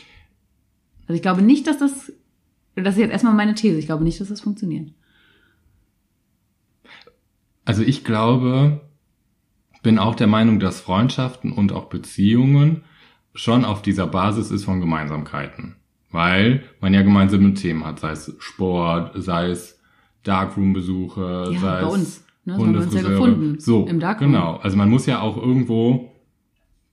Also 1.02 1.14
ich 1.14 1.22
glaube 1.22 1.42
nicht, 1.42 1.68
dass 1.68 1.78
das, 1.78 2.12
das 2.76 2.96
ist 2.96 3.00
jetzt 3.02 3.12
erstmal 3.12 3.34
meine 3.34 3.54
These, 3.56 3.78
ich 3.78 3.86
glaube 3.86 4.04
nicht, 4.04 4.20
dass 4.20 4.30
das 4.30 4.42
funktioniert. 4.42 4.92
Also 7.66 7.82
ich 7.82 8.04
glaube, 8.04 8.82
bin 9.84 10.00
auch 10.00 10.16
der 10.16 10.28
Meinung, 10.28 10.60
dass 10.60 10.80
Freundschaften 10.80 11.52
und 11.52 11.72
auch 11.72 11.86
Beziehungen 11.86 12.84
schon 13.34 13.66
auf 13.66 13.82
dieser 13.82 14.08
Basis 14.08 14.52
ist 14.52 14.64
von 14.66 14.80
Gemeinsamkeiten. 14.80 15.76
Weil 16.16 16.64
man 16.82 16.94
ja 16.94 17.02
gemeinsame 17.02 17.54
Themen 17.54 17.86
hat, 17.86 18.00
sei 18.00 18.12
es 18.12 18.34
Sport, 18.40 19.12
sei 19.16 19.50
es 19.50 19.80
Darkroom-Besuche, 20.24 21.50
Ja, 21.54 21.60
sei 21.60 21.82
bei 21.82 21.88
es 21.88 21.94
uns, 21.94 22.26
ne? 22.46 22.54
Das 22.54 22.62
haben 22.62 22.74
wir 22.74 22.82
uns 22.82 22.94
ja 22.94 23.02
gefunden, 23.02 23.60
So, 23.60 23.86
im 23.86 24.00
Darkroom. 24.00 24.32
genau. 24.32 24.56
Also 24.58 24.78
man 24.78 24.90
muss 24.90 25.06
ja 25.06 25.20
auch 25.22 25.38
irgendwo, 25.38 26.12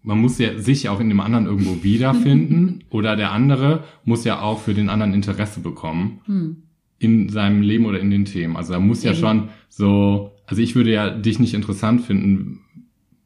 man 0.02 0.18
muss 0.18 0.38
ja 0.38 0.58
sich 0.58 0.88
auch 0.88 1.00
in 1.00 1.08
dem 1.08 1.20
anderen 1.20 1.46
irgendwo 1.46 1.82
wiederfinden 1.82 2.84
oder 2.90 3.16
der 3.16 3.32
andere 3.32 3.84
muss 4.04 4.24
ja 4.24 4.40
auch 4.40 4.60
für 4.60 4.74
den 4.74 4.88
anderen 4.88 5.14
Interesse 5.14 5.60
bekommen 5.60 6.20
Hm. 6.26 6.56
in 6.98 7.28
seinem 7.28 7.62
Leben 7.62 7.86
oder 7.86 8.00
in 8.00 8.10
den 8.10 8.24
Themen. 8.24 8.56
Also 8.56 8.72
da 8.72 8.80
muss 8.80 9.02
ja 9.04 9.12
Eben. 9.12 9.20
schon 9.20 9.48
so, 9.68 10.32
also 10.46 10.60
ich 10.62 10.74
würde 10.74 10.90
ja 10.92 11.10
dich 11.10 11.38
nicht 11.38 11.54
interessant 11.54 12.00
finden 12.02 12.60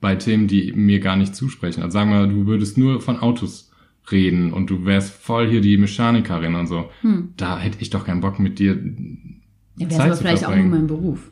bei 0.00 0.14
Themen, 0.16 0.46
die 0.46 0.72
mir 0.72 1.00
gar 1.00 1.16
nicht 1.16 1.34
zusprechen. 1.34 1.82
Also 1.82 1.94
sagen 1.94 2.10
wir, 2.10 2.26
du 2.26 2.46
würdest 2.46 2.76
nur 2.76 3.00
von 3.00 3.18
Autos 3.18 3.70
reden 4.12 4.52
und 4.52 4.70
du 4.70 4.84
wärst 4.84 5.10
voll 5.12 5.48
hier 5.48 5.60
die 5.60 5.76
Mechanikerin 5.78 6.54
und 6.54 6.66
so. 6.66 6.86
Hm. 7.02 7.30
Da 7.36 7.58
hätte 7.58 7.78
ich 7.80 7.90
doch 7.90 8.04
keinen 8.04 8.20
Bock 8.20 8.38
mit 8.38 8.58
dir. 8.58 8.78
Ja, 9.78 9.90
wäre 9.90 10.02
aber 10.04 10.16
vielleicht 10.16 10.44
auch 10.44 10.48
nur 10.48 10.56
verbringen. 10.58 10.70
mein 10.70 10.86
Beruf. 10.86 11.30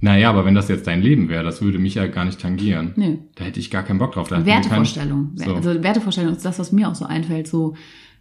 Naja, 0.00 0.28
aber 0.28 0.44
wenn 0.44 0.54
das 0.54 0.68
jetzt 0.68 0.86
dein 0.86 1.00
Leben 1.02 1.28
wäre, 1.28 1.42
das 1.42 1.62
würde 1.62 1.78
mich 1.78 1.94
ja 1.94 2.06
gar 2.06 2.24
nicht 2.26 2.40
tangieren. 2.40 2.92
Nee. 2.96 3.18
Da 3.34 3.44
hätte 3.44 3.60
ich 3.60 3.70
gar 3.70 3.82
keinen 3.82 3.98
Bock 3.98 4.12
drauf. 4.12 4.28
Da 4.28 4.36
wir 4.36 4.52
keinen- 4.52 4.62
Wertevorstellung. 4.64 5.30
So. 5.36 5.54
Also 5.54 5.82
Wertevorstellung 5.82 6.32
ist 6.32 6.44
das, 6.44 6.58
was 6.58 6.70
mir 6.72 6.88
auch 6.88 6.94
so 6.94 7.06
einfällt. 7.06 7.46
So, 7.48 7.74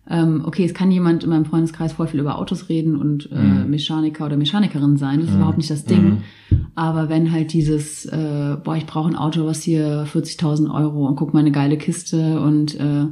ähm, 0.10 0.44
okay, 0.46 0.64
es 0.64 0.74
kann 0.74 0.90
jemand 0.92 1.24
in 1.26 1.32
meinem 1.32 1.44
Freundeskreis 1.46 1.92
voll 1.94 2.08
viel 2.08 2.20
über 2.22 2.38
Autos 2.38 2.70
reden 2.70 2.96
und 2.96 3.30
äh, 3.32 3.36
Mhm. 3.36 3.70
Mechaniker 3.72 4.26
oder 4.26 4.38
Mechanikerin 4.38 4.96
sein. 4.98 5.20
Das 5.20 5.30
ist 5.30 5.36
überhaupt 5.36 5.58
nicht 5.58 5.70
das 5.70 5.84
Ding. 5.84 6.20
Aber 6.76 7.10
wenn 7.10 7.32
halt 7.34 7.52
dieses, 7.52 8.06
äh, 8.06 8.56
boah, 8.64 8.78
ich 8.78 8.86
brauche 8.86 9.10
ein 9.10 9.16
Auto, 9.18 9.46
was 9.46 9.62
hier 9.64 10.06
40.000 10.06 10.70
Euro 10.74 11.08
und 11.08 11.16
guck 11.18 11.34
mal 11.34 11.40
eine 11.42 11.52
geile 11.52 11.78
Kiste 11.78 12.40
und 12.40 12.80
äh, 12.80 13.08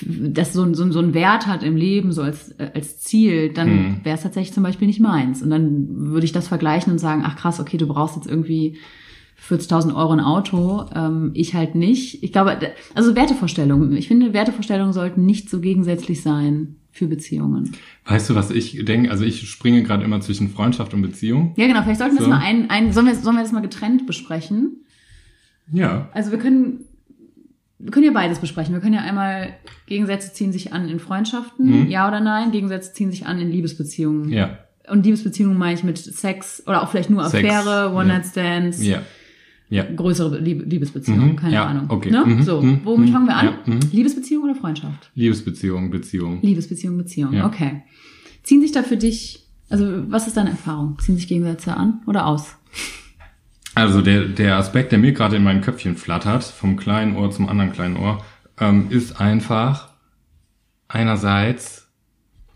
das 0.00 0.52
so, 0.54 0.62
ein- 0.62 0.74
so, 0.74 0.82
ein- 0.84 0.92
so 0.92 0.98
einen 1.00 1.12
Wert 1.14 1.46
hat 1.46 1.62
im 1.62 1.76
Leben, 1.76 2.12
so 2.12 2.22
als, 2.22 2.54
als 2.58 2.98
Ziel, 3.00 3.50
dann 3.52 3.68
Mhm. 3.68 3.96
wäre 4.04 4.16
es 4.16 4.22
tatsächlich 4.22 4.54
zum 4.54 4.62
Beispiel 4.62 4.86
nicht 4.86 5.00
meins. 5.00 5.42
Und 5.42 5.50
dann 5.50 5.86
würde 6.10 6.24
ich 6.24 6.32
das 6.32 6.48
vergleichen 6.48 6.92
und 6.92 6.98
sagen, 6.98 7.22
ach 7.24 7.36
krass, 7.36 7.60
okay, 7.60 7.76
du 7.76 7.86
brauchst 7.86 8.16
jetzt 8.16 8.26
irgendwie 8.26 8.78
40.000 9.36 9.94
Euro 9.94 10.12
ein 10.12 10.20
Auto, 10.20 10.86
ähm, 10.94 11.30
ich 11.34 11.54
halt 11.54 11.74
nicht. 11.74 12.22
Ich 12.22 12.32
glaube, 12.32 12.56
also 12.94 13.14
Wertevorstellungen. 13.16 13.96
Ich 13.96 14.08
finde, 14.08 14.32
Wertevorstellungen 14.32 14.92
sollten 14.92 15.26
nicht 15.26 15.50
so 15.50 15.60
gegensätzlich 15.60 16.22
sein 16.22 16.76
für 16.92 17.06
Beziehungen. 17.08 17.72
Weißt 18.06 18.30
du, 18.30 18.34
was 18.34 18.50
ich 18.50 18.84
denke? 18.84 19.10
Also 19.10 19.24
ich 19.24 19.48
springe 19.48 19.82
gerade 19.82 20.04
immer 20.04 20.20
zwischen 20.20 20.48
Freundschaft 20.50 20.94
und 20.94 21.02
Beziehung. 21.02 21.54
Ja, 21.56 21.66
genau. 21.66 21.82
Vielleicht 21.82 21.98
sollten 22.00 22.14
wir 22.16 22.22
So. 22.24 22.30
das 22.30 22.38
mal 22.38 22.44
ein, 22.46 22.70
ein 22.70 22.92
sollen, 22.92 23.06
wir, 23.06 23.14
sollen 23.16 23.36
wir 23.36 23.42
das 23.42 23.52
mal 23.52 23.60
getrennt 23.62 24.06
besprechen? 24.06 24.76
Ja. 25.72 26.08
Also 26.12 26.30
wir 26.30 26.38
können, 26.38 26.84
wir 27.82 27.90
können 27.90 28.06
ja 28.06 28.12
beides 28.12 28.38
besprechen. 28.38 28.72
Wir 28.74 28.80
können 28.80 28.94
ja 28.94 29.00
einmal 29.02 29.54
Gegensätze 29.86 30.32
ziehen 30.32 30.52
sich 30.52 30.72
an 30.72 30.88
in 30.88 31.00
Freundschaften, 31.00 31.82
Mhm. 31.84 31.90
ja 31.90 32.06
oder 32.08 32.20
nein. 32.20 32.52
Gegensätze 32.52 32.92
ziehen 32.92 33.10
sich 33.10 33.26
an 33.26 33.38
in 33.40 33.50
Liebesbeziehungen. 33.50 34.30
Ja. 34.30 34.58
Und 34.88 35.04
Liebesbeziehungen 35.04 35.58
meine 35.58 35.74
ich 35.74 35.84
mit 35.84 35.98
Sex 35.98 36.62
oder 36.66 36.82
auch 36.82 36.90
vielleicht 36.90 37.10
nur 37.10 37.24
Sex, 37.28 37.48
Affäre. 37.48 37.92
One-Night-Stands. 37.94 38.84
Ja. 38.86 39.02
Ja. 39.68 39.84
größere 39.84 40.38
Lieb 40.38 40.64
Liebesbeziehung, 40.70 41.30
Mhm, 41.32 41.36
keine 41.36 41.54
ja, 41.54 41.64
Ahnung. 41.66 41.86
okay, 41.88 42.10
Ne? 42.10 42.22
mhm, 42.26 42.42
so, 42.42 42.60
mhm, 42.60 42.80
womit 42.84 43.08
mhm, 43.08 43.12
fangen 43.14 43.26
wir 43.26 43.36
an? 43.36 43.46
ja, 43.46 43.52
mhm. 43.74 43.80
Liebesbeziehung 43.90 44.44
oder 44.44 44.54
Freundschaft? 44.54 45.10
Liebesbeziehung, 45.14 45.90
Beziehung. 45.90 46.40
Liebesbeziehung, 46.42 46.98
Beziehung. 46.98 47.32
Ja. 47.32 47.46
Okay. 47.46 47.82
Ziehen 48.42 48.60
sich 48.60 48.72
da 48.72 48.82
für 48.82 48.98
dich, 48.98 49.46
also 49.70 49.86
was 50.10 50.26
ist 50.26 50.36
deine 50.36 50.50
Erfahrung? 50.50 50.98
Ziehen 51.00 51.16
sich 51.16 51.26
Gegensätze 51.26 51.74
an 51.74 52.02
oder 52.06 52.26
aus? 52.26 52.54
Also 53.74 54.02
der, 54.02 54.26
der 54.26 54.56
Aspekt, 54.56 54.92
der 54.92 54.98
mir 54.98 55.12
gerade 55.12 55.36
in 55.36 55.44
mein 55.44 55.62
Köpfchen 55.62 55.96
flattert, 55.96 56.44
vom 56.44 56.76
kleinen 56.76 57.16
Ohr 57.16 57.30
zum 57.30 57.48
anderen 57.48 57.72
kleinen 57.72 57.96
Ohr, 57.96 58.24
ähm, 58.58 58.90
ist 58.90 59.20
einfach 59.20 59.88
einerseits, 60.88 61.90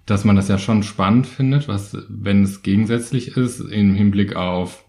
dass 0.04 0.24
man 0.24 0.36
das 0.36 0.48
ja 0.48 0.58
schon 0.58 0.82
spannend 0.82 1.26
findet, 1.26 1.68
was, 1.68 1.96
wenn 2.08 2.42
es 2.42 2.62
gegensätzlich 2.62 3.36
ist, 3.36 3.60
im 3.60 3.94
Hinblick 3.94 4.36
auf, 4.36 4.84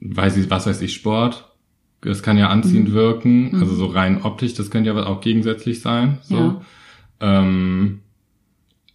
weiß 0.00 0.36
ich, 0.36 0.50
was 0.50 0.66
weiß 0.66 0.80
ich, 0.82 0.94
Sport. 0.94 1.46
Das 2.02 2.22
kann 2.22 2.38
ja 2.38 2.48
anziehend 2.48 2.92
wirken, 2.92 3.56
also 3.60 3.74
so 3.74 3.86
rein 3.86 4.22
optisch, 4.22 4.54
das 4.54 4.70
könnte 4.70 4.90
ja 4.90 5.06
auch 5.06 5.20
gegensätzlich 5.20 5.80
sein. 5.80 6.18
So. 6.22 6.36
Ja. 6.36 6.60
Ähm, 7.20 8.00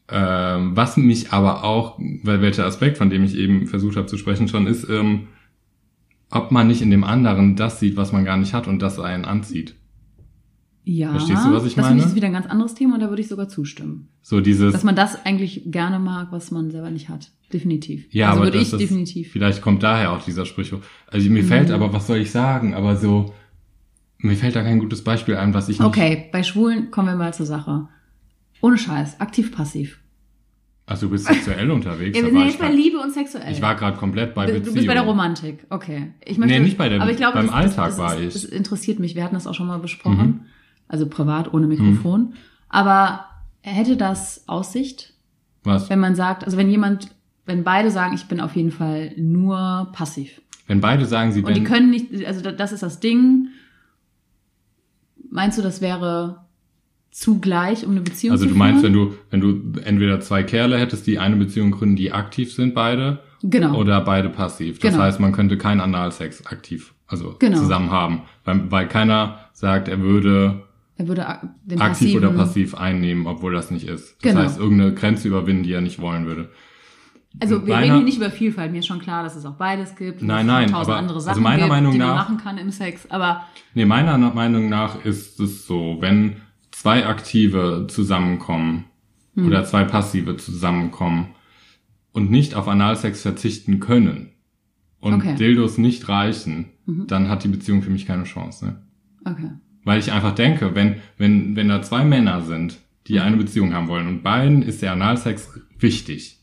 ähm, 0.09 0.75
was 0.75 0.97
mich 0.97 1.31
aber 1.31 1.63
auch, 1.63 1.99
weil 2.23 2.41
welcher 2.41 2.65
Aspekt, 2.65 2.97
von 2.97 3.09
dem 3.09 3.23
ich 3.23 3.35
eben 3.35 3.67
versucht 3.67 3.97
habe 3.97 4.07
zu 4.07 4.17
sprechen 4.17 4.47
schon, 4.47 4.67
ist, 4.67 4.87
ähm, 4.89 5.27
ob 6.29 6.51
man 6.51 6.67
nicht 6.67 6.81
in 6.81 6.91
dem 6.91 7.03
anderen 7.03 7.55
das 7.55 7.79
sieht, 7.79 7.97
was 7.97 8.11
man 8.11 8.25
gar 8.25 8.37
nicht 8.37 8.53
hat 8.53 8.67
und 8.67 8.79
das 8.79 8.99
einen 8.99 9.25
anzieht. 9.25 9.75
Ja. 10.83 11.11
Verstehst 11.11 11.43
du, 11.45 11.51
was 11.51 11.65
ich 11.65 11.73
das 11.73 11.85
meine? 11.85 12.03
ist 12.03 12.13
wieder 12.13 12.27
ein 12.27 12.33
ganz 12.33 12.45
anderes 12.45 12.75
Thema 12.75 12.95
und 12.95 12.99
da 12.99 13.09
würde 13.09 13.21
ich 13.21 13.27
sogar 13.27 13.49
zustimmen. 13.49 14.09
So 14.21 14.39
dieses, 14.39 14.71
Dass 14.71 14.83
man 14.83 14.95
das 14.95 15.25
eigentlich 15.25 15.63
gerne 15.65 15.97
mag, 15.97 16.31
was 16.31 16.51
man 16.51 16.69
selber 16.69 16.91
nicht 16.91 17.09
hat. 17.09 17.31
Definitiv. 17.51 18.07
ja, 18.11 18.29
also 18.29 18.37
aber 18.37 18.47
würde 18.47 18.59
das 18.59 18.67
ich 18.67 18.73
ist, 18.73 18.79
definitiv. 18.79 19.31
vielleicht 19.31 19.61
kommt 19.61 19.81
daher 19.81 20.11
auch 20.11 20.23
dieser 20.23 20.45
Spruch. 20.45 20.79
Also 21.07 21.29
mir 21.29 21.43
fällt 21.43 21.71
aber, 21.71 21.93
was 21.93 22.07
soll 22.07 22.17
ich 22.17 22.31
sagen, 22.31 22.73
aber 22.73 22.97
so, 22.97 23.33
mir 24.17 24.35
fällt 24.35 24.55
da 24.55 24.63
kein 24.63 24.79
gutes 24.79 25.03
Beispiel 25.03 25.35
ein, 25.35 25.53
was 25.53 25.69
ich 25.69 25.79
nicht, 25.79 25.87
Okay, 25.87 26.25
bei 26.31 26.43
Schwulen 26.43 26.91
kommen 26.91 27.09
wir 27.09 27.15
mal 27.15 27.33
zur 27.33 27.45
Sache. 27.45 27.87
Ohne 28.65 28.77
Scheiß, 28.79 29.19
aktiv-passiv. 29.19 29.99
also 30.87 31.05
du 31.05 31.11
bist 31.11 31.25
sexuell 31.25 31.69
unterwegs, 31.69 32.17
Ja, 32.17 32.23
wir 32.25 32.31
sind 32.31 32.45
jetzt 32.45 32.59
bei 32.59 32.71
Liebe 32.71 32.97
und 32.99 33.13
sexuell. 33.13 33.51
ich 33.51 33.61
war 33.61 33.75
gerade 33.75 33.95
komplett 33.97 34.33
bei 34.33 34.45
Du- 34.47 34.53
Beziehung. 34.53 34.65
Du 34.73 34.73
bist 34.73 34.87
bei 34.87 34.93
der 34.95 35.03
Romantik, 35.03 35.65
okay. 35.69 36.13
Ich 36.25 36.37
möchte, 36.39 36.53
Nee, 36.57 36.61
nicht 36.65 36.77
bei 36.77 36.89
der- 36.89 36.99
aber 37.01 37.11
ich 37.11 37.17
glaube, 37.17 37.33
beim 37.37 37.45
das, 37.47 37.55
Alltag 37.55 37.85
das, 37.87 37.97
das, 37.97 37.97
war 37.97 38.19
ich. 38.19 38.33
Das 38.33 38.43
interessiert 38.45 38.97
mich. 38.99 39.13
Wir 39.15 39.23
hatten 39.23 39.35
das 39.35 39.45
auch 39.45 39.53
schon 39.53 39.67
mal 39.67 39.77
besprochen. 39.77 40.25
Mhm. 40.27 40.39
Also 40.87 41.07
privat, 41.07 41.53
ohne 41.53 41.67
Mikrofon. 41.67 42.33
Aber 42.69 43.25
hätte 43.61 43.97
das 43.97 44.43
Aussicht, 44.47 45.13
Was? 45.63 45.89
wenn 45.91 45.99
man 45.99 46.15
sagt, 46.15 46.43
also 46.43 46.57
wenn 46.57 46.69
jemand, 46.69 47.09
wenn 47.45 47.63
beide 47.63 47.91
sagen, 47.91 48.15
ich 48.15 48.25
bin 48.25 48.39
auf 48.39 48.55
jeden 48.55 48.71
Fall 48.71 49.11
nur 49.17 49.89
passiv. 49.93 50.41
Wenn 50.67 50.81
beide 50.81 51.05
sagen, 51.05 51.31
sie 51.31 51.43
Und 51.43 51.55
die 51.55 51.63
können 51.63 51.89
nicht, 51.91 52.25
also 52.25 52.41
da- 52.41 52.51
das 52.51 52.71
ist 52.71 52.81
das 52.83 52.99
Ding. 52.99 53.49
Meinst 55.29 55.57
du, 55.57 55.61
das 55.61 55.81
wäre 55.81 56.44
zugleich, 57.15 57.85
um 57.85 57.91
eine 57.91 58.01
Beziehung 58.01 58.33
also 58.33 58.45
zu 58.45 58.51
du 58.51 58.57
meinst, 58.57 58.81
führen? 58.81 58.93
wenn 59.31 59.39
du, 59.41 59.57
wenn 59.61 59.73
du 59.73 59.79
entweder 59.79 60.19
zwei 60.19 60.43
Kerle 60.43 60.77
hättest, 60.77 61.07
die 61.07 61.17
eine 61.17 61.37
Beziehung 61.37 61.71
gründen, 61.71 61.95
die 61.95 62.11
aktiv 62.11 62.51
sind, 62.53 62.73
beide, 62.73 63.19
Genau. 63.41 63.75
oder 63.77 64.01
beide 64.01 64.27
passiv. 64.29 64.79
Das 64.79 64.91
Genau. 64.91 65.03
heißt, 65.05 65.19
man 65.21 65.31
könnte 65.31 65.57
keinen 65.57 65.79
Analsex 65.79 66.45
aktiv, 66.45 66.93
also 67.07 67.35
Genau. 67.39 67.57
zusammen 67.57 67.89
haben, 67.89 68.23
weil, 68.43 68.69
weil 68.69 68.87
keiner 68.89 69.39
sagt, 69.53 69.87
er 69.87 70.01
würde 70.01 70.63
er 70.97 71.07
würde 71.07 71.25
aktiv 71.27 71.77
passiven, 71.77 72.17
oder 72.17 72.29
passiv 72.31 72.75
einnehmen, 72.75 73.27
obwohl 73.27 73.53
das 73.53 73.71
nicht 73.71 73.87
ist. 73.87 74.17
Das 74.21 74.31
Genau. 74.33 74.43
heißt, 74.43 74.59
irgendeine 74.59 74.93
Grenze 74.93 75.27
überwinden, 75.29 75.63
die 75.63 75.71
er 75.73 75.81
nicht 75.81 75.99
wollen 76.01 76.25
würde. 76.25 76.49
Also 77.39 77.65
wir 77.65 77.73
Meiner- 77.75 77.83
reden 77.85 77.95
hier 77.97 78.05
nicht 78.05 78.17
über 78.17 78.29
Vielfalt. 78.31 78.71
Mir 78.71 78.79
ist 78.79 78.87
schon 78.87 78.99
klar, 78.99 79.23
dass 79.23 79.35
es 79.35 79.45
auch 79.45 79.55
beides 79.55 79.95
gibt. 79.97 80.21
Nein, 80.21 80.45
nein, 80.47 80.69
tausend 80.69 80.89
aber- 80.91 80.97
andere 80.99 81.15
also 81.17 81.27
Sachen 81.29 81.43
meiner 81.43 81.57
gibt, 81.63 81.69
Meinung 81.69 81.91
die 81.93 81.97
man 81.97 82.07
nach- 82.07 82.15
machen 82.29 82.37
kann 82.37 82.57
im 82.57 82.71
Sex. 82.71 83.07
Aber 83.09 83.43
Nee, 83.73 83.85
meiner 83.85 84.17
Meinung 84.17 84.69
nach 84.69 85.03
ist 85.03 85.37
es 85.41 85.65
so, 85.67 85.97
wenn 85.99 86.37
zwei 86.85 87.07
Aktive 87.07 87.87
zusammenkommen 87.89 88.85
Hm. 89.33 89.47
oder 89.47 89.65
zwei 89.65 89.83
Passive 89.85 90.37
zusammenkommen 90.37 91.29
und 92.11 92.29
nicht 92.29 92.53
auf 92.53 92.67
Analsex 92.67 93.23
verzichten 93.23 93.79
können 93.79 94.29
und 94.99 95.15
Okay. 95.15 95.33
Dildos 95.35 95.79
nicht 95.79 96.07
reichen, 96.09 96.65
Mhm. 96.85 97.07
dann 97.07 97.27
hat 97.27 97.43
die 97.43 97.47
Beziehung 97.47 97.81
für 97.81 97.89
mich 97.89 98.05
keine 98.05 98.25
Chance. 98.25 98.65
Ne? 98.65 98.75
okay. 99.25 99.49
Weil 99.83 99.97
ich 99.99 100.11
einfach 100.11 100.35
denke, 100.35 100.75
wenn, 100.75 100.97
wenn, 101.17 101.55
wenn 101.55 101.69
da 101.69 101.81
zwei 101.81 102.03
Männer 102.05 102.41
sind, 102.41 102.77
die 103.07 103.19
eine 103.19 103.37
Beziehung 103.37 103.73
haben 103.73 103.87
wollen. 103.87 104.07
Und 104.07 104.21
beiden 104.23 104.61
ist 104.61 104.81
der 104.83 104.91
Analsex 104.93 105.59
wichtig. 105.79 106.39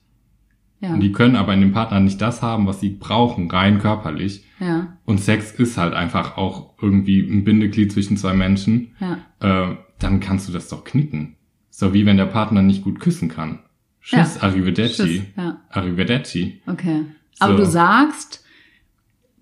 Ja. 0.81 0.93
Und 0.95 1.01
die 1.01 1.13
können 1.13 1.37
aber 1.37 1.55
in 1.55 1.61
dem 1.61 1.73
Partner 1.73 2.01
nicht 2.01 2.21
das 2.21 2.43
haben, 2.43 2.67
was 2.67 2.81
sie 2.81 2.91
brauchen, 2.91 3.49
rein 3.51 3.79
körperlich. 3.79 4.45
ja. 4.59 4.97
Und 5.05 5.19
Sex 5.21 5.53
ist 5.53 5.79
halt 5.79 5.95
einfach 5.95 6.37
auch 6.37 6.75
irgendwie 6.83 7.21
ein 7.21 7.45
Bindeglied 7.45 7.93
zwischen 7.93 8.17
zwei 8.17 8.35
Menschen. 8.35 8.91
Ja. 9.01 9.19
Äh, 9.41 9.77
dann 10.03 10.21
kannst 10.21 10.49
du 10.49 10.53
das 10.53 10.69
doch 10.69 10.85
knicken. 10.85 11.37
So 11.71 11.95
wie 11.95 12.05
wenn 12.07 12.17
der 12.17 12.27
Partner 12.27 12.63
nicht 12.63 12.83
gut 12.85 13.01
küssen 13.01 13.29
kann. 13.29 13.61
Tschüss, 14.03 14.37
Ja. 14.37 14.43
arrivederci. 14.43 15.03
Tschüss, 15.03 15.23
ja. 15.37 15.61
Arrivederci. 15.71 16.61
Okay. 16.67 17.05
Aber 17.39 17.53
So. 17.57 17.65
du 17.65 17.67
sagst, 17.71 18.45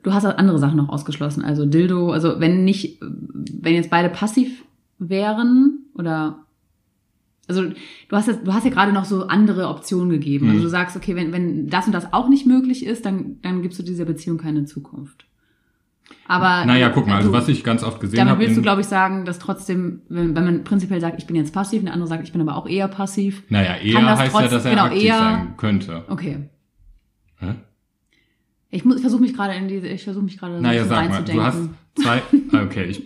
du 0.02 0.12
hast 0.12 0.24
auch 0.26 0.36
andere 0.36 0.58
Sachen 0.58 0.76
noch 0.76 0.88
ausgeschlossen. 0.90 1.42
Also 1.44 1.66
Dildo, 1.66 2.10
also 2.12 2.40
wenn 2.40 2.64
nicht, 2.64 3.00
wenn 3.00 3.74
jetzt 3.74 3.90
beide 3.90 4.08
passiv 4.10 4.64
wären 4.98 5.80
oder 5.94 6.44
also 7.48 7.64
du 7.64 7.74
hast 8.16 8.28
jetzt, 8.28 8.46
du 8.46 8.52
hast 8.54 8.64
ja 8.64 8.70
gerade 8.70 8.92
noch 8.92 9.04
so 9.06 9.26
andere 9.26 9.68
Optionen 9.68 10.10
gegeben. 10.10 10.46
Also 10.48 10.58
Mhm. 10.60 10.62
du 10.62 10.68
sagst, 10.68 10.96
okay, 10.96 11.16
wenn, 11.16 11.32
wenn 11.32 11.66
das 11.68 11.86
und 11.86 11.92
das 11.92 12.12
auch 12.12 12.28
nicht 12.28 12.46
möglich 12.46 12.86
ist, 12.86 13.04
dann, 13.04 13.38
dann 13.42 13.62
gibst 13.62 13.76
du 13.78 13.82
dieser 13.82 14.04
Beziehung 14.04 14.38
keine 14.38 14.66
Zukunft. 14.66 15.26
Aber 16.26 16.64
Naja, 16.64 16.90
guck 16.90 17.06
mal, 17.08 17.16
also 17.16 17.28
du- 17.28 17.32
was 17.34 17.48
ich 17.48 17.64
ganz 17.64 17.82
oft 17.82 18.00
gesehen 18.00 18.18
damit 18.18 18.30
habe. 18.32 18.40
willst 18.40 18.54
du, 18.56 18.60
in- 18.60 18.62
glaube 18.62 18.80
ich, 18.82 18.86
sagen, 18.86 19.24
dass 19.24 19.38
trotzdem, 19.38 20.02
wenn, 20.08 20.34
wenn 20.36 20.44
man 20.44 20.64
prinzipiell 20.64 21.00
sagt, 21.00 21.18
ich 21.20 21.26
bin 21.26 21.34
jetzt 21.36 21.52
passiv, 21.52 21.80
und 21.80 21.86
der 21.86 21.94
andere 21.94 22.08
sagt, 22.08 22.22
ich 22.24 22.32
bin 22.32 22.40
aber 22.40 22.56
auch 22.56 22.68
eher 22.68 22.86
passiv. 22.88 23.42
Naja, 23.48 23.76
eher 23.76 24.16
heißt 24.18 24.32
ja, 24.34 24.40
trotz- 24.40 24.50
dass 24.50 24.64
er 24.64 24.70
genau, 24.70 24.84
aktiv 24.84 25.04
eher- 25.04 25.18
sein 25.18 25.54
könnte. 25.56 26.04
Okay. 26.08 26.48
Hä? 27.38 27.54
Ich 28.70 28.84
muss, 28.84 28.96
ich 28.96 29.00
versuche 29.00 29.22
mich 29.22 29.34
gerade 29.34 29.54
in 29.54 29.66
diese, 29.66 29.88
ich 29.88 30.04
versuche 30.04 30.24
mich 30.24 30.38
gerade 30.38 30.60
Naja, 30.60 30.84
so 30.84 30.90
sag 30.90 31.08
mal, 31.10 31.24
du 31.24 31.42
hast 31.42 31.58
zwei. 31.96 32.22
Okay, 32.64 32.84
ich 32.84 33.02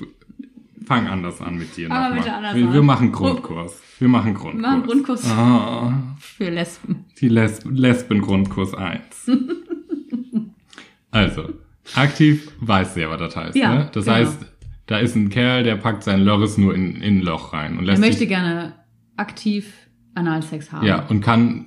fang 0.84 1.06
anders 1.06 1.40
an 1.40 1.56
mit 1.56 1.74
dir 1.76 1.90
Aber 1.90 2.00
nochmal. 2.10 2.18
bitte 2.18 2.34
anders 2.34 2.54
Wir, 2.54 2.70
wir 2.74 2.82
machen 2.82 3.10
Grundkurs. 3.10 3.80
Wir 3.98 4.08
machen 4.08 4.34
Grundkurs. 4.34 4.60
Machen 4.62 4.82
Grundkurs. 4.82 5.30
Ah, 5.30 5.94
für 6.18 6.50
Lesben. 6.50 7.06
die 7.18 7.28
Lesb 7.28 7.64
Lesben-Grundkurs 7.70 8.74
1. 8.74 9.30
also, 11.10 11.48
aktiv 11.94 12.50
weiß 12.60 12.94
sie, 12.94 13.08
was 13.08 13.18
das 13.18 13.36
heißt. 13.36 13.56
Ja, 13.56 13.74
ne? 13.74 13.90
Das 13.92 14.04
genau. 14.04 14.16
heißt, 14.16 14.38
da 14.86 14.98
ist 14.98 15.14
ein 15.16 15.28
Kerl, 15.30 15.62
der 15.62 15.76
packt 15.76 16.02
sein 16.04 16.20
Lörres 16.22 16.58
nur 16.58 16.74
in, 16.74 16.96
in 16.96 17.18
ein 17.18 17.22
Loch 17.22 17.52
rein 17.52 17.78
und 17.78 17.88
Er 17.88 17.98
möchte 17.98 18.26
gerne 18.26 18.74
aktiv 19.16 19.72
Analsex 20.14 20.72
haben. 20.72 20.86
ja, 20.86 21.06
und 21.06 21.20
kann 21.20 21.66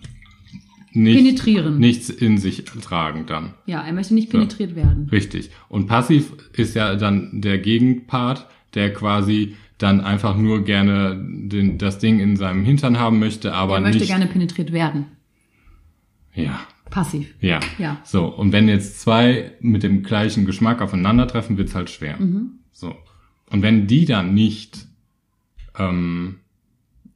nicht, 0.91 1.17
Penetrieren. 1.17 1.77
nichts 1.77 2.09
in 2.09 2.37
sich 2.37 2.63
tragen 2.65 3.25
dann. 3.27 3.53
Ja, 3.65 3.81
er 3.81 3.93
möchte 3.93 4.13
nicht 4.13 4.29
penetriert 4.31 4.75
werden. 4.75 5.07
Richtig. 5.11 5.51
Und 5.69 5.87
passiv 5.87 6.33
ist 6.53 6.75
ja 6.75 6.95
dann 6.95 7.41
der 7.41 7.59
Gegenpart, 7.59 8.47
der 8.73 8.93
quasi 8.93 9.55
dann 9.77 10.01
einfach 10.01 10.35
nur 10.35 10.63
gerne 10.63 11.23
den, 11.23 11.77
das 11.77 11.99
Ding 11.99 12.19
in 12.19 12.35
seinem 12.35 12.63
Hintern 12.65 12.97
haben 12.99 13.19
möchte, 13.19 13.53
aber 13.53 13.75
er 13.75 13.81
möchte 13.81 13.99
nicht. 13.99 14.07
gerne 14.07 14.25
penetriert 14.25 14.71
werden. 14.71 15.05
Ja, 16.33 16.59
Passiv. 16.89 17.35
ja. 17.41 17.59
Ja. 17.77 17.99
So, 18.03 18.25
und 18.25 18.51
wenn 18.51 18.67
jetzt 18.67 19.01
zwei 19.01 19.51
mit 19.59 19.83
dem 19.83 20.03
gleichen 20.03 20.45
Geschmack 20.45 20.81
aufeinandertreffen, 20.81 21.57
wird's 21.57 21.75
halt 21.75 21.89
schwer. 21.89 22.17
Mhm. 22.17 22.59
So. 22.71 22.95
Und 23.49 23.61
wenn 23.61 23.87
die 23.87 24.05
dann 24.05 24.33
nicht 24.33 24.87
ähm, 25.77 26.39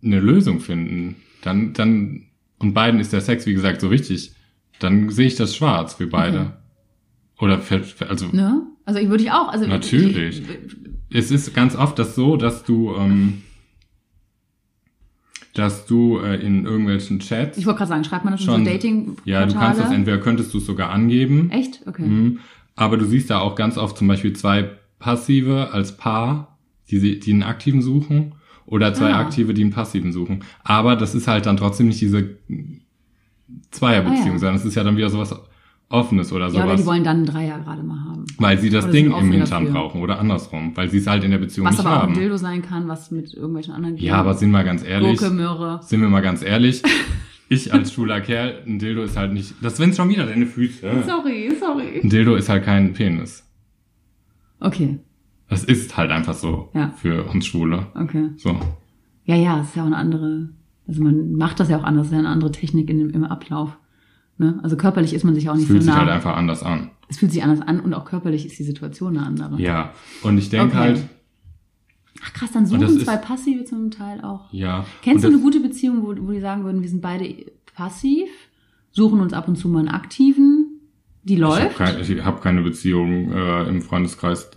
eine 0.04 0.20
Lösung 0.20 0.60
finden, 0.60 1.18
dann, 1.42 1.74
dann, 1.74 2.28
und 2.60 2.74
beiden 2.74 3.00
ist 3.00 3.14
der 3.14 3.22
Sex, 3.22 3.46
wie 3.46 3.54
gesagt, 3.54 3.82
so 3.82 3.92
wichtig, 3.92 4.34
dann 4.80 5.10
sehe 5.10 5.28
ich 5.28 5.36
das 5.36 5.56
schwarz 5.56 5.96
für 5.96 6.08
beide. 6.08 6.40
Okay. 6.40 6.52
Oder 7.40 7.60
für, 7.60 7.84
für, 7.84 8.10
also 8.10 8.28
Ne? 8.28 8.64
Also 8.86 9.00
ich 9.00 9.10
würde 9.10 9.24
ich 9.24 9.32
auch. 9.32 9.50
Also 9.50 9.68
Natürlich. 9.68 10.42
Ich, 10.42 11.18
es 11.18 11.32
ist 11.32 11.54
ganz 11.54 11.76
oft 11.76 11.98
das 12.00 12.16
so, 12.16 12.38
dass 12.38 12.64
du, 12.64 12.96
ähm, 12.96 13.42
dass 15.54 15.86
du 15.86 16.20
äh, 16.20 16.36
in 16.36 16.66
irgendwelchen 16.66 17.20
Chats, 17.20 17.58
ich 17.58 17.66
wollte 17.66 17.80
gerade 17.80 17.90
sagen, 17.90 18.04
schreibt 18.04 18.24
man 18.26 18.34
das 18.34 18.42
in 18.42 18.48
so 18.48 18.52
Schon. 18.54 18.66
dating 18.66 19.18
ja, 19.26 19.46
du 19.46 19.54
kannst 19.54 19.80
das 19.82 19.92
entweder 19.92 20.18
könntest 20.18 20.54
du 20.54 20.60
es 20.60 20.66
sogar 20.66 20.90
angeben, 20.92 21.50
Echt? 21.52 21.82
Okay. 21.86 22.04
mhm, 22.04 22.40
aber 22.76 22.98
du 22.98 23.06
siehst 23.06 23.30
da 23.30 23.40
auch 23.40 23.56
ganz 23.56 23.78
oft 23.78 23.98
zum 23.98 24.08
Beispiel 24.08 24.34
zwei 24.34 24.70
Passive 25.00 25.70
als 25.74 25.98
Paar, 25.98 26.58
die, 26.90 27.20
die 27.20 27.32
einen 27.34 27.44
Aktiven 27.44 27.82
suchen, 27.82 28.34
oder 28.66 28.94
zwei 28.94 29.12
Ah. 29.14 29.20
Aktive, 29.20 29.54
die 29.54 29.64
einen 29.64 29.72
Passiven 29.72 30.14
suchen. 30.14 30.44
Aber 30.64 30.96
das 30.96 31.16
ist 31.16 31.28
halt 31.28 31.46
dann 31.46 31.58
trotzdem 31.58 31.88
nicht 31.88 32.00
diese 32.00 32.38
Zweierbeziehung, 33.72 34.30
Ah, 34.30 34.32
ja. 34.34 34.38
sondern 34.38 34.56
es 34.56 34.66
ist 34.66 34.76
ja 34.76 34.84
dann 34.84 34.96
wieder 34.98 35.10
sowas 35.10 35.36
Offenes 35.92 36.32
oder 36.32 36.46
Ja, 36.46 36.50
sowas. 36.52 36.66
oder 36.66 36.76
die 36.78 36.86
wollen 36.86 37.04
dann 37.04 37.18
einen 37.18 37.26
Dreier 37.26 37.60
gerade 37.60 37.84
mal 37.84 38.00
haben. 38.06 38.26
weil 38.38 38.58
sie 38.60 38.70
das 38.70 38.86
Oder 38.86 38.94
Ding 38.94 39.12
im 39.12 39.32
Hintern 39.32 39.66
dafür. 39.66 39.72
brauchen 39.82 40.02
oder 40.02 40.20
andersrum, 40.20 40.72
weil 40.76 40.90
sie 40.90 40.98
es 40.98 41.08
halt 41.08 41.24
in 41.24 41.32
der 41.32 41.38
Beziehung 41.38 41.68
Was 41.68 41.78
nicht 41.78 41.86
aber 41.86 41.98
auch 41.98 42.02
haben. 42.04 42.14
ein 42.14 42.20
Dildo 42.20 42.38
sein 42.38 42.62
kann, 42.62 42.88
was 42.88 43.12
mit 43.12 43.34
irgendwelchen 43.34 43.74
anderen 43.74 43.98
Ja, 43.98 44.16
aber 44.16 44.34
sind 44.34 44.52
wir 44.52 44.64
ganz 44.64 44.84
ehrlich, 44.86 45.18
Gurke, 45.20 45.34
Möhre. 45.34 45.80
sind 45.84 46.02
wir 46.02 46.10
mal 46.10 46.22
ganz 46.22 46.42
ehrlich, 46.44 46.82
ich 47.50 47.74
als 47.74 47.92
schwuler 47.94 48.22
Kerl, 48.22 48.64
ein 48.66 48.80
Dildo 48.80 49.04
ist 49.04 49.18
halt 49.18 49.34
nicht, 49.34 49.54
das 49.62 49.78
sind 49.78 49.96
schon 49.96 50.10
wieder 50.10 50.26
deine 50.26 50.46
Füße. 50.46 51.04
Sorry, 51.06 51.52
sorry. 51.60 52.02
Ein 52.04 52.10
Dildo 52.10 52.36
ist 52.36 52.48
halt 52.50 52.64
kein 52.64 52.94
Penis. 52.94 53.46
Okay, 54.60 55.00
Das 55.50 55.64
ist 55.64 55.98
halt 55.98 56.12
einfach 56.12 56.34
so 56.36 56.70
Ja. 56.74 56.92
für 56.96 57.24
uns 57.26 57.46
Schwule. 57.46 57.88
okay. 57.96 58.30
So. 58.38 58.56
Ja, 59.26 59.36
ja, 59.36 59.60
es 59.62 59.70
ist 59.70 59.76
ja 59.76 59.84
auch 59.84 59.88
eine 59.88 59.98
andere, 59.98 60.50
also 60.88 61.04
man 61.04 61.34
macht 61.34 61.60
das 61.60 61.70
ja 61.70 61.78
auch 61.78 61.84
anders, 61.84 62.06
es 62.08 62.12
ist 62.12 62.14
ja 62.14 62.20
eine 62.20 62.30
andere 62.30 62.52
Technik 62.52 62.90
in 62.90 63.00
dem, 63.00 63.10
im 63.12 63.24
Ablauf. 63.24 63.78
Ne? 64.38 64.60
Also 64.64 64.76
körperlich 64.78 65.14
ist 65.14 65.24
man 65.24 65.36
sich 65.36 65.50
auch 65.50 65.54
Es 65.54 65.60
nicht 65.60 65.68
fühlt 65.68 65.82
so 65.84 65.86
sich 65.88 65.94
nah. 65.94 66.00
halt 66.02 66.10
einfach 66.10 66.36
anders 66.36 66.64
an. 66.64 66.90
es 67.10 67.18
fühlt 67.20 67.32
sich 67.32 67.44
anders 67.44 67.62
an 67.62 67.80
und 67.80 67.94
auch 67.94 68.06
körperlich 68.06 68.46
ist 68.46 68.58
die 68.58 68.64
Situation 68.64 69.18
eine 69.18 69.26
andere. 69.28 69.62
Ja. 69.62 69.94
Und 70.24 70.38
ich 70.38 70.50
denke 70.50 70.68
Okay. 70.76 70.78
halt, 70.78 71.04
Ach 72.24 72.34
krass, 72.34 72.52
dann 72.52 72.66
suchen 72.66 72.82
das 72.82 72.92
ist- 72.92 73.06
zwei 73.06 73.18
Passive 73.18 73.64
zum 73.66 73.90
Teil 73.92 74.22
auch. 74.22 74.52
ja. 74.54 74.86
Kennst 75.02 75.24
du 75.24 75.28
eine 75.30 75.40
gute 75.40 75.60
Beziehung, 75.60 76.02
wo, 76.04 76.16
wo 76.28 76.32
die 76.32 76.40
sagen 76.42 76.64
würden, 76.64 76.82
wir 76.82 76.90
sind 76.90 77.02
beide 77.02 77.34
passiv, 77.76 78.30
suchen 78.92 79.20
uns 79.22 79.34
ab 79.34 79.48
und 79.48 79.56
zu 79.56 79.70
mal 79.70 79.80
einen 79.80 79.88
aktiven, 79.90 80.80
die 81.24 81.36
läuft? 81.36 81.72
Ich 81.74 81.80
habe 81.80 81.94
kein, 81.94 82.02
ich 82.02 82.26
hab 82.26 82.42
keine 82.42 82.62
Beziehung 82.62 83.32
äh, 83.32 83.68
im 83.70 83.82
Freundeskreis, 83.82 84.50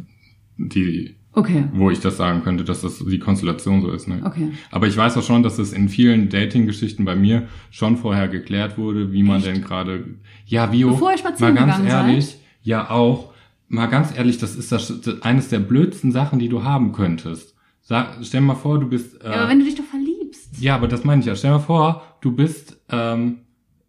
die 0.58 1.16
Okay, 1.36 1.64
wo 1.72 1.90
ich 1.90 1.98
das 2.00 2.16
sagen 2.16 2.42
könnte, 2.44 2.62
dass 2.64 2.82
das 2.82 2.98
die 3.04 3.18
Konstellation 3.18 3.82
so 3.82 3.90
ist. 3.90 4.06
Ne? 4.06 4.20
okay. 4.24 4.52
Aber 4.70 4.86
ich 4.86 4.96
weiß 4.96 5.16
auch 5.16 5.22
schon, 5.22 5.42
dass 5.42 5.58
es 5.58 5.72
in 5.72 5.88
vielen 5.88 6.28
Dating-Geschichten 6.28 7.04
bei 7.04 7.16
mir 7.16 7.48
schon 7.70 7.96
vorher 7.96 8.28
geklärt 8.28 8.78
wurde, 8.78 9.12
wie 9.12 9.22
man 9.24 9.42
denn 9.42 9.60
gerade. 9.62 10.04
Ja, 10.46 10.70
Vio, 10.70 10.90
Bevor 10.90 11.10
ihr 11.10 11.18
spazieren 11.18 11.54
mal 11.54 11.66
ganz 11.66 11.82
gegangen 11.82 12.08
ehrlich, 12.08 12.26
seid? 12.26 12.38
ja 12.62 12.90
auch. 12.90 13.32
Mal 13.68 13.86
ganz 13.86 14.16
ehrlich, 14.16 14.38
das 14.38 14.54
ist 14.54 14.70
das, 14.70 15.00
das 15.00 15.22
eines 15.22 15.48
der 15.48 15.58
blödsten 15.58 16.12
Sachen, 16.12 16.38
die 16.38 16.48
du 16.48 16.62
haben 16.62 16.92
könntest. 16.92 17.56
Sag, 17.82 18.18
stell 18.22 18.40
mal 18.40 18.54
vor, 18.54 18.78
du 18.78 18.86
bist. 18.88 19.20
Äh, 19.22 19.26
Ja, 19.30 19.34
aber 19.40 19.48
wenn 19.48 19.58
du 19.58 19.64
dich 19.64 19.74
doch 19.74 19.84
verliebst. 19.84 20.60
ja, 20.60 20.74
aber 20.76 20.86
das 20.86 21.02
meine 21.04 21.20
ich 21.20 21.26
ja. 21.26 21.34
Stell 21.34 21.50
mal 21.50 21.58
vor, 21.58 22.02
du 22.20 22.30
bist 22.32 22.78
ähm, 22.90 23.38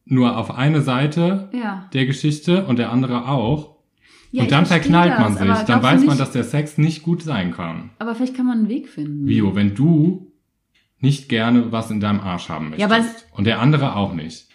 nur 0.05 0.37
auf 0.37 0.49
eine 0.57 0.81
Seite 0.81 1.49
Ja. 1.53 1.87
der 1.93 2.05
Geschichte 2.07 2.65
und 2.65 2.79
der 2.79 2.91
andere 2.91 3.27
auch. 3.27 3.74
Ja 4.35 4.41
und 4.41 4.45
ich 4.47 4.49
dann 4.51 4.65
verknallt 4.65 5.11
das, 5.13 5.19
man 5.19 5.33
sich. 5.57 5.65
Dann 5.65 5.83
weiß 5.83 5.99
man, 6.01 6.09
nicht- 6.09 6.19
dass 6.19 6.31
der 6.31 6.43
Sex 6.43 6.77
nicht 6.77 7.03
gut 7.03 7.21
sein 7.23 7.51
kann. 7.51 7.89
Aber 7.99 8.15
vielleicht 8.15 8.35
kann 8.35 8.45
man 8.45 8.59
einen 8.59 8.69
Weg 8.69 8.87
finden. 8.89 9.27
Vio, 9.27 9.55
wenn 9.55 9.73
du 9.75 10.31
nicht 10.99 11.29
gerne 11.29 11.71
was 11.71 11.91
in 11.91 11.99
deinem 11.99 12.19
Arsch 12.19 12.49
haben 12.49 12.69
möchtest 12.69 12.89
Ja, 12.91 13.05
und 13.37 13.43
der 13.45 13.59
andere 13.61 13.95
auch 13.95 14.13
nicht, 14.13 14.47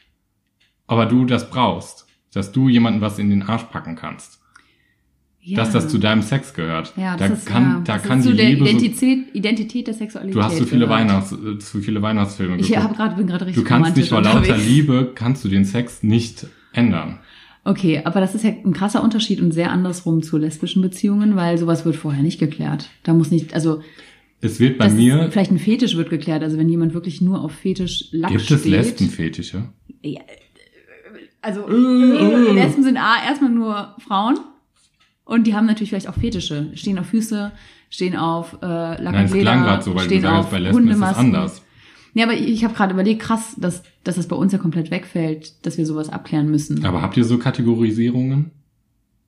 aber 0.86 1.06
du 1.06 1.24
das 1.24 1.50
brauchst, 1.50 2.06
dass 2.32 2.52
du 2.52 2.68
jemanden 2.68 3.00
was 3.00 3.18
in 3.18 3.30
den 3.30 3.42
Arsch 3.42 3.64
packen 3.64 3.94
kannst, 3.96 4.40
Ja. 5.42 5.56
dass 5.56 5.70
das 5.70 5.88
zu 5.88 5.98
deinem 5.98 6.22
Sex 6.22 6.52
gehört, 6.54 6.92
ja, 6.96 7.16
da 7.16 7.28
das 7.28 7.38
ist, 7.40 7.46
kann, 7.46 7.62
ja, 7.62 7.80
da 7.84 7.94
das 7.94 8.02
kann 8.02 8.18
ist 8.18 8.24
die 8.26 8.30
zu 8.30 8.36
der 8.36 8.48
Liebe 8.50 8.64
so, 8.64 8.70
Identität, 8.70 9.34
Identität 9.34 9.86
der 9.86 9.94
Sexualität. 9.94 10.34
du 10.36 10.42
hast 10.42 10.56
so 10.58 10.64
viele 10.64 10.86
gehört. 10.86 11.00
Weihnachts, 11.00 11.30
zu 11.70 11.80
viele 11.80 12.02
Weihnachtsfilme 12.02 12.56
Ich 12.56 12.68
geguckt. 12.68 12.84
hab 12.88 12.96
grad, 12.96 13.16
bin 13.16 13.26
gerade 13.26 13.46
richtig 13.46 13.62
du 13.62 13.68
kannst 13.68 13.96
dich 13.96 14.12
romantisch 14.12 14.32
vor 14.42 14.50
lauter. 14.52 14.62
Liebe, 14.62 15.12
kannst 15.14 15.44
du 15.44 15.48
den 15.48 15.64
Sex 15.64 16.02
nicht 16.02 16.46
ändern. 16.72 17.20
Okay, 17.64 18.00
aber 18.04 18.20
das 18.20 18.34
ist 18.34 18.44
ja 18.44 18.50
ein 18.50 18.72
krasser 18.72 19.02
Unterschied 19.02 19.40
und 19.40 19.52
sehr 19.52 19.70
andersrum 19.70 20.22
zu 20.22 20.38
lesbischen 20.38 20.80
Beziehungen, 20.80 21.36
weil 21.36 21.58
sowas 21.58 21.84
wird 21.84 21.96
vorher 21.96 22.22
nicht 22.22 22.40
geklärt. 22.40 22.88
Da 23.02 23.12
muss 23.12 23.30
nicht, 23.30 23.54
also 23.54 23.82
Es 24.40 24.58
wird 24.60 24.78
bei 24.78 24.88
mir, 24.88 25.26
ist, 25.26 25.32
vielleicht 25.32 25.50
ein 25.50 25.58
Fetisch 25.58 25.96
wird 25.96 26.08
geklärt. 26.08 26.42
Also 26.42 26.56
wenn 26.56 26.68
jemand 26.68 26.94
wirklich 26.94 27.20
nur 27.20 27.42
auf 27.42 27.52
Fetisch 27.52 28.08
Lack 28.12 28.30
gibt 28.30 28.42
steht. 28.42 28.58
es 28.58 28.64
Lesbenfetische? 28.64 29.64
Ja, 30.02 30.20
also 31.42 31.68
äh, 31.68 32.52
Lesben 32.52 32.82
sind 32.82 32.96
A, 32.96 33.16
erstmal 33.26 33.50
nur 33.50 33.94
Frauen 34.06 34.38
und 35.24 35.46
die 35.46 35.54
haben 35.54 35.66
natürlich 35.66 35.90
vielleicht 35.90 36.08
auch 36.08 36.14
Fetische. 36.14 36.70
Stehen 36.74 36.98
auf 36.98 37.06
Füße, 37.06 37.52
stehen 37.88 38.16
auf 38.16 38.58
äh, 38.62 38.66
Lack 38.66 39.00
Nein, 39.02 39.14
und 39.14 39.24
es 39.24 39.32
Leder, 39.32 39.42
klang 39.42 39.62
gerade 39.62 39.82
so, 39.82 39.94
weil 39.94 40.08
du 40.08 40.20
sagst, 40.20 40.50
bei 40.50 40.58
Lesben 40.58 40.88
ist 40.88 40.96
es 40.96 41.02
anders. 41.02 41.62
Ja, 42.14 42.24
aber 42.24 42.34
ich 42.34 42.64
habe 42.64 42.74
gerade 42.74 42.92
überlegt, 42.94 43.22
krass, 43.22 43.54
dass, 43.58 43.82
dass 44.04 44.16
das 44.16 44.26
bei 44.28 44.36
uns 44.36 44.52
ja 44.52 44.58
komplett 44.58 44.90
wegfällt, 44.90 45.64
dass 45.64 45.78
wir 45.78 45.86
sowas 45.86 46.08
abklären 46.08 46.50
müssen. 46.50 46.84
Aber 46.84 47.02
habt 47.02 47.16
ihr 47.16 47.24
so 47.24 47.38
Kategorisierungen? 47.38 48.50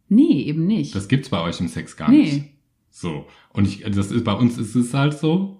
Nee, 0.09 0.42
eben 0.42 0.66
nicht. 0.66 0.95
Das 0.95 1.09
gibt's 1.09 1.29
bei 1.29 1.40
euch 1.40 1.61
im 1.61 1.68
Sex 1.68 1.97
gar 1.97 2.11
Nee. 2.11 2.23
nicht. 2.23 2.45
So. 2.90 3.27
Und 3.53 3.66
ich, 3.66 3.83
das 3.90 4.11
ist, 4.11 4.25
bei 4.25 4.33
uns 4.35 4.59
ist 4.59 4.75
es 4.75 4.92
halt 4.95 5.14
so. 5.18 5.59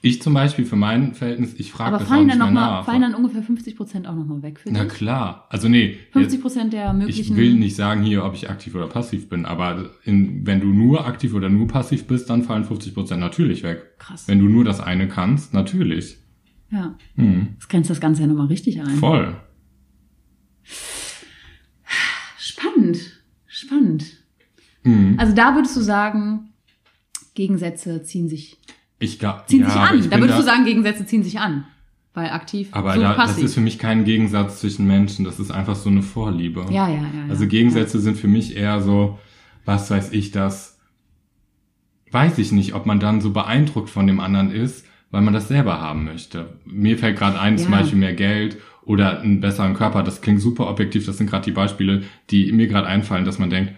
Ich 0.00 0.20
zum 0.20 0.34
Beispiel 0.34 0.66
für 0.66 0.76
mein 0.76 1.14
Verhältnis, 1.14 1.54
ich 1.58 1.72
frage 1.72 1.88
aber 1.88 1.98
das 1.98 2.06
auch 2.06 2.10
fallen 2.12 2.26
nicht 2.26 2.38
dann, 2.38 2.52
mehr 2.52 2.62
noch 2.62 2.68
mal, 2.70 2.70
nach. 2.78 2.84
fallen 2.84 3.00
dann 3.00 3.14
ungefähr 3.14 3.42
50 3.42 3.74
Prozent 3.74 4.06
auch 4.06 4.14
nochmal 4.14 4.42
weg 4.42 4.60
für 4.60 4.70
Na 4.70 4.84
dich? 4.84 4.92
klar. 4.92 5.46
Also 5.48 5.68
nee, 5.68 5.96
50 6.12 6.32
jetzt, 6.34 6.42
Prozent 6.42 6.72
der 6.74 6.92
möglichen... 6.92 7.20
ich 7.32 7.36
will 7.36 7.54
nicht 7.54 7.74
sagen 7.74 8.02
hier, 8.02 8.22
ob 8.24 8.34
ich 8.34 8.50
aktiv 8.50 8.74
oder 8.74 8.86
passiv 8.86 9.30
bin, 9.30 9.46
aber 9.46 9.90
in, 10.04 10.46
wenn 10.46 10.60
du 10.60 10.66
nur 10.68 11.06
aktiv 11.06 11.32
oder 11.32 11.48
nur 11.48 11.68
passiv 11.68 12.06
bist, 12.06 12.28
dann 12.28 12.42
fallen 12.42 12.64
50 12.64 12.92
Prozent 12.92 13.20
natürlich 13.20 13.62
weg. 13.62 13.98
Krass. 13.98 14.28
Wenn 14.28 14.38
du 14.40 14.44
nur 14.46 14.62
das 14.64 14.80
eine 14.80 15.08
kannst, 15.08 15.54
natürlich. 15.54 16.18
Ja. 16.74 16.96
Hm. 17.14 17.54
Das 17.58 17.68
grenzt 17.68 17.88
das 17.90 18.00
Ganze 18.00 18.22
ja 18.22 18.26
nochmal 18.26 18.48
richtig 18.48 18.80
ein. 18.80 18.96
Voll. 18.96 19.36
Spannend. 22.36 22.98
Spannend. 23.46 24.04
Hm. 24.82 25.14
Also 25.18 25.34
da 25.34 25.54
würdest 25.54 25.76
du 25.76 25.80
sagen, 25.80 26.50
Gegensätze 27.34 28.02
ziehen 28.02 28.28
sich, 28.28 28.58
Ich 28.98 29.18
glaube, 29.18 29.44
ziehen 29.46 29.60
ja, 29.60 29.70
sich 29.70 29.80
an. 29.80 30.10
Da 30.10 30.18
würdest 30.18 30.38
du 30.38 30.42
sagen, 30.42 30.64
Gegensätze 30.64 31.06
ziehen 31.06 31.22
sich 31.22 31.38
an. 31.38 31.64
Weil 32.12 32.30
aktiv 32.30 32.68
Aber 32.70 32.94
so 32.94 33.00
da, 33.00 33.14
das 33.14 33.38
ist 33.38 33.54
für 33.54 33.60
mich 33.60 33.78
kein 33.78 34.04
Gegensatz 34.04 34.60
zwischen 34.60 34.86
Menschen, 34.86 35.24
das 35.24 35.40
ist 35.40 35.50
einfach 35.50 35.74
so 35.74 35.90
eine 35.90 36.02
Vorliebe. 36.02 36.64
ja, 36.70 36.88
ja, 36.88 36.94
ja, 36.94 37.00
ja. 37.02 37.24
Also 37.28 37.48
Gegensätze 37.48 37.98
sind 37.98 38.16
für 38.16 38.28
mich 38.28 38.56
eher 38.56 38.80
so, 38.80 39.18
was 39.64 39.90
weiß 39.90 40.12
ich, 40.12 40.30
das 40.30 40.78
weiß 42.12 42.38
ich 42.38 42.52
nicht, 42.52 42.74
ob 42.74 42.86
man 42.86 43.00
dann 43.00 43.20
so 43.20 43.32
beeindruckt 43.32 43.90
von 43.90 44.06
dem 44.06 44.20
anderen 44.20 44.52
ist, 44.52 44.86
weil 45.14 45.22
man 45.22 45.32
das 45.32 45.48
selber 45.48 45.80
haben 45.80 46.04
möchte. 46.04 46.46
Mir 46.66 46.98
fällt 46.98 47.16
gerade 47.16 47.38
ein, 47.40 47.56
zum 47.56 47.72
Ja. 47.72 47.78
Beispiel 47.78 47.98
mehr 47.98 48.12
Geld 48.14 48.58
oder 48.82 49.20
einen 49.20 49.40
besseren 49.40 49.74
Körper. 49.74 50.02
Das 50.02 50.20
klingt 50.20 50.40
super 50.40 50.68
objektiv. 50.68 51.06
Das 51.06 51.16
sind 51.18 51.30
gerade 51.30 51.44
die 51.44 51.52
Beispiele, 51.52 52.02
die 52.30 52.50
mir 52.52 52.66
gerade 52.66 52.86
einfallen, 52.88 53.24
dass 53.24 53.38
man 53.38 53.48
denkt, 53.48 53.72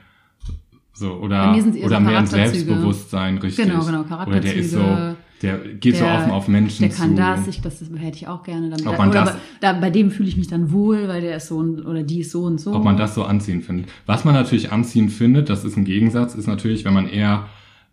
so 0.95 1.13
oder 1.13 1.53
oder 1.53 1.61
so 1.63 1.71
mehr 1.71 1.85
ein 1.85 2.01
Charakterzüge. 2.03 2.31
Selbstbewusstsein, 2.49 3.39
richtig. 3.39 3.67
Genau, 3.67 3.85
genau, 3.85 4.01
Oder 4.27 4.41
der 4.41 4.55
ist 4.57 4.71
so, 4.71 4.79
Charakterzüge. 4.79 5.17
der 5.43 5.59
geht 5.75 5.97
so 5.97 6.05
Der- 6.05 6.15
offen 6.15 6.31
auf 6.31 6.49
Menschen 6.49 6.89
der 6.89 6.97
kann 6.97 7.11
zu. 7.11 7.17
das, 7.17 7.47
ich, 7.49 7.61
das 7.61 7.83
hätte 7.83 8.17
ich 8.17 8.27
auch 8.29 8.43
gerne. 8.43 8.71
Damit, 8.71 8.87
Ob 8.87 8.97
man 8.97 9.11
oder 9.11 9.21
das- 9.27 9.33
bei, 9.35 9.39
da, 9.61 9.73
bei 9.75 9.91
dem 9.91 10.11
fühle 10.11 10.31
ich 10.31 10.39
mich 10.39 10.49
dann 10.49 10.73
wohl, 10.73 11.07
weil 11.07 11.21
der 11.21 11.37
ist 11.37 11.49
so 11.49 11.59
und, 11.59 11.85
oder 11.85 12.03
die 12.03 12.21
ist 12.21 12.31
so 12.31 12.45
und 12.45 12.59
so. 12.59 12.73
ob 12.73 12.83
man 12.83 12.97
das 12.97 13.15
so 13.15 13.25
anziehen 13.25 13.61
findet. 13.61 13.91
Was 14.07 14.25
man 14.25 14.33
natürlich 14.33 14.73
anziehen 14.73 15.11
findet, 15.11 15.51
das 15.51 15.67
ist 15.67 15.77
ein 15.77 15.85
Gegensatz, 15.85 16.35
ist 16.35 16.47
natürlich, 16.47 16.87
wenn 16.87 16.95
man 16.95 17.07
eher 17.07 17.45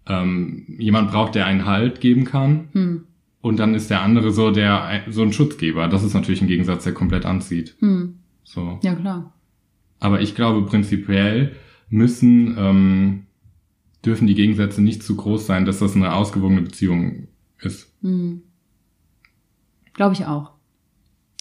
ähm, 0.08 0.64
jemand 0.80 1.12
braucht, 1.12 1.36
der 1.36 1.46
einen 1.46 1.66
Halt 1.66 2.00
geben 2.00 2.24
kann. 2.24 2.70
Hm. 2.72 3.04
Und 3.44 3.58
dann 3.58 3.76
ist 3.76 3.90
der 3.90 4.02
andere 4.02 4.32
so 4.32 4.52
der 4.52 4.86
ein- 4.86 5.12
so 5.12 5.22
ein 5.22 5.34
Schutzgeber. 5.34 5.90
Das 5.90 6.02
ist 6.02 6.14
natürlich 6.14 6.42
ein 6.42 6.48
Gegensatz, 6.48 6.86
der 6.86 6.94
komplett 6.94 7.26
anzieht. 7.26 7.76
Hm. 7.80 8.20
So. 8.46 8.80
Ja, 8.84 8.96
klar. 8.96 9.34
Aber 10.00 10.22
ich 10.22 10.34
glaube, 10.34 10.66
prinzipiell 10.66 11.52
müssen 11.90 12.56
ähm, 12.58 13.26
dürfen 14.06 14.28
die 14.28 14.34
Gegensätze 14.36 14.82
nicht 14.82 15.04
zu 15.04 15.18
groß 15.18 15.46
sein, 15.46 15.66
dass 15.66 15.80
das 15.80 15.94
eine 15.94 16.14
ausgewogene 16.16 16.62
Beziehung 16.62 17.28
ist. 17.60 17.92
Hm. 18.02 18.44
Glaube 19.94 20.14
ich 20.14 20.26
auch. 20.26 20.52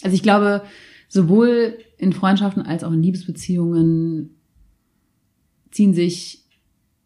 Also 0.02 0.16
ich 0.16 0.24
glaube, 0.24 0.62
sowohl 1.08 1.78
in 1.98 2.12
Freundschaften 2.12 2.62
als 2.62 2.82
auch 2.82 2.90
in 2.92 3.02
Liebesbeziehungen 3.04 4.30
ziehen 5.70 5.94
sich 5.94 6.41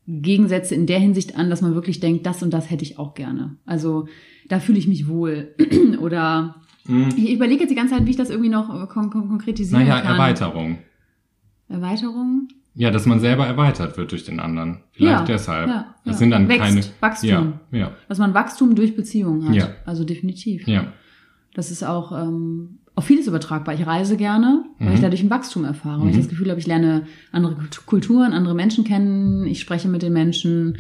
Gegensätze 0.09 0.75
in 0.75 0.87
der 0.87 0.99
Hinsicht 1.01 1.37
an, 1.37 1.51
dass 1.51 1.63
man 1.63 1.75
wirklich 1.75 2.01
denkt, 2.01 2.27
das 2.27 2.43
und 2.43 2.51
das 2.53 2.71
hätte 2.71 2.85
ich 2.85 2.99
auch 2.99 3.15
gerne. 3.15 3.57
Also 3.67 4.07
da 4.49 4.61
fühle 4.61 4.79
ich 4.79 4.87
mich 4.89 5.09
wohl. 5.09 5.55
Oder 6.01 6.57
Mhm. 6.89 7.09
ich 7.17 7.33
überlege 7.33 7.63
jetzt 7.63 7.71
die 7.71 7.75
ganze 7.75 7.95
Zeit, 7.97 8.07
wie 8.07 8.11
ich 8.11 8.17
das 8.17 8.31
irgendwie 8.31 8.49
noch 8.49 8.69
kon 8.89 9.11
kon 9.11 9.27
konkretisieren 9.29 9.83
Naja, 9.83 10.01
kann. 10.03 10.13
Erweiterung. 10.13 10.79
Erweiterung? 11.69 12.49
Ja, 12.75 12.91
dass 12.91 13.07
man 13.07 13.21
selber 13.21 13.47
erweitert 13.47 13.97
wird 13.97 14.13
durch 14.13 14.25
den 14.25 14.39
anderen. 14.39 14.79
Vielleicht 14.93 15.21
Ja, 15.21 15.25
deshalb. 15.25 15.69
ja, 15.69 15.95
das 16.05 16.15
ja. 16.15 16.19
sind 16.19 16.31
dann 16.31 16.49
Wächst, 16.49 16.61
keine. 16.63 16.81
Wachstum. 17.01 17.29
Ja, 17.73 17.79
ja, 17.79 17.91
Dass 18.09 18.19
man 18.19 18.35
Wachstum 18.35 18.75
durch 18.75 18.95
Beziehungen 18.95 19.49
hat. 19.49 19.55
Ja. 19.57 19.69
Also 19.87 20.05
definitiv. 20.05 20.69
ja. 20.69 20.93
Das 21.55 21.71
ist 21.71 21.83
auch 21.83 22.13
ähm, 22.13 22.79
auf 22.97 23.05
vieles 23.05 23.27
übertragbar. 23.29 23.75
Ich 23.75 23.87
reise 23.87 24.17
gerne, 24.17 24.65
weil 24.81 24.95
ich 24.95 24.99
Mhm. 24.99 25.03
dadurch 25.03 25.23
ein 25.23 25.31
Wachstum 25.31 25.65
erfahre. 25.65 26.01
Weil 26.03 26.09
ich 26.09 26.17
Mhm. 26.17 26.21
das 26.21 26.29
Gefühl 26.29 26.51
habe, 26.51 26.59
ich 26.59 26.67
lerne 26.67 27.07
andere 27.31 27.55
Kult- 27.55 27.87
Kulturen, 27.87 28.33
andere 28.33 28.55
Menschen 28.55 28.83
kennen, 28.85 29.47
ich 29.47 29.61
spreche 29.61 29.87
mit 29.89 30.03
den 30.03 30.13
Menschen 30.15 30.79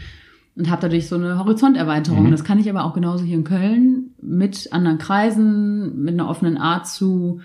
und 0.57 0.69
habe 0.71 0.81
dadurch 0.83 1.07
so 1.09 1.15
eine 1.17 1.39
Horizonterweiterung. 1.39 2.25
Mhm. 2.27 2.31
Das 2.31 2.43
kann 2.43 2.59
ich 2.59 2.69
aber 2.71 2.85
auch 2.85 2.95
genauso 2.95 3.23
hier 3.25 3.37
in 3.37 3.45
Köln 3.45 4.15
mit 4.21 4.73
anderen 4.73 4.99
Kreisen, 4.99 6.03
mit 6.03 6.15
einer 6.15 6.29
offenen 6.29 6.57
Art 6.57 6.89
zu, 6.89 7.41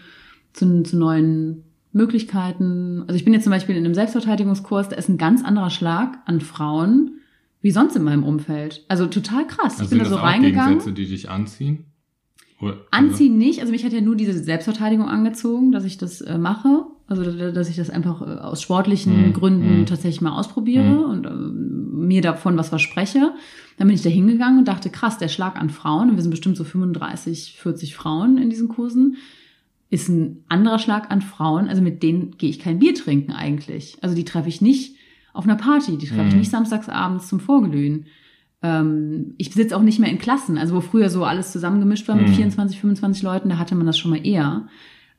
zu, 0.53 0.83
zu 0.83 0.97
neuen 0.97 1.63
Möglichkeiten. 1.93 3.01
Also 3.07 3.15
ich 3.15 3.25
bin 3.25 3.33
jetzt 3.33 3.43
zum 3.43 3.51
Beispiel 3.51 3.75
in 3.75 3.83
einem 3.85 3.93
Selbstverteidigungskurs, 3.93 4.89
da 4.89 4.95
ist 4.95 5.09
ein 5.09 5.17
ganz 5.17 5.43
anderer 5.43 5.69
Schlag 5.69 6.17
an 6.25 6.39
Frauen 6.41 7.11
wie 7.61 7.71
sonst 7.71 7.95
in 7.95 8.03
meinem 8.03 8.23
Umfeld. 8.23 8.83
Also 8.87 9.05
total 9.05 9.45
krass. 9.45 9.73
Also 9.79 9.83
ich 9.83 9.89
bin 9.89 9.99
da 9.99 10.05
so 10.05 10.15
reingegangen. 10.15 10.79
Gegensätze, 10.79 10.93
die 10.93 11.05
dich 11.07 11.29
anziehen? 11.29 11.85
Anziehen 12.91 13.37
nicht, 13.37 13.59
also 13.59 13.71
mich 13.71 13.83
hat 13.85 13.93
ja 13.93 14.01
nur 14.01 14.15
diese 14.15 14.33
Selbstverteidigung 14.33 15.07
angezogen, 15.07 15.71
dass 15.71 15.83
ich 15.85 15.97
das 15.97 16.21
äh, 16.21 16.37
mache. 16.37 16.85
Also 17.07 17.23
da- 17.23 17.51
dass 17.51 17.69
ich 17.69 17.75
das 17.75 17.89
einfach 17.89 18.21
äh, 18.21 18.39
aus 18.39 18.61
sportlichen 18.61 19.27
Mhm. 19.29 19.33
Gründen 19.33 19.79
Mhm. 19.81 19.85
tatsächlich 19.85 20.21
mal 20.21 20.37
ausprobiere 20.37 20.83
Mhm. 20.83 20.99
und 21.03 21.25
äh, 21.25 21.29
mir 21.33 22.21
davon 22.21 22.57
was 22.57 22.69
verspreche. 22.69 23.33
Dann 23.77 23.87
bin 23.87 23.95
ich 23.95 24.01
da 24.03 24.09
hingegangen 24.09 24.59
und 24.59 24.67
dachte, 24.67 24.89
krass, 24.89 25.17
der 25.17 25.27
Schlag 25.27 25.59
an 25.59 25.69
Frauen, 25.69 26.09
und 26.09 26.15
wir 26.15 26.21
sind 26.21 26.31
bestimmt 26.31 26.57
so 26.57 26.63
35, 26.63 27.57
40 27.59 27.95
Frauen 27.95 28.37
in 28.37 28.49
diesen 28.49 28.67
Kursen, 28.69 29.17
ist 29.89 30.07
ein 30.07 30.43
anderer 30.47 30.79
Schlag 30.79 31.11
an 31.11 31.21
Frauen. 31.21 31.67
Also 31.67 31.81
mit 31.81 32.01
denen 32.03 32.37
gehe 32.37 32.49
ich 32.49 32.59
kein 32.59 32.79
Bier 32.79 32.93
trinken 32.95 33.33
eigentlich. 33.33 33.97
Also 34.01 34.15
die 34.15 34.23
treffe 34.25 34.47
ich 34.49 34.61
nicht 34.61 34.95
auf 35.33 35.43
einer 35.45 35.55
Party, 35.55 35.97
die 35.97 36.07
treffe 36.07 36.27
ich 36.27 36.33
Mhm. 36.33 36.39
nicht 36.39 36.51
samstags 36.51 36.87
abends 36.89 37.27
zum 37.27 37.39
Vorglühen. 37.39 38.05
Ähm, 38.63 39.33
ich 39.37 39.51
sitze 39.53 39.75
auch 39.75 39.81
nicht 39.81 39.99
mehr 39.99 40.09
in 40.11 40.19
Klassen, 40.19 40.57
also 40.57 40.75
wo 40.75 40.81
früher 40.81 41.09
so 41.09 41.23
alles 41.25 41.51
zusammengemischt 41.51 42.07
war 42.07 42.15
mit 42.15 42.29
Mhm. 42.29 42.33
24, 42.33 42.79
25 42.79 43.23
Leuten, 43.23 43.49
da 43.49 43.57
hatte 43.57 43.75
man 43.75 43.87
das 43.87 43.97
schon 43.97 44.11
mal 44.11 44.25
eher. 44.25 44.67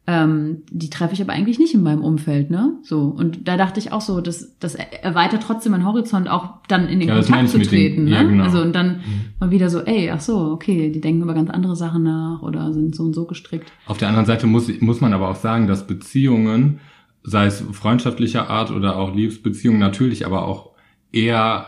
Ähm, 0.05 0.63
die 0.71 0.91
treffe 0.91 1.15
ich 1.15 1.23
aber 1.23 1.33
eigentlich 1.33 1.61
nicht 1.61 1.75
in 1.75 1.83
meinem 1.85 2.03
Umfeld, 2.03 2.51
ne? 2.51 2.73
So. 2.83 3.03
Und 3.03 3.47
da 3.47 3.57
dachte 3.57 3.79
ich 3.79 3.93
auch 3.93 4.01
so, 4.01 4.21
das, 4.21 4.59
das 4.59 4.75
erweitert 4.75 5.45
trotzdem 5.45 5.71
meinen 5.71 5.87
Horizont, 5.87 6.29
auch 6.29 6.55
dann 6.67 6.89
in 6.89 6.99
den 6.99 7.09
Ja, 7.09 7.15
Kontakt 7.21 7.49
zu 7.51 7.59
mit 7.59 7.67
den- 7.67 7.71
treten, 7.71 8.07
ja, 8.09 8.25
ne? 8.25 8.31
genau. 8.31 8.43
Also 8.45 8.63
und 8.63 8.73
dann 8.75 9.01
mal 9.39 9.53
wieder 9.53 9.71
so, 9.71 9.79
ey, 9.81 10.11
ach 10.11 10.21
so, 10.21 10.39
okay, 10.51 10.91
die 10.91 11.01
denken 11.01 11.23
über 11.23 11.35
ganz 11.35 11.51
andere 11.51 11.77
Sachen 11.77 12.03
nach 12.03 12.43
oder 12.43 12.73
sind 12.73 12.97
so 12.97 13.05
und 13.05 13.15
so 13.15 13.27
gestrickt. 13.27 13.71
Auf 13.87 13.99
der 13.99 14.09
anderen 14.09 14.27
Seite 14.27 14.49
muss, 14.49 14.69
muss 14.81 15.01
man 15.01 15.13
aber 15.13 15.29
auch 15.29 15.37
sagen, 15.37 15.69
dass 15.69 15.87
Beziehungen, 15.87 16.81
sei 17.23 17.47
es 17.47 17.61
freundschaftlicher 17.71 18.51
Art 18.51 18.73
oder 18.73 18.97
auch 18.97 19.15
Liebesbeziehungen, 19.15 19.79
natürlich 19.79 20.27
aber 20.27 20.47
auch 20.49 20.73
eher 21.13 21.67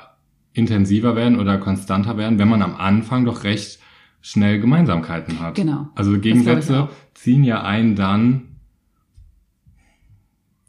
intensiver 0.55 1.15
werden 1.17 1.39
oder 1.39 1.59
konstanter 1.59 2.17
werden, 2.17 2.39
wenn 2.39 2.49
man 2.49 2.63
am 2.63 2.77
Anfang 2.77 3.25
doch 3.27 3.45
recht 3.45 3.79
schnell 4.23 4.59
Gemeinsamkeiten 4.61 5.41
hat. 5.41 5.57
Genau. 5.57 5.89
Also 5.95 6.19
Gegensätze 6.19 6.89
ziehen 7.13 7.45
ja 7.45 7.63
einen 7.63 7.95
dann 7.97 8.43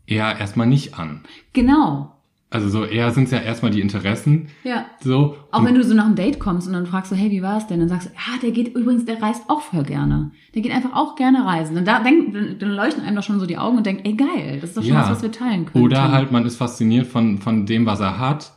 eher 0.06 0.38
erstmal 0.40 0.68
nicht 0.68 1.00
an. 1.00 1.22
Genau. 1.54 2.12
Also 2.52 2.70
so 2.70 2.86
eher 2.86 3.12
sind 3.12 3.26
es 3.26 3.32
ja 3.32 3.40
erstmal 3.40 3.72
die 3.72 3.82
Interessen. 3.82 4.48
Ja. 4.64 4.86
So. 5.02 5.36
Auch 5.52 5.60
Und- 5.60 5.66
wenn 5.66 5.76
du 5.76 5.84
so 5.84 5.94
nach 5.94 6.06
einem 6.06 6.16
Date 6.16 6.40
kommst 6.40 6.68
und 6.68 6.74
dann 6.74 6.86
fragst 6.86 7.12
du, 7.12 7.16
hey, 7.16 7.32
wie 7.32 7.42
war 7.42 7.58
es 7.58 7.68
denn? 7.68 7.80
Dann 7.80 7.90
sagst 7.90 8.08
du, 8.10 8.12
ja, 8.14 8.40
der 8.42 8.52
geht 8.52 8.76
übrigens, 8.76 9.06
der 9.06 9.22
reist 9.22 9.44
auch 9.50 9.62
voll 9.62 9.84
gerne. 9.84 10.32
Der 10.54 10.62
geht 10.62 10.72
einfach 10.72 10.94
auch 10.94 11.16
gerne 11.16 11.46
reisen. 11.46 11.76
Und 11.78 11.86
da 11.88 12.02
denk, 12.02 12.34
dann, 12.34 12.58
dann 12.60 12.70
leuchten 12.72 13.04
einem 13.04 13.16
doch 13.16 13.24
schon 13.24 13.40
so 13.40 13.46
die 13.46 13.58
Augen 13.58 13.78
und 13.78 13.86
denkt, 13.86 14.06
ey, 14.08 14.14
geil, 14.14 14.60
das 14.62 14.70
ist 14.72 14.78
doch 14.78 14.84
schon 14.84 14.94
Ja. 14.94 15.02
was, 15.02 15.10
was 15.12 15.22
wir 15.24 15.32
teilen 15.32 15.66
können. 15.66 15.84
Oder 15.84 16.12
halt, 16.12 16.32
man 16.32 16.46
ist 16.46 16.56
fasziniert 16.58 17.08
von, 17.08 17.40
von 17.40 17.66
dem, 17.66 17.86
was 17.86 18.00
er 18.00 18.20
hat. 18.20 18.55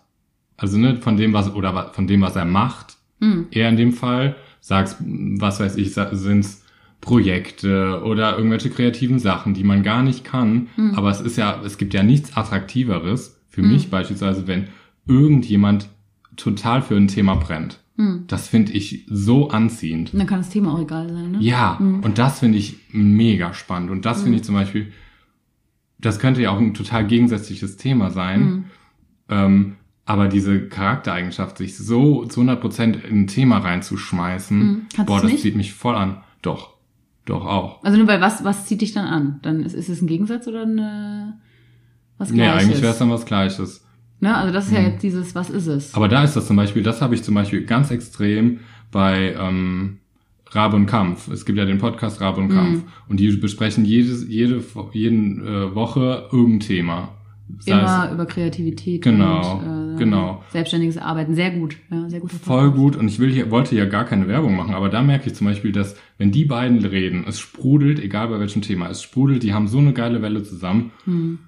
Also, 0.59 0.76
ne, 0.78 0.96
von 1.00 1.16
dem, 1.16 1.32
was, 1.32 1.54
oder 1.54 1.92
von 1.94 2.06
dem, 2.06 2.20
was 2.20 2.36
er 2.36 2.44
macht. 2.44 2.96
Hm. 3.20 3.46
Eher 3.50 3.68
in 3.70 3.76
dem 3.76 3.92
Fall. 3.92 4.36
Sagst, 4.61 4.98
was 5.00 5.61
weiß 5.61 5.76
ich, 5.76 5.94
sind's 5.94 6.64
Projekte 7.00 8.02
oder 8.04 8.36
irgendwelche 8.36 8.70
kreativen 8.70 9.18
Sachen, 9.18 9.54
die 9.54 9.64
man 9.64 9.82
gar 9.82 10.02
nicht 10.02 10.24
kann. 10.24 10.66
Hm. 10.74 10.94
Aber 10.96 11.11
es 11.11 11.20
ist 11.20 11.36
ja, 11.38 11.62
es 11.64 11.78
gibt 11.78 11.94
ja 11.94 12.02
nichts 12.02 12.36
Attraktiveres 12.36 13.40
für 13.48 13.62
Hm. 13.62 13.68
mich 13.72 13.88
beispielsweise, 13.90 14.46
wenn 14.46 14.66
irgendjemand 15.06 15.88
total 16.36 16.82
für 16.82 16.96
ein 16.96 17.09
Thema 17.09 17.34
brennt. 17.36 17.78
Hm. 17.96 18.24
Das 18.26 18.48
finde 18.48 18.72
ich 18.72 19.06
so 19.09 19.48
anziehend. 19.50 20.12
Und 20.12 20.18
dann 20.18 20.28
kann 20.28 20.40
das 20.40 20.50
Thema 20.50 20.74
auch 20.74 20.80
egal 20.80 21.09
sein, 21.12 21.32
ne? 21.32 21.38
Ja, 21.40 21.76
Mhm. 21.80 22.00
und 22.00 22.18
das 22.18 22.40
finde 22.40 22.59
ich 22.59 22.76
mega 22.92 23.54
spannend. 23.54 23.90
Und 23.90 24.04
das 24.04 24.22
finde 24.22 24.36
ich 24.38 24.44
zum 24.44 24.54
Beispiel, 24.54 24.92
das 25.98 26.18
könnte 26.20 26.42
ja 26.42 26.50
auch 26.50 26.59
ein 26.61 26.74
total 26.74 27.06
gegensätzliches 27.06 27.76
Thema 27.76 28.11
sein. 28.11 28.40
Hm. 28.40 28.64
Ähm, 29.30 29.74
aber 30.09 30.28
diese 30.28 30.68
Charaktereigenschaft, 30.68 31.59
sich 31.59 31.76
so 31.76 32.24
zu 32.24 32.40
100% 32.40 33.04
in 33.04 33.20
ein 33.22 33.26
Thema 33.26 33.59
reinzuschmeißen, 33.59 34.59
Mhm. 34.59 34.82
Boah, 35.06 35.20
das 35.20 35.30
nicht? 35.32 35.42
zieht 35.42 35.54
mich 35.56 35.72
voll 35.74 35.94
an. 35.94 36.18
Doch, 36.42 36.74
doch 37.26 37.44
auch. 37.44 37.82
Also 37.84 37.98
nur 37.98 38.06
weil 38.09 38.20
was, 38.20 38.42
was 38.44 38.66
zieht 38.66 38.80
dich 38.80 38.92
dann 38.92 39.04
an? 39.06 39.38
Dann 39.42 39.62
ist, 39.62 39.74
ist 39.74 39.88
es 39.88 40.00
ein 40.00 40.06
Gegensatz 40.06 40.46
oder 40.48 40.62
eine, 40.62 41.38
was 42.16 42.30
Nee, 42.30 42.36
Gleiches? 42.38 42.64
eigentlich 42.68 42.82
wäre 42.82 42.92
es 42.92 42.98
dann 42.98 43.11
was 43.11 43.26
Gleiches. 43.26 43.84
Ne? 44.20 44.34
Also 44.34 44.52
das 44.52 44.66
ist 44.66 44.72
ja 44.72 44.80
Mhm. 44.80 44.86
jetzt 44.86 45.02
dieses, 45.02 45.34
was 45.34 45.50
ist 45.50 45.66
es? 45.66 45.94
Aber 45.94 46.09
da 46.09 46.24
ist 46.24 46.34
das 46.34 46.46
zum 46.46 46.56
Beispiel, 46.56 46.82
das 46.82 47.02
habe 47.02 47.14
ich 47.14 47.22
zum 47.22 47.34
Beispiel 47.34 47.64
ganz 47.64 47.90
extrem 47.90 48.61
bei 48.90 49.34
ähm, 49.38 49.98
Rabe 50.50 50.76
und 50.76 50.86
Kampf. 50.86 51.28
Es 51.28 51.44
gibt 51.44 51.59
ja 51.59 51.66
den 51.66 51.76
Podcast 51.78 52.22
Rabe 52.22 52.40
und 52.40 52.48
Mhm. 52.48 52.54
Kampf. 52.54 52.82
Und 53.09 53.20
die 53.20 53.30
besprechen 53.36 53.84
jedes, 53.84 54.26
jede, 54.26 54.64
jeden 54.92 55.46
äh, 55.46 55.74
Woche 55.74 56.28
irgendein 56.32 56.61
Thema. 56.61 57.11
Immer 57.64 58.07
es 58.07 58.12
über 58.12 58.26
Kreativität 58.26 59.03
Genau, 59.03 59.59
und 59.59 59.94
äh, 59.94 59.99
genau. 59.99 60.42
selbstständiges 60.51 60.99
Arbeiten. 60.99 61.34
Sehr 61.34 61.51
gut. 61.51 61.76
Ja, 61.90 62.09
sehr 62.09 62.20
guter 62.20 62.36
voll 62.36 62.70
gut. 62.70 62.96
Und 62.96 63.09
ich 63.09 63.18
will 63.18 63.32
hier, 63.32 63.51
wollte 63.51 63.74
ja 63.74 63.86
gar 63.86 64.05
keine 64.05 64.28
Werbung 64.28 64.57
machen, 64.57 64.74
aber 64.74 64.88
da 64.88 65.03
merke 65.03 65.28
ich 65.28 65.34
zum 65.34 65.46
Beispiel, 65.46 65.72
dass 65.72 65.96
wenn 66.18 66.30
die 66.30 66.44
beiden 66.44 66.84
reden, 66.84 67.24
es 67.26 67.40
sprudelt, 67.40 67.99
egal 67.99 68.28
bei 68.28 68.38
welchem 68.38 68.62
Thema, 68.62 68.88
es 68.88 69.03
sprudelt, 69.03 69.42
die 69.42 69.55
haben 69.55 69.68
so 69.68 69.78
eine 69.78 69.92
geile 69.92 70.22
Welle 70.22 70.42
zusammen. 70.42 70.92
Hm. 71.05 71.38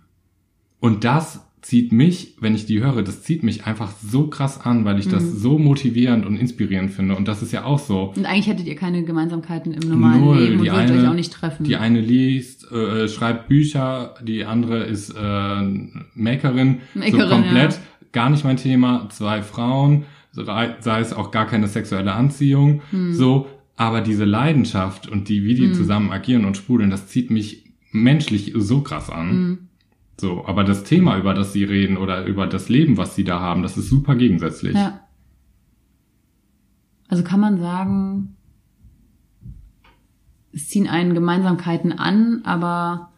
Und 0.80 1.05
das 1.05 1.49
zieht 1.62 1.92
mich, 1.92 2.34
wenn 2.40 2.54
ich 2.54 2.64
die 2.66 2.80
höre, 2.82 3.02
das 3.02 3.22
zieht 3.22 3.42
mich 3.42 3.66
einfach 3.66 3.92
so 4.02 4.28
krass 4.28 4.61
an, 4.61 4.84
weil 4.86 4.98
ich 4.98 5.08
das 5.08 5.22
so 5.42 5.58
motivierend 5.58 6.24
und 6.24 6.36
inspirierend 6.36 6.90
finde. 6.90 7.14
Und 7.16 7.28
das 7.28 7.42
ist 7.42 7.52
ja 7.52 7.64
auch 7.64 7.78
so. 7.78 8.12
Und 8.16 8.24
eigentlich 8.24 8.46
hättet 8.46 8.66
ihr 8.66 8.76
keine 8.76 9.04
Gemeinsamkeiten 9.04 9.74
im 9.74 9.88
normalen 9.88 10.20
Null. 10.24 10.38
Leben 10.40 10.58
und 10.61 10.64
Die 10.64 10.70
würdet 10.70 10.90
eine- 10.90 11.02
euch 11.02 11.08
auch 11.08 11.14
nicht 11.14 11.32
treffen. 11.32 11.64
Die 11.64 11.76
eine 11.76 12.00
liest, 12.00 12.70
äh, 12.72 13.08
schreibt 13.08 13.48
Bücher, 13.48 14.14
die 14.22 14.44
andere 14.46 14.84
ist 14.84 15.11
äh, 15.11 15.14
Makerin, 16.14 16.78
Makerin, 16.94 17.12
so 17.12 17.18
komplett, 17.28 17.72
ja. 17.72 17.78
gar 18.12 18.30
nicht 18.30 18.44
mein 18.44 18.56
Thema. 18.56 19.08
Zwei 19.11 19.42
Frauen, 19.42 20.04
sei 20.32 21.00
es 21.00 21.12
auch 21.12 21.30
gar 21.30 21.46
keine 21.46 21.68
sexuelle 21.68 22.12
Anziehung, 22.12 22.82
Hm. 22.90 23.12
so. 23.14 23.48
Aber 23.76 24.02
diese 24.02 24.24
Leidenschaft 24.26 25.08
und 25.08 25.28
die, 25.30 25.44
wie 25.44 25.54
die 25.54 25.72
zusammen 25.72 26.11
agieren 26.11 26.44
und 26.44 26.56
sprudeln, 26.58 26.90
das 26.90 27.06
zieht 27.08 27.30
mich 27.30 27.64
menschlich 27.92 28.52
so 28.54 28.82
krass 28.82 29.08
an. 29.08 29.69
So, 30.20 30.44
aber 30.46 30.64
das 30.64 30.84
Thema, 30.84 31.18
über 31.18 31.32
das 31.34 31.52
sie 31.52 31.64
reden 31.64 31.96
oder 31.96 32.24
über 32.26 32.46
das 32.46 32.68
Leben, 32.68 32.96
was 32.96 33.14
sie 33.14 33.24
da 33.24 33.40
haben, 33.40 33.62
das 33.62 33.76
ist 33.76 33.88
super 33.88 34.14
gegensätzlich. 34.16 34.74
Ja. 34.76 35.00
Also 37.08 37.24
kann 37.24 37.40
man 37.40 37.58
sagen, 37.58 38.36
es 40.52 40.68
ziehen 40.68 40.86
einen 40.88 41.14
Gemeinsamkeiten 41.14 41.92
an, 41.92 42.42
aber 42.44 43.10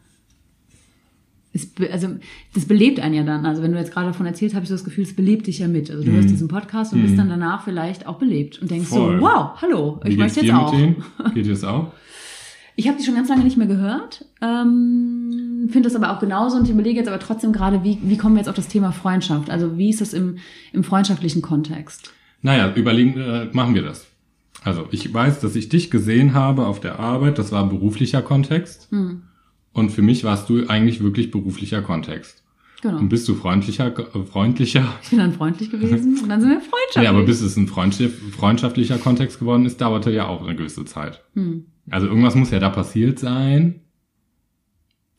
es, 1.51 1.71
also 1.91 2.07
das 2.55 2.65
belebt 2.65 2.99
einen 2.99 3.13
ja 3.13 3.23
dann. 3.23 3.45
Also 3.45 3.61
wenn 3.61 3.71
du 3.71 3.77
jetzt 3.77 3.91
gerade 3.93 4.07
davon 4.07 4.25
erzählt, 4.25 4.55
habe 4.55 4.63
ich 4.63 4.69
so 4.69 4.75
das 4.75 4.83
Gefühl, 4.83 5.03
es 5.03 5.15
belebt 5.15 5.45
dich 5.47 5.59
ja 5.59 5.67
mit. 5.67 5.91
Also 5.91 6.03
du 6.03 6.11
hörst 6.11 6.29
diesen 6.29 6.47
Podcast 6.47 6.93
und 6.93 7.03
bist 7.03 7.17
dann 7.17 7.29
danach 7.29 7.63
vielleicht 7.63 8.07
auch 8.07 8.17
belebt 8.17 8.59
und 8.59 8.71
denkst 8.71 8.89
Mhm. 8.89 8.95
Voll. 8.95 9.17
so, 9.19 9.21
wow, 9.25 9.61
hallo, 9.61 9.99
ich 10.05 10.17
möchte 10.17 10.41
jetzt 10.41 10.53
auch. 10.53 10.71
mit 10.71 10.81
denen? 10.81 11.03
Geht 11.35 11.45
dir 11.45 11.51
das 11.51 11.63
auch? 11.63 11.91
Ich 12.75 12.87
habe 12.87 12.97
die 12.97 13.03
schon 13.03 13.15
ganz 13.15 13.29
lange 13.29 13.43
nicht 13.43 13.57
mehr 13.57 13.67
gehört. 13.67 14.25
Ähm, 14.41 15.69
Finde 15.71 15.87
das 15.89 15.95
aber 15.95 16.11
auch 16.11 16.19
genauso 16.19 16.57
und 16.57 16.65
ich 16.65 16.71
überlege 16.71 16.99
jetzt 16.99 17.07
aber 17.07 17.19
trotzdem 17.19 17.53
gerade, 17.53 17.83
wie, 17.83 17.99
wie 18.03 18.17
kommen 18.17 18.35
wir 18.35 18.39
jetzt 18.39 18.49
auf 18.49 18.55
das 18.55 18.67
Thema 18.67 18.91
Freundschaft? 18.91 19.49
Also 19.49 19.77
wie 19.77 19.89
ist 19.89 20.01
das 20.01 20.13
im, 20.13 20.37
im 20.71 20.83
freundschaftlichen 20.83 21.41
Kontext? 21.41 22.11
Naja, 22.41 22.73
überlegen, 22.75 23.19
äh, 23.19 23.49
machen 23.53 23.75
wir 23.75 23.83
das. 23.83 24.07
Also 24.63 24.87
ich 24.91 25.13
weiß, 25.13 25.39
dass 25.39 25.55
ich 25.55 25.69
dich 25.69 25.91
gesehen 25.91 26.33
habe 26.33 26.65
auf 26.65 26.79
der 26.79 26.99
Arbeit, 26.99 27.37
das 27.37 27.51
war 27.51 27.67
beruflicher 27.67 28.21
Kontext. 28.21 28.87
Hm. 28.91 29.23
Und 29.73 29.91
für 29.91 30.01
mich 30.01 30.23
warst 30.23 30.49
du 30.49 30.67
eigentlich 30.67 31.01
wirklich 31.01 31.31
beruflicher 31.31 31.81
Kontext. 31.81 32.43
Genau. 32.81 32.97
Und 32.99 33.09
bist 33.09 33.27
du 33.27 33.35
freundlicher, 33.35 33.87
äh, 33.97 34.25
freundlicher? 34.25 34.85
Ich 35.03 35.09
bin 35.09 35.19
dann 35.19 35.33
freundlich 35.33 35.69
gewesen 35.69 36.19
und 36.21 36.29
dann 36.29 36.41
sind 36.41 36.49
wir 36.49 36.59
freundschaftlich. 36.59 37.03
Ja, 37.03 37.09
aber 37.09 37.23
bis 37.23 37.41
es 37.41 37.55
ein 37.55 37.67
freundschaft- 37.67 38.19
freundschaftlicher 38.37 38.97
Kontext 38.97 39.39
geworden 39.39 39.65
ist, 39.65 39.79
dauerte 39.79 40.11
ja 40.11 40.27
auch 40.27 40.43
eine 40.45 40.55
gewisse 40.55 40.83
Zeit. 40.85 41.21
Hm. 41.33 41.65
Also 41.89 42.07
irgendwas 42.07 42.35
muss 42.35 42.51
ja 42.51 42.59
da 42.59 42.69
passiert 42.69 43.19
sein, 43.19 43.81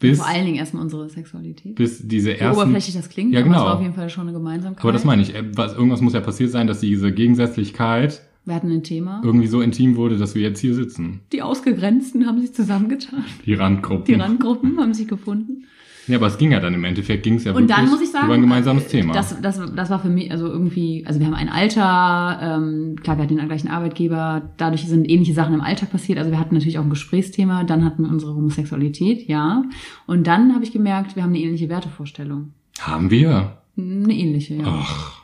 bis, 0.01 0.19
Vor 0.19 0.27
allen 0.27 0.45
Dingen 0.45 0.57
erstmal 0.59 0.83
unsere 0.83 1.09
Sexualität. 1.09 1.77
bis 1.77 2.07
diese 2.07 2.31
Wie 2.31 2.35
ersten... 2.35 2.61
oberflächlich 2.61 2.95
das 2.95 3.09
klingt, 3.09 3.33
Ja, 3.33 3.41
aber 3.41 3.49
genau. 3.49 3.59
es 3.61 3.65
war 3.65 3.75
auf 3.77 3.81
jeden 3.83 3.95
Fall 3.95 4.11
schon 4.11 4.29
eine 4.29 4.37
Gemeinsamkeit. 4.37 4.83
Aber 4.83 4.93
das 4.93 5.05
meine 5.05 5.23
ich, 5.23 5.35
äh, 5.35 5.45
was, 5.57 5.73
irgendwas 5.75 6.01
muss 6.01 6.13
ja 6.13 6.21
passiert 6.21 6.51
sein, 6.51 6.67
dass 6.67 6.81
diese 6.81 7.13
Gegensätzlichkeit 7.13 8.21
wir 8.45 8.55
hatten 8.55 8.71
ein 8.71 8.83
Thema. 8.83 9.23
irgendwie 9.25 9.47
so 9.47 9.63
intim 9.63 9.97
wurde, 9.97 10.19
dass 10.19 10.35
wir 10.35 10.43
jetzt 10.43 10.61
hier 10.61 10.75
sitzen. 10.75 11.21
Die 11.33 11.41
Ausgegrenzten 11.41 12.27
haben 12.27 12.41
sich 12.41 12.53
zusammengetan. 12.53 13.25
Die 13.47 13.55
Randgruppen. 13.55 14.05
Die 14.05 14.15
Randgruppen 14.15 14.79
haben 14.79 14.93
sich 14.93 15.09
gefunden. 15.09 15.65
Ja, 16.07 16.19
aber 16.19 16.27
es 16.27 16.37
ging 16.37 16.53
ja 16.53 16.61
dann 16.61 16.75
im 16.75 16.85
Endeffekt, 16.85 17.23
ging 17.23 17.37
es 17.37 17.45
ja 17.45 17.53
Und 17.53 17.69
dann 17.71 17.89
muss 17.89 18.01
ich 18.01 18.11
sagen, 18.11 18.27
über 18.27 18.35
ein 18.35 18.41
gemeinsames 18.43 18.85
äh, 18.87 18.89
Thema. 18.89 19.15
Das, 19.15 19.41
das, 19.41 19.61
das 19.75 19.91
war 19.91 20.01
für 20.01 20.09
mich 20.09 20.31
also 20.31 20.47
irgendwie, 20.47 21.05
also 21.07 21.21
wir 21.21 21.27
haben 21.27 21.35
ein 21.35 21.49
Alter, 21.49 22.39
ähm, 22.43 22.97
klar, 23.03 23.17
wir 23.17 23.25
hatten 23.25 23.37
den 23.37 23.49
gleichen 23.49 23.69
Arbeitgeber, 23.69 24.51
dadurch 24.57 24.87
sind 24.87 25.09
ähnliche 25.09 25.33
Sachen 25.33 25.55
im 25.55 25.61
Alltag 25.61 25.91
passiert. 25.91 26.19
Also 26.19 26.31
wir 26.31 26.39
hatten 26.39 26.55
natürlich 26.55 26.79
auch 26.79 26.85
ein 26.85 26.91
Gesprächsthema, 26.91 27.65
dann 27.65 27.85
hatten 27.85 28.05
wir 28.05 28.11
unsere 28.11 28.35
Homosexualität, 28.35 29.29
ja. 29.29 29.65
Und 30.07 30.27
dann 30.27 30.55
habe 30.55 30.65
ich 30.65 30.73
gemerkt, 30.73 31.17
wir 31.17 31.23
haben 31.23 31.31
eine 31.31 31.41
ähnliche 31.41 31.69
Wertevorstellung. 31.69 32.53
Haben 32.81 33.11
wir? 33.11 33.59
Eine 33.77 34.13
ähnliche, 34.13 34.55
ja. 34.55 34.65
Ach, 34.67 35.23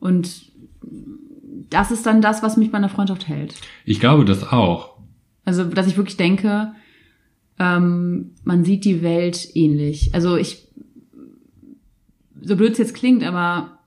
Und 0.00 0.46
das 1.70 1.90
ist 1.90 2.06
dann 2.06 2.22
das, 2.22 2.42
was 2.42 2.56
mich 2.56 2.70
bei 2.70 2.78
einer 2.78 2.88
Freundschaft 2.88 3.28
hält. 3.28 3.54
ich 3.84 4.00
glaube 4.00 4.24
das 4.24 4.50
auch. 4.52 4.96
Also, 5.44 5.64
dass 5.64 5.86
ich 5.86 5.96
wirklich 5.96 6.16
denke, 6.16 6.72
ähm, 7.58 8.32
man 8.44 8.64
sieht 8.64 8.84
die 8.84 9.02
Welt 9.02 9.48
ähnlich. 9.54 10.14
Also 10.14 10.36
ich, 10.36 10.68
so 12.42 12.56
blöd 12.56 12.72
es 12.72 12.78
jetzt 12.78 12.94
klingt, 12.94 13.24
aber 13.24 13.78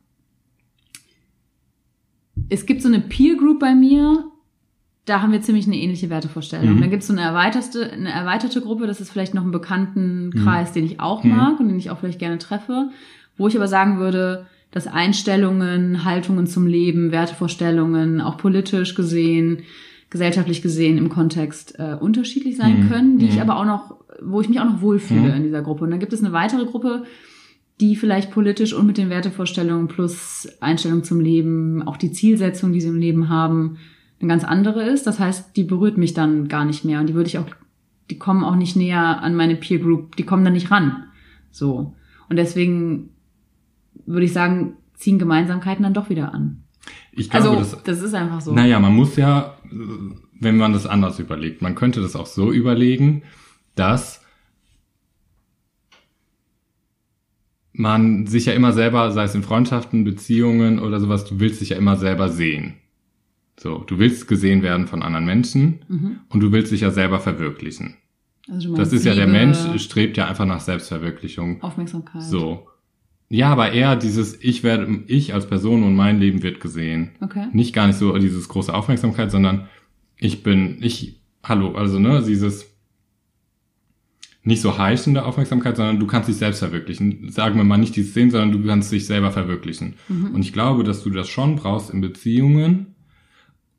es 2.49 2.65
gibt 2.65 2.81
so 2.81 2.87
eine 2.87 2.99
Peer 2.99 3.35
Group 3.35 3.59
bei 3.59 3.75
mir, 3.75 4.25
da 5.05 5.21
haben 5.21 5.31
wir 5.31 5.41
ziemlich 5.41 5.65
eine 5.65 5.77
ähnliche 5.77 6.09
Wertevorstellung. 6.09 6.75
Mhm. 6.75 6.81
Dann 6.81 6.89
gibt 6.89 7.01
es 7.01 7.07
so 7.07 7.13
eine 7.13 7.23
erweiterte, 7.23 7.91
eine 7.91 8.11
erweiterte 8.11 8.61
Gruppe, 8.61 8.87
das 8.87 9.01
ist 9.01 9.11
vielleicht 9.11 9.33
noch 9.33 9.43
ein 9.43 9.51
bekannten 9.51 10.31
Kreis, 10.43 10.71
den 10.71 10.85
ich 10.85 10.99
auch 10.99 11.23
Mhm. 11.23 11.35
mag 11.35 11.59
und 11.59 11.67
den 11.67 11.79
ich 11.79 11.89
auch 11.89 11.99
vielleicht 11.99 12.19
gerne 12.19 12.37
treffe, 12.37 12.89
wo 13.37 13.47
ich 13.47 13.55
aber 13.55 13.67
sagen 13.67 13.99
würde, 13.99 14.45
dass 14.71 14.85
Einstellungen, 14.85 16.05
Haltungen 16.05 16.45
zum 16.45 16.67
Leben, 16.67 17.11
Wertevorstellungen, 17.11 18.21
auch 18.21 18.37
politisch 18.37 18.93
gesehen, 18.93 19.63
gesellschaftlich 20.09 20.61
gesehen 20.61 20.97
im 20.97 21.09
Kontext 21.09 21.75
äh, 21.77 21.95
unterschiedlich 21.99 22.57
sein 22.57 22.85
Mhm. 22.85 22.89
können, 22.89 23.17
die 23.19 23.27
ich 23.27 23.35
Mhm. 23.35 23.41
aber 23.41 23.57
auch 23.57 23.65
noch, 23.65 23.95
wo 24.21 24.41
ich 24.41 24.49
mich 24.49 24.59
auch 24.59 24.65
noch 24.65 24.81
wohlfühle 24.81 25.29
Mhm. 25.29 25.33
in 25.35 25.43
dieser 25.43 25.61
Gruppe. 25.61 25.83
Und 25.83 25.91
dann 25.91 25.99
gibt 25.99 26.13
es 26.13 26.23
eine 26.23 26.33
weitere 26.33 26.65
Gruppe, 26.65 27.03
die 27.79 27.95
vielleicht 27.95 28.31
politisch 28.31 28.73
und 28.73 28.87
mit 28.87 28.97
den 28.97 29.09
Wertevorstellungen 29.09 29.87
plus 29.87 30.47
Einstellung 30.59 31.03
zum 31.03 31.19
Leben, 31.21 31.87
auch 31.87 31.95
die 31.97 32.11
Zielsetzung, 32.11 32.73
die 32.73 32.81
sie 32.81 32.89
im 32.89 32.97
Leben 32.97 33.29
haben, 33.29 33.77
eine 34.19 34.27
ganz 34.27 34.43
andere 34.43 34.83
ist. 34.83 35.07
Das 35.07 35.19
heißt, 35.19 35.55
die 35.55 35.63
berührt 35.63 35.97
mich 35.97 36.13
dann 36.13 36.47
gar 36.49 36.65
nicht 36.65 36.83
mehr 36.83 36.99
und 36.99 37.07
die 37.07 37.13
würde 37.13 37.29
ich 37.29 37.37
auch, 37.37 37.45
die 38.09 38.17
kommen 38.17 38.43
auch 38.43 38.55
nicht 38.55 38.75
näher 38.75 39.21
an 39.21 39.35
meine 39.35 39.55
Peer 39.55 39.79
Group, 39.79 40.15
die 40.17 40.23
kommen 40.23 40.43
da 40.43 40.49
nicht 40.51 40.71
ran. 40.71 41.03
So. 41.51 41.93
Und 42.27 42.35
deswegen 42.35 43.11
würde 44.05 44.25
ich 44.25 44.33
sagen, 44.33 44.73
ziehen 44.95 45.19
Gemeinsamkeiten 45.19 45.83
dann 45.83 45.93
doch 45.93 46.09
wieder 46.09 46.33
an. 46.33 46.63
Ich 47.11 47.29
glaube, 47.29 47.49
Also, 47.49 47.59
das, 47.59 47.83
das 47.83 48.01
ist 48.01 48.13
einfach 48.13 48.41
so. 48.41 48.53
naja, 48.53 48.79
man 48.79 48.93
muss 48.95 49.15
ja, 49.15 49.55
wenn 49.71 50.57
man 50.57 50.73
das 50.73 50.85
anders 50.85 51.19
überlegt, 51.19 51.61
man 51.61 51.75
könnte 51.75 52.01
das 52.01 52.15
auch 52.15 52.25
so 52.25 52.51
überlegen, 52.51 53.23
dass 53.75 54.21
man 57.71 58.27
sich 58.27 58.45
ja 58.45 58.53
immer 58.53 58.73
selber, 58.73 59.11
sei 59.11 59.23
es 59.23 59.35
in 59.35 59.43
Freundschaften, 59.43 60.03
Beziehungen 60.03 60.79
oder 60.79 60.99
sowas, 60.99 61.25
du 61.25 61.39
willst 61.39 61.61
dich 61.61 61.69
ja 61.69 61.77
immer 61.77 61.95
selber 61.95 62.29
sehen. 62.29 62.75
So, 63.59 63.79
du 63.79 63.99
willst 63.99 64.27
gesehen 64.27 64.63
werden 64.63 64.87
von 64.87 65.01
anderen 65.03 65.25
Menschen 65.25 65.85
Mhm. 65.87 66.19
und 66.29 66.39
du 66.41 66.51
willst 66.51 66.71
dich 66.71 66.81
ja 66.81 66.91
selber 66.91 67.19
verwirklichen. 67.19 67.95
Also 68.49 68.73
Das 68.75 68.93
ist 68.93 69.05
ja 69.05 69.13
der 69.13 69.27
Liebe, 69.27 69.37
Mensch, 69.37 69.81
strebt 69.83 70.17
ja 70.17 70.27
einfach 70.27 70.45
nach 70.45 70.61
Selbstverwirklichung. 70.61 71.61
Aufmerksamkeit. 71.61 72.23
So. 72.23 72.68
Ja, 73.29 73.51
aber 73.51 73.71
eher 73.71 73.95
dieses, 73.95 74.41
ich 74.41 74.63
werde, 74.63 75.03
ich 75.05 75.33
als 75.35 75.47
Person 75.47 75.83
und 75.83 75.95
mein 75.95 76.19
Leben 76.19 76.41
wird 76.41 76.59
gesehen. 76.59 77.11
Okay. 77.21 77.47
Nicht 77.53 77.73
gar 77.73 77.85
nicht 77.85 77.97
so 77.97 78.17
dieses 78.17 78.49
große 78.49 78.73
Aufmerksamkeit, 78.73 79.29
sondern 79.29 79.67
ich 80.17 80.41
bin, 80.41 80.77
ich, 80.81 81.21
hallo, 81.43 81.75
also 81.75 81.99
ne, 81.99 82.23
dieses 82.27 82.69
nicht 84.43 84.61
so 84.61 84.77
heißende 84.77 85.25
Aufmerksamkeit, 85.25 85.75
sondern 85.75 85.99
du 85.99 86.07
kannst 86.07 86.27
dich 86.27 86.37
selbst 86.37 86.59
verwirklichen. 86.59 87.29
Sagen 87.29 87.57
wir 87.57 87.63
mal 87.63 87.77
nicht 87.77 87.95
die 87.95 88.03
Szene, 88.03 88.31
sondern 88.31 88.51
du 88.51 88.67
kannst 88.67 88.91
dich 88.91 89.05
selber 89.05 89.31
verwirklichen. 89.31 89.95
Und 90.07 90.41
ich 90.41 90.53
glaube, 90.53 90.83
dass 90.83 91.03
du 91.03 91.09
das 91.11 91.29
schon 91.29 91.55
brauchst 91.55 91.91
in 91.91 92.01
Beziehungen 92.01 92.95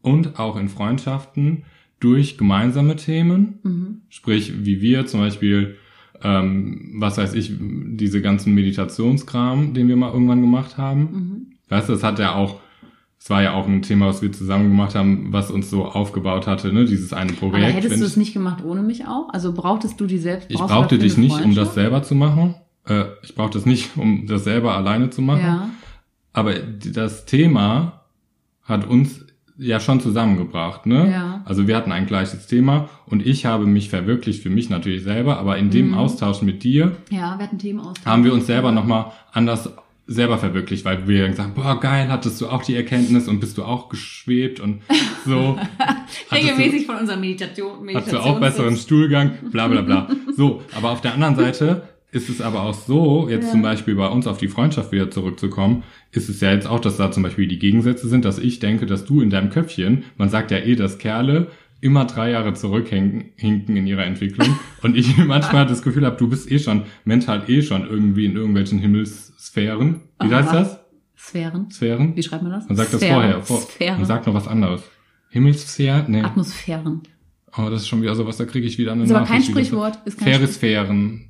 und 0.01 0.39
auch 0.39 0.57
in 0.57 0.69
Freundschaften 0.69 1.65
durch 1.99 2.39
gemeinsame 2.39 2.97
Themen. 2.97 3.59
Mhm. 3.63 4.01
Sprich, 4.11 4.65
wie 4.65 4.81
wir 4.81 5.07
zum 5.07 5.21
Beispiel, 5.21 5.77
ähm, 6.23 6.93
was 6.97 7.19
weiß 7.19 7.35
ich, 7.35 7.53
diese 7.59 8.21
ganzen 8.21 8.55
Meditationskram, 8.55 9.75
den 9.75 9.89
wir 9.89 9.97
mal 9.97 10.13
irgendwann 10.13 10.41
gemacht 10.41 10.79
haben. 10.79 11.01
Mhm. 11.01 11.47
Weißt 11.69 11.89
du, 11.89 11.93
das 11.95 12.03
hat 12.03 12.19
ja 12.19 12.35
auch, 12.35 12.61
es 13.19 13.31
war 13.31 13.43
ja 13.43 13.53
auch 13.53 13.67
ein 13.67 13.83
Thema, 13.83 14.07
was 14.07 14.23
wir 14.23 14.33
zusammen 14.33 14.69
gemacht 14.69 14.95
haben, 14.95 15.33
was 15.33 15.51
uns 15.51 15.71
so 15.71 15.85
aufgebaut 15.85 16.47
hatte, 16.47 16.73
ne, 16.73 16.85
dieses 16.85 17.13
eine 17.13 17.33
Aber 17.33 17.51
Projekt. 17.51 17.75
hättest 17.75 17.93
Wenn 17.93 18.01
du 18.01 18.07
es 18.07 18.17
nicht 18.17 18.33
gemacht 18.33 18.65
ohne 18.65 18.83
mich 18.83 19.07
auch? 19.07 19.29
Also 19.31 19.53
brauchtest 19.53 20.01
du 20.01 20.07
die 20.07 20.19
selbst? 20.19 20.51
ich 20.51 20.59
brauchte 20.59 20.99
dich 20.99 21.17
nicht, 21.17 21.41
um 21.41 21.55
das 21.55 21.75
selber 21.75 22.03
zu 22.03 22.15
machen. 22.15 22.55
Äh, 22.87 23.05
ich 23.23 23.35
brauchte 23.35 23.59
es 23.59 23.67
nicht, 23.67 23.97
um 23.97 24.27
das 24.27 24.45
selber 24.45 24.75
alleine 24.75 25.11
zu 25.11 25.23
machen. 25.23 25.43
Ja. 25.43 25.71
Aber 26.33 26.55
das 26.55 27.25
Thema 27.27 28.03
hat 28.63 28.87
uns 28.87 29.25
ja 29.63 29.79
schon 29.79 30.01
zusammengebracht, 30.01 30.87
ne? 30.87 31.11
Ja. 31.13 31.43
Also 31.45 31.67
wir 31.69 31.77
hatten 31.77 31.93
ein 31.93 32.07
gleiches 32.07 32.47
Thema 32.47 32.89
und 33.07 33.25
ich 33.27 33.45
habe 33.47 33.67
mich 33.67 33.91
verwirklicht 33.91 34.43
für 34.43 34.49
mich 34.51 34.71
natürlich 34.71 35.03
selber, 35.03 35.39
aber 35.39 35.59
in 35.59 35.71
dem 35.71 35.89
Mhm. 35.89 35.95
Austausch 35.95 36.41
mit 36.43 36.63
dir 36.65 36.93
Ja, 37.11 37.37
wir 37.39 37.45
hatten 37.45 37.59
Themen 37.59 37.81
aus. 37.81 37.95
haben 38.07 38.25
wir 38.25 38.33
uns 38.33 38.47
selber 38.47 38.73
nochmal 38.73 39.13
anders 39.33 39.69
selber 40.07 40.39
verwirklicht, 40.39 40.85
weil 40.85 41.07
wir 41.07 41.23
dann 41.23 41.31
gesagt 41.33 41.55
boah, 41.55 41.79
geil, 41.79 42.09
hattest 42.09 42.41
du 42.41 42.49
auch 42.49 42.63
die 42.65 42.75
Erkenntnis 42.75 43.29
und 43.29 43.39
bist 43.39 43.59
du 43.59 43.63
auch 43.65 43.89
geschwebt 43.91 44.59
und 44.59 44.81
so. 45.25 45.57
Hattest 45.79 46.33
du- 46.33 46.35
regelmäßig 46.35 46.87
von 46.87 46.97
unserer 46.97 47.17
Meditation. 47.19 47.89
Hast 47.95 48.13
du 48.13 48.19
auch 48.19 48.41
besseren 48.41 48.77
Stuhlgang, 48.77 49.33
bla 49.53 49.69
bla 49.69 49.83
bla. 49.83 50.09
So, 50.37 50.63
aber 50.77 50.91
auf 50.91 51.01
der 51.03 51.13
anderen 51.15 51.37
Seite 51.37 51.83
ist 52.13 52.29
es 52.29 52.41
aber 52.41 52.63
auch 52.63 52.75
so, 52.75 53.29
jetzt 53.29 53.47
Ja. 53.47 53.51
zum 53.53 53.63
Beispiel 53.63 53.95
bei 53.95 54.09
uns 54.09 54.27
auf 54.27 54.39
die 54.39 54.49
Freundschaft 54.49 54.93
wieder 54.93 55.11
zurückzukommen, 55.11 55.85
ist 56.13 56.29
es 56.29 56.41
ja 56.41 56.53
jetzt 56.53 56.67
auch, 56.67 56.81
dass 56.81 56.97
da 56.97 57.11
zum 57.13 57.23
Beispiel 57.23 57.47
die 57.47 57.59
Gegensätze 57.59 58.09
sind, 58.09 58.25
dass 58.25 58.39
ich 58.39 58.59
denke, 58.59 58.87
dass 58.87 59.05
du 59.05 59.21
in 59.21 59.31
deinem 59.31 59.51
Köpfchen, 59.51 60.05
man 60.17 60.29
sagt 60.29 60.51
ja 60.51 60.59
eh, 60.59 60.75
dass 60.77 60.99
Kerle 60.99 61.49
immer 61.81 62.05
drei 62.05 62.31
Jahre 62.33 62.53
zurückhinken 62.55 63.31
hinken 63.37 63.77
in 63.77 63.87
ihrer 63.87 64.05
Entwicklung 64.05 64.49
und 64.83 64.97
ich 64.97 65.17
manchmal 65.25 65.67
das 65.67 65.83
Gefühl 65.83 66.05
habe, 66.05 66.17
du 66.17 66.29
bist 66.29 66.51
eh 66.51 66.59
schon 66.59 66.83
mental 67.05 67.45
eh 67.49 67.63
schon 67.63 67.87
irgendwie 67.89 68.27
in 68.27 68.37
irgendwelchen 68.37 68.79
Himmelssphären. 68.79 70.01
Wie 70.23 70.35
heißt 70.35 70.53
das? 70.53 70.81
Sphären. 71.17 71.71
Sphären? 71.71 72.17
Wie 72.17 72.23
schreibt 72.23 72.43
man 72.43 72.53
das? 72.53 72.67
Man 72.67 72.77
sagt 72.77 72.93
das 72.93 73.01
Sphären. 73.01 73.15
vorher. 73.15 73.43
Vor, 73.43 73.59
Sphären. 73.61 73.97
man 73.99 74.05
sagt 74.07 74.27
noch 74.27 74.35
was 74.35 74.49
anderes. 74.49 74.83
Himmelssphären? 75.31 76.07
Nee. 76.09 76.23
Atmosphären. 76.23 77.03
Oh, 77.57 77.69
das 77.71 77.83
ist 77.83 77.89
schon 77.89 78.03
wieder 78.03 78.15
sowas, 78.15 78.37
da 78.37 78.45
kriege 78.45 78.67
ich 78.67 78.79
wieder 78.79 78.93
eine 78.93 79.05
Ist 79.05 79.11
aber 79.13 79.27
kein 79.27 79.41
Nachricht 79.41 79.49
wieder. 79.51 79.61
Sprichwort, 79.65 79.99
ist 80.07 80.19
kein 80.19 80.29
Sphäresphären. 80.35 81.30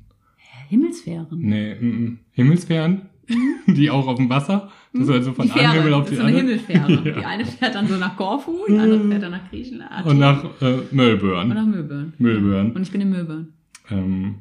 Himmelsphären. 0.71 1.27
Nee, 1.31 1.75
mm, 1.75 1.85
mm. 1.85 2.19
Himmelssphären? 2.31 3.01
Die 3.67 3.89
auch 3.89 4.07
auf 4.07 4.15
dem 4.17 4.29
Wasser? 4.29 4.71
Das 4.93 5.07
ist 5.07 5.27
von 5.27 5.35
Mhm. 5.37 5.41
Die 5.43 5.47
Fähre. 5.49 5.65
einem 5.69 5.83
Himmel 5.83 5.93
auf 5.93 6.01
das 6.03 6.09
die 6.09 6.15
ist 6.15 6.21
so 6.21 6.25
eine 6.27 6.39
andere. 6.39 6.57
Himmelfähre. 6.57 6.91
Ja. 7.09 7.19
Die 7.19 7.25
eine 7.25 7.45
fährt 7.45 7.75
dann 7.75 7.87
so 7.87 7.97
nach 7.97 8.15
Korfu, 8.17 8.55
die 8.67 8.77
andere 8.77 9.07
fährt 9.09 9.23
dann 9.23 9.31
nach 9.31 9.49
Griechenland. 9.49 10.05
Und 10.05 10.17
nach 10.19 10.43
äh, 10.61 10.65
Und 10.73 10.93
Melbourne. 10.93 11.53
nach 11.53 11.65
Möbeln. 11.65 12.13
Melbourne. 12.17 12.71
Und 12.73 12.81
ich 12.81 12.91
bin 12.91 13.01
in 13.01 13.09
Möbeln. 13.09 13.53
Ähm, 13.89 14.35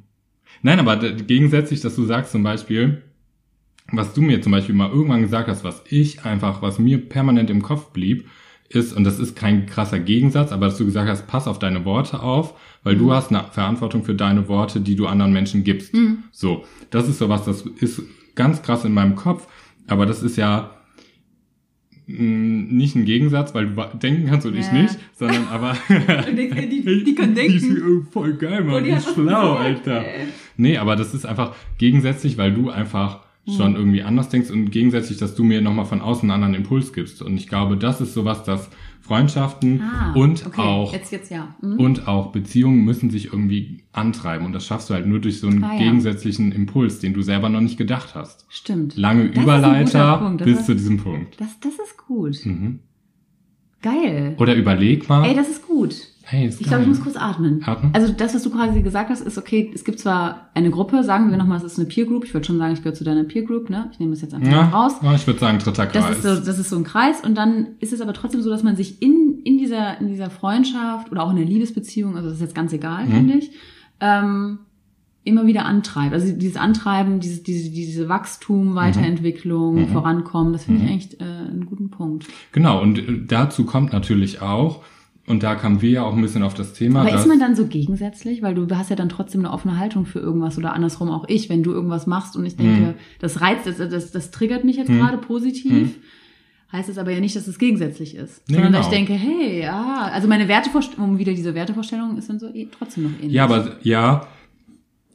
nein, 0.63 0.79
aber 0.79 0.97
gegensätzlich, 0.97 1.81
dass 1.81 1.97
du 1.97 2.05
sagst 2.05 2.31
zum 2.33 2.43
Beispiel, 2.45 3.03
was 3.93 4.15
du 4.15 4.23
mir 4.23 4.41
zum 4.41 4.53
Beispiel 4.53 4.75
mal 4.75 4.89
irgendwann 4.91 5.23
gesagt 5.23 5.49
hast, 5.49 5.65
was 5.65 5.83
ich 5.89 6.25
einfach, 6.25 6.63
was 6.63 6.79
mir 6.79 6.99
permanent 7.09 7.51
im 7.51 7.61
Kopf 7.63 7.91
blieb, 7.91 8.29
ist, 8.69 8.93
und 8.93 9.03
das 9.03 9.19
ist 9.19 9.35
kein 9.35 9.67
krasser 9.67 9.99
Gegensatz, 9.99 10.53
aber 10.53 10.67
dass 10.67 10.79
du 10.79 10.85
gesagt 10.85 11.09
hast, 11.09 11.27
pass 11.27 11.49
auf 11.49 11.59
deine 11.59 11.85
Worte 11.85 12.21
auf, 12.23 12.55
weil 12.83 12.97
du 12.97 13.13
hast 13.13 13.31
eine 13.31 13.45
Verantwortung 13.51 14.05
für 14.05 14.15
deine 14.15 14.49
Worte, 14.49 14.81
die 14.81 14.97
du 14.97 15.07
anderen 15.07 15.33
Menschen 15.33 15.65
gibst. 15.65 15.93
So, 16.33 16.65
das 16.91 17.09
ist 17.09 17.19
sowas, 17.19 17.45
das 17.45 17.63
ist 17.63 18.03
ganz 18.35 18.63
krass 18.63 18.85
in 18.85 18.93
meinem 18.95 19.17
Kopf, 19.17 19.47
aber 19.87 20.07
das 20.07 20.23
ist 20.23 20.37
ja 20.37 20.71
mh, 22.07 22.73
nicht 22.73 22.97
ein 22.97 23.05
Gegensatz, 23.05 23.55
weil 23.55 23.67
du 23.75 23.83
denken 23.99 24.27
kannst 24.29 24.47
und 24.47 24.57
ich 24.57 24.67
Ja. 24.67 24.73
nicht, 24.83 24.97
sondern 25.15 25.47
aber 25.49 25.77
die- 25.89 27.05
die- 27.05 27.15
können 27.15 27.35
denken. 27.35 27.59
Die 27.59 27.67
ist 27.75 27.83
oh, 27.83 28.03
voll 28.11 28.35
geil, 28.35 28.65
Mann, 28.65 28.77
Oh, 28.77 28.79
die 28.81 28.91
die 28.91 28.97
ist 28.97 29.13
schlau, 29.15 29.55
Alter. 29.55 30.05
ey. 30.05 30.27
Nee, 30.57 30.77
aber 30.79 30.97
das 30.97 31.15
ist 31.15 31.27
einfach 31.27 31.55
gegensätzlich, 31.79 32.39
weil 32.39 32.53
du 32.53 32.71
einfach 32.71 33.21
schon 33.57 33.75
irgendwie 33.75 34.03
anders 34.03 34.29
denkst 34.29 34.51
und 34.51 34.71
gegensätzlich, 34.71 35.19
dass 35.19 35.35
du 35.35 35.43
mir 35.43 35.61
nochmal 35.61 35.87
von 35.87 36.03
außen 36.03 36.31
einen 36.31 36.43
anderen 36.45 36.55
Impuls 36.63 36.93
gibst. 36.93 37.21
Und 37.23 37.37
ich 37.37 37.49
glaube, 37.49 37.77
das 37.77 38.01
ist 38.01 38.15
sowas, 38.15 38.45
dass 38.45 38.71
Freundschaften 39.11 39.83
Ah, 39.83 40.13
und 40.15 40.47
okay. 40.47 40.61
auch 40.61 40.93
Jetzt, 40.93 41.11
jetzt 41.11 41.33
ja. 41.33 41.53
Mhm. 41.61 41.81
und 41.81 42.07
auch 42.07 42.31
Beziehungen 42.31 42.85
müssen 42.85 43.11
sich 43.11 43.33
irgendwie 43.33 43.83
antreiben. 43.91 44.47
Und 44.47 44.53
das 44.53 44.65
schaffst 44.65 44.89
du 44.89 44.95
halt 44.95 45.05
nur 45.09 45.19
durch 45.19 45.41
so 45.41 45.49
einen 45.49 45.65
Ah, 45.65 45.73
ja. 45.73 45.79
gegensätzlichen 45.81 46.53
Impuls, 46.53 47.01
den 47.01 47.13
du 47.13 47.21
selber 47.21 47.49
noch 47.49 47.61
nicht 47.61 47.77
gedacht 47.77 48.15
hast. 48.15 48.47
Stimmt. 48.49 48.97
Lange 48.97 49.29
Das 49.31 49.43
Überleiter 49.43 50.19
Punkt. 50.19 50.45
Bis 50.45 50.65
zu 50.65 50.77
diesem 50.77 50.99
Punkt. 50.99 51.41
Das, 51.41 51.59
das 51.59 51.73
ist 51.73 51.97
gut. 52.07 52.37
Mhm. 52.45 52.79
Geil. 53.83 54.35
Oder 54.39 54.55
überleg 54.57 55.09
mal. 55.09 55.25
Ey, 55.27 55.35
das 55.35 55.49
ist 55.49 55.67
gut. 55.67 55.95
hey, 56.25 56.47
ist 56.47 56.61
Ich 56.61 56.67
glaube, 56.67 56.83
ich 56.83 56.89
muss 56.89 57.01
kurz 57.01 57.17
atmen. 57.17 57.63
Atmen? 57.65 57.91
Also 57.95 58.13
das, 58.13 58.35
was 58.35 58.43
du 58.43 58.51
quasi 58.51 58.83
gesagt 58.83 59.09
hast, 59.11 59.21
ist 59.23 59.39
okay, 59.39 59.71
es 59.75 59.85
gibt 59.85 59.99
zwar 59.99 60.51
eine 60.55 60.71
Gruppe, 60.71 61.03
sagen 61.03 61.31
wir 61.31 61.39
nochmal, 61.39 61.59
es 61.59 61.65
ist 61.65 61.79
eine 61.79 61.89
Peer 61.89 62.05
Group. 62.07 62.25
Ich 62.25 62.35
würde 62.35 62.47
schon 62.47 62.59
sagen, 62.59 62.75
ich 62.75 62.81
gehöre 62.83 62.95
zu 62.95 63.05
deiner 63.05 63.25
Peer 63.25 63.43
Group, 63.43 63.71
ne? 63.71 63.89
Ich 63.93 63.99
nehme 63.99 64.13
das 64.13 64.21
jetzt 64.21 64.35
einfach 64.35 64.51
ja, 64.53 64.69
raus. 64.69 64.95
ja, 65.03 65.15
ich 65.15 65.27
würde 65.27 65.41
sagen, 65.41 65.59
dritter 65.59 65.87
Kreis. 65.87 66.05
Das 66.05 66.17
ist, 66.19 66.23
so, 66.23 66.45
das 66.47 66.59
ist 66.59 66.69
so 66.71 66.77
ein 66.77 66.85
Kreis 66.85 67.21
und 67.23 67.35
dann 67.37 67.69
ist 67.81 67.93
es 67.93 68.01
aber 68.01 68.13
trotzdem 68.13 68.43
so, 68.43 68.51
dass 68.51 68.63
man 68.63 68.77
sich 68.77 69.01
in, 69.03 69.41
in, 69.45 69.59
dieser, 69.59 69.99
in 70.01 70.09
dieser 70.09 70.31
Freundschaft 70.31 71.11
oder 71.11 71.23
auch 71.25 71.31
in 71.31 71.37
der 71.37 71.47
Liebesbeziehung, 71.47 72.17
also 72.17 72.29
das 72.29 72.37
ist 72.37 72.43
jetzt 72.43 72.55
ganz 72.55 72.73
egal, 72.73 73.07
Mhm. 73.07 73.11
finde 73.13 73.35
ich, 73.39 73.51
ähm, 74.01 74.59
immer 75.25 75.47
wieder 75.47 75.67
antreibt. 75.67 76.13
Also 76.15 76.33
dieses 76.33 76.57
Antreiben, 76.57 77.21
dieses, 77.21 77.43
diese, 77.43 77.71
diese 77.71 78.09
Wachstum, 78.09 78.75
Weiterentwicklung, 78.75 79.75
Mhm. 79.83 79.89
Vorankommen, 79.89 80.53
das 80.53 80.65
finde 80.65 80.87
ich 80.87 80.91
echt 80.93 81.21
äh, 81.21 81.25
einen 81.25 81.67
guten 81.67 81.91
Punkt. 81.91 82.27
Genau, 82.53 82.81
und 82.81 82.99
äh, 82.99 83.21
dazu 83.27 83.65
kommt 83.65 83.93
natürlich 83.93 84.41
auch, 84.41 84.83
und 85.27 85.43
da 85.43 85.55
kamen 85.55 85.81
wir 85.83 85.91
ja 85.91 86.03
auch 86.05 86.15
ein 86.17 86.23
bisschen 86.23 86.43
auf 86.43 86.55
das 86.55 86.73
Thema, 86.73 87.03
Aber 87.03 87.15
ist 87.15 87.27
man 87.29 87.39
dann 87.39 87.55
so 87.55 87.67
gegensätzlich? 87.67 88.43
Weil 88.43 88.55
du 88.55 88.67
hast 88.75 88.91
ja 88.91 88.97
dann 88.97 89.09
trotzdem 89.11 89.43
eine 89.43 89.53
offene 89.53 89.79
Haltung 89.79 90.07
für 90.07 90.19
irgendwas 90.19 90.59
oder 90.59 90.73
andersrum 90.73 91.09
auch 91.11 91.25
ich, 91.29 91.49
wenn 91.49 91.63
du 91.63 91.71
irgendwas 91.73 92.07
machst 92.07 92.35
und 92.37 92.45
ich 92.47 92.57
denke, 92.57 92.81
Mhm. 92.81 92.95
das 93.21 93.41
reizt, 93.41 93.67
das, 93.67 93.77
das, 93.77 94.11
das 94.11 94.31
triggert 94.33 94.65
mich 94.65 94.77
jetzt 94.77 94.89
gerade 94.89 95.19
positiv. 95.19 95.99
Heißt 96.73 96.89
es 96.89 96.99
aber 96.99 97.11
ja 97.11 97.19
nicht, 97.21 97.35
dass 97.35 97.47
es 97.49 97.59
gegensätzlich 97.59 98.15
ist. 98.15 98.43
Nee, 98.49 98.55
sondern 98.55 98.73
dass 98.73 98.87
ich 98.87 98.93
genau. 98.93 99.07
denke, 99.09 99.23
hey, 99.23 99.61
ja, 99.63 100.09
also 100.13 100.29
meine 100.29 100.47
Wertevorstellung, 100.49 101.19
wieder 101.19 101.33
diese 101.33 101.55
Wertevorstellung 101.55 102.17
ist 102.17 102.29
dann 102.31 102.39
so 102.39 102.47
eh, 102.47 102.69
trotzdem 102.71 103.05
noch 103.05 103.11
ähnlich. 103.19 103.33
ja, 103.33 103.45
aber 103.45 103.77
ja, 103.83 104.27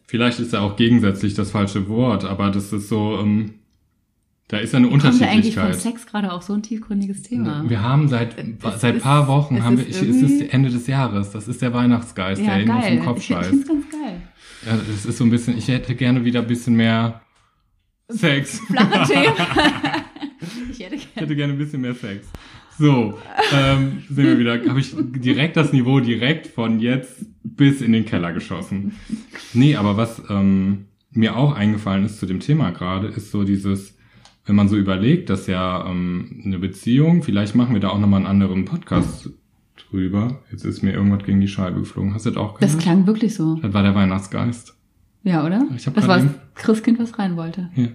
vielleicht 0.08 0.40
ist 0.40 0.54
ja 0.54 0.62
auch 0.62 0.76
gegensätzlich 0.76 1.34
das 1.34 1.52
falsche 1.52 1.88
Wort, 1.90 2.26
aber 2.26 2.52
das 2.52 2.72
ist 2.74 2.90
so, 2.90 3.20
ähm, 3.20 3.56
da 4.48 4.58
ist 4.58 4.74
ja 4.74 4.78
eine 4.78 4.90
Kommt 4.90 5.04
ja 5.04 5.10
eigentlich 5.10 5.56
von 5.56 5.64
Unterschiedlichkeit. 5.64 5.76
Sex 5.76 6.06
gerade 6.06 6.32
auch 6.32 6.42
so 6.44 6.54
ein 6.54 6.62
tiefgründiges 6.62 7.24
Thema. 7.24 7.64
Wir 7.68 7.82
haben 7.82 8.08
seit 8.08 8.38
Es 8.38 8.82
seit 8.82 8.98
ist- 8.98 9.04
paar 9.04 9.28
Wochen 9.28 9.56
es 9.58 9.64
haben 9.64 9.78
wir, 9.78 9.88
ist 9.88 10.02
ich, 10.02 10.10
es 10.10 10.22
ist 10.22 10.54
Ende 10.54 10.70
des 10.70 10.86
Jahres, 10.88 11.32
das 11.32 11.48
ist 11.48 11.62
der 11.64 11.74
Weihnachtsgeist, 11.74 12.42
ja, 12.42 12.56
der 12.56 12.64
in 12.64 12.70
uns 12.70 12.86
im 12.88 13.00
Kopf 13.04 13.18
ich 13.20 13.26
scheißt. 13.26 13.54
es 13.54 13.68
ganz 13.68 13.86
geil. 13.90 14.22
Ja, 14.68 14.78
es 14.96 15.06
ist 15.06 15.18
so 15.18 15.24
ein 15.24 15.30
bisschen, 15.32 15.58
ich 15.58 15.68
hätte 15.68 15.96
gerne 15.96 16.24
wieder 16.24 16.42
ein 16.42 16.48
bisschen 16.48 16.76
mehr 16.76 17.22
Sex. 18.10 18.60
Flache 18.68 19.12
Themen. 19.12 19.34
ich 20.72 20.80
hätte 20.80 20.96
Ich 20.96 21.02
gerne. 21.14 21.26
hätte 21.28 21.36
gerne 21.36 21.54
ein 21.54 21.58
bisschen 21.60 21.82
mehr 21.82 21.96
Sex. 21.96 22.28
So, 22.78 23.18
ähm, 23.54 24.04
sind 24.10 24.26
wir 24.26 24.38
wieder, 24.40 24.60
habe 24.68 24.80
ich 24.80 24.94
direkt 24.98 25.56
das 25.56 25.72
Niveau 25.72 26.00
direkt 26.00 26.48
von 26.48 26.80
jetzt 26.80 27.26
bis 27.44 27.82
in 27.82 27.94
den 27.94 28.06
Keller 28.06 28.34
geschossen. 28.34 28.94
Nee, 29.54 29.76
aber 29.76 29.96
was 29.98 30.22
ähm, 30.30 30.86
mir 31.12 31.38
auch 31.38 31.56
eingefallen 31.56 32.06
ist 32.06 32.20
zu 32.20 32.26
dem 32.26 32.40
Thema 32.42 32.72
gerade, 32.72 33.08
ist 33.08 33.32
so 33.32 33.44
dieses, 33.44 33.98
wenn 34.46 34.56
man 34.56 34.68
so 34.68 34.76
überlegt, 34.76 35.30
dass 35.30 35.48
ja 35.48 35.88
ähm, 35.90 36.42
eine 36.46 36.60
Beziehung, 36.60 37.24
vielleicht 37.24 37.56
machen 37.56 37.74
wir 37.74 37.80
da 37.80 37.90
auch 37.90 38.00
nochmal 38.00 38.20
einen 38.20 38.28
anderen 38.28 38.66
Podcast 38.66 39.30
drüber. 39.90 40.42
Jetzt 40.52 40.66
ist 40.66 40.82
mir 40.84 40.92
irgendwas 40.94 41.24
gegen 41.26 41.40
die 41.40 41.48
Scheibe 41.48 41.80
geflogen. 41.80 42.14
Hast 42.14 42.26
du 42.26 42.32
das 42.32 42.38
auch 42.38 42.60
Das 42.60 42.72
gehört? 42.72 42.84
klang 42.84 43.08
wirklich 43.08 43.36
so. 43.36 43.56
Das 43.56 43.74
war 43.74 43.84
der 43.84 43.96
Weihnachtsgeist. 43.96 44.76
Ja, 45.24 45.46
oder? 45.46 45.66
Ich 45.76 45.88
hab 45.88 45.96
das 45.96 46.08
war 46.08 46.18
das 46.20 46.28
Christkind, 46.56 47.00
was 47.00 47.18
rein 47.18 47.36
wollte. 47.38 47.70
Hier. 47.74 47.94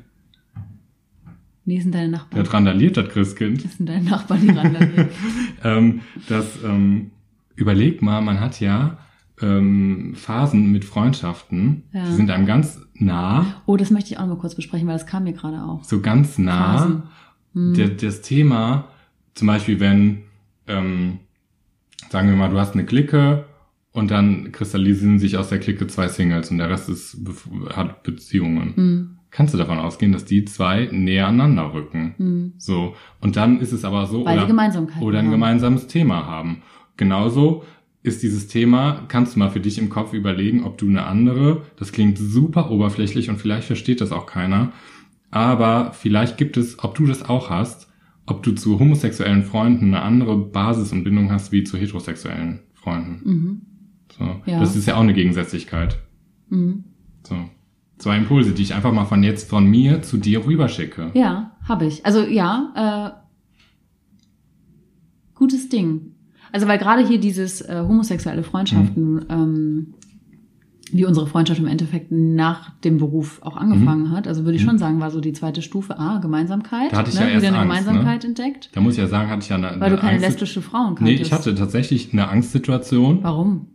Nee, 1.71 1.79
sind 1.79 1.95
deine 1.95 2.09
Nachbarn. 2.09 2.43
Der 2.43 2.53
randaliert, 2.53 2.97
das 2.97 3.09
Christkind. 3.11 3.65
Das 3.65 3.77
sind 3.77 3.89
deine 3.89 4.11
Nachbarn, 4.11 4.41
die 4.41 4.49
ran 4.51 4.77
ähm, 5.63 6.01
das 6.29 6.59
ähm, 6.65 7.13
überleg 7.55 8.03
mal, 8.03 8.21
man 8.23 8.41
hat 8.41 8.59
ja 8.59 8.99
ähm, 9.41 10.15
Phasen 10.17 10.73
mit 10.73 10.85
Freundschaften, 10.85 11.85
Ja. 11.93 12.07
die 12.07 12.13
sind 12.15 12.29
einem 12.29 12.45
ganz 12.45 12.81
nah, 12.95 13.63
Oh, 13.67 13.77
das 13.77 13.93
möchte 13.93 14.11
ich 14.11 14.19
auch 14.19 14.23
noch 14.27 14.35
mal 14.35 14.41
kurz 14.41 14.57
besprechen, 14.57 14.89
weil 14.89 14.97
das 14.99 15.07
kam 15.07 15.23
mir 15.23 15.33
gerade 15.33 15.63
auch. 15.63 15.85
so 15.85 16.01
ganz 16.01 16.39
nah. 16.39 17.05
Hm. 17.55 17.75
Der, 17.75 17.89
das 17.91 18.21
Thema, 18.23 18.89
zum 19.35 19.47
Beispiel, 19.47 19.79
wenn, 19.79 20.23
ähm, 20.67 21.21
sagen 22.11 22.29
wir 22.31 22.37
mal, 22.37 22.51
du 22.51 22.59
hast 22.59 22.75
eine 22.75 22.85
Clique 22.85 23.45
und 23.93 24.11
dann 24.11 24.51
kristallisieren 24.51 25.21
sich 25.21 25.37
aus 25.37 25.51
der 25.51 25.61
Clique 25.61 25.87
zwei 25.87 26.09
Singles 26.09 26.51
und 26.51 26.59
der 26.59 26.69
Rest 26.69 26.89
ist, 26.89 27.17
hat 27.77 28.03
Beziehungen. 28.03 28.75
Hm, 28.77 29.17
Kannst 29.31 29.55
du 29.55 29.59
davon 29.59 29.79
ausgehen, 29.79 30.13
dass 30.13 30.25
die 30.25 30.45
zwei 30.45 30.89
näher 30.91 31.29
aneinander 31.29 31.73
rücken? 31.73 32.15
hm. 32.17 32.53
So. 32.59 32.95
Und 33.21 33.37
dann 33.37 33.61
ist 33.61 33.73
es 33.73 33.85
aber 33.85 34.07
so, 34.07 34.25
Weil 34.25 34.39
oder, 34.39 34.49
oder 35.01 35.19
ein 35.19 35.27
haben. 35.27 35.31
gemeinsames 35.31 35.87
Thema 35.87 36.27
haben. 36.27 36.63
Genauso 36.97 37.65
ist 38.03 38.23
dieses 38.23 38.49
Thema, 38.49 39.05
kannst 39.09 39.35
du 39.35 39.39
mal 39.39 39.51
für 39.51 39.61
dich 39.61 39.79
im 39.79 39.89
Kopf 39.89 40.13
überlegen, 40.13 40.65
ob 40.65 40.79
du 40.79 40.89
eine 40.89 41.05
andere, 41.05 41.63
das 41.77 41.93
klingt 41.93 42.19
super 42.19 42.71
oberflächlich 42.71 43.29
und 43.29 43.37
vielleicht 43.37 43.67
versteht 43.67 44.01
das 44.01 44.11
auch 44.11 44.27
keiner, 44.27 44.73
aber 45.31 45.93
vielleicht 45.93 46.39
gibt 46.39 46.57
es, 46.57 46.83
ob 46.83 46.95
du 46.95 47.07
das 47.07 47.29
auch 47.29 47.51
hast, 47.51 47.89
ob 48.27 48.43
du 48.43 48.53
zu 48.53 48.79
homosexuellen 48.79 49.43
Freunden 49.43 49.87
eine 49.87 50.03
andere 50.03 50.37
Basis 50.37 50.93
und 50.93 51.05
Bindung 51.05 51.31
hast 51.31 51.53
wie 51.53 51.65
zu 51.65 51.77
heterosexuellen 51.77 52.61
Freunden. 52.75 53.21
Mhm. 53.25 53.61
So. 54.17 54.25
Ja. 54.47 54.61
Das 54.61 54.77
ist 54.77 54.87
ja 54.87 54.97
auch 54.97 55.01
eine 55.01 55.15
Gegensätzlichkeit. 55.15 55.99
Mhm. 56.49 56.85
So. 57.23 57.37
Zwei 58.01 58.17
Impulse, 58.17 58.53
die 58.53 58.63
ich 58.63 58.75
einfach 58.75 58.93
mal 58.93 59.05
von 59.05 59.23
jetzt 59.23 59.49
von 59.49 59.65
mir 59.67 60.03
zu 60.03 60.17
dir 60.17 60.45
rüberschicke. 60.47 61.11
Ja, 61.15 61.53
habe 61.69 61.87
ich. 61.87 62.05
Also 62.05 62.23
ja, 62.23 63.15
äh, 63.15 63.21
gutes 65.35 65.69
Ding. 65.69 66.13
Also 66.53 66.67
weil 66.67 66.79
gerade 66.79 67.07
hier 67.07 67.21
dieses 67.21 67.61
äh, 67.61 67.85
homosexuelle 67.87 68.43
Freundschaften, 68.43 69.15
Mhm. 69.15 69.27
ähm, 69.29 69.95
wie 70.93 71.05
unsere 71.05 71.29
Freundschaft 71.29 71.61
im 71.61 71.69
Endeffekt 71.69 72.11
nach 72.11 72.71
dem 72.81 72.99
Beruf 72.99 73.39
auch 73.43 73.57
angefangen 73.57 74.11
hat, 74.11 74.27
also 74.27 74.45
würde 74.45 74.57
ich 74.57 74.63
schon 74.63 74.77
sagen, 74.77 74.99
war 74.99 75.13
so 75.13 75.21
die 75.21 75.33
zweite 75.33 75.63
Stufe, 75.63 75.97
ah, 76.01 76.19
Gemeinsamkeit. 76.19 76.87
Mhm. 76.87 76.91
Da 76.91 76.97
hatte 76.99 77.11
ich 77.11 77.15
ne? 77.15 77.21
ja 77.27 77.29
erst 77.29 77.47
Wieder 77.47 77.61
eine 77.61 77.71
Angst, 77.71 77.87
Gemeinsamkeit 77.87 78.25
entdeckt, 78.25 78.71
Da 78.73 78.81
muss 78.81 78.95
ich 78.95 78.99
ja 78.99 79.07
sagen, 79.07 79.31
hatte 79.31 79.43
ich 79.43 79.49
ja 79.51 79.57
eine, 79.57 79.69
weil 79.69 79.79
du 79.79 79.85
eine 79.85 79.97
keine 79.99 80.13
Angst- 80.15 80.25
lesbische 80.27 80.63
Frauen 80.63 80.97
kanntest. 80.97 81.03
Nee, 81.05 81.23
ich 81.23 81.31
hatte 81.33 81.55
tatsächlich 81.55 82.13
eine 82.13 82.29
Angstsituation. 82.29 83.23
Warum? 83.23 83.69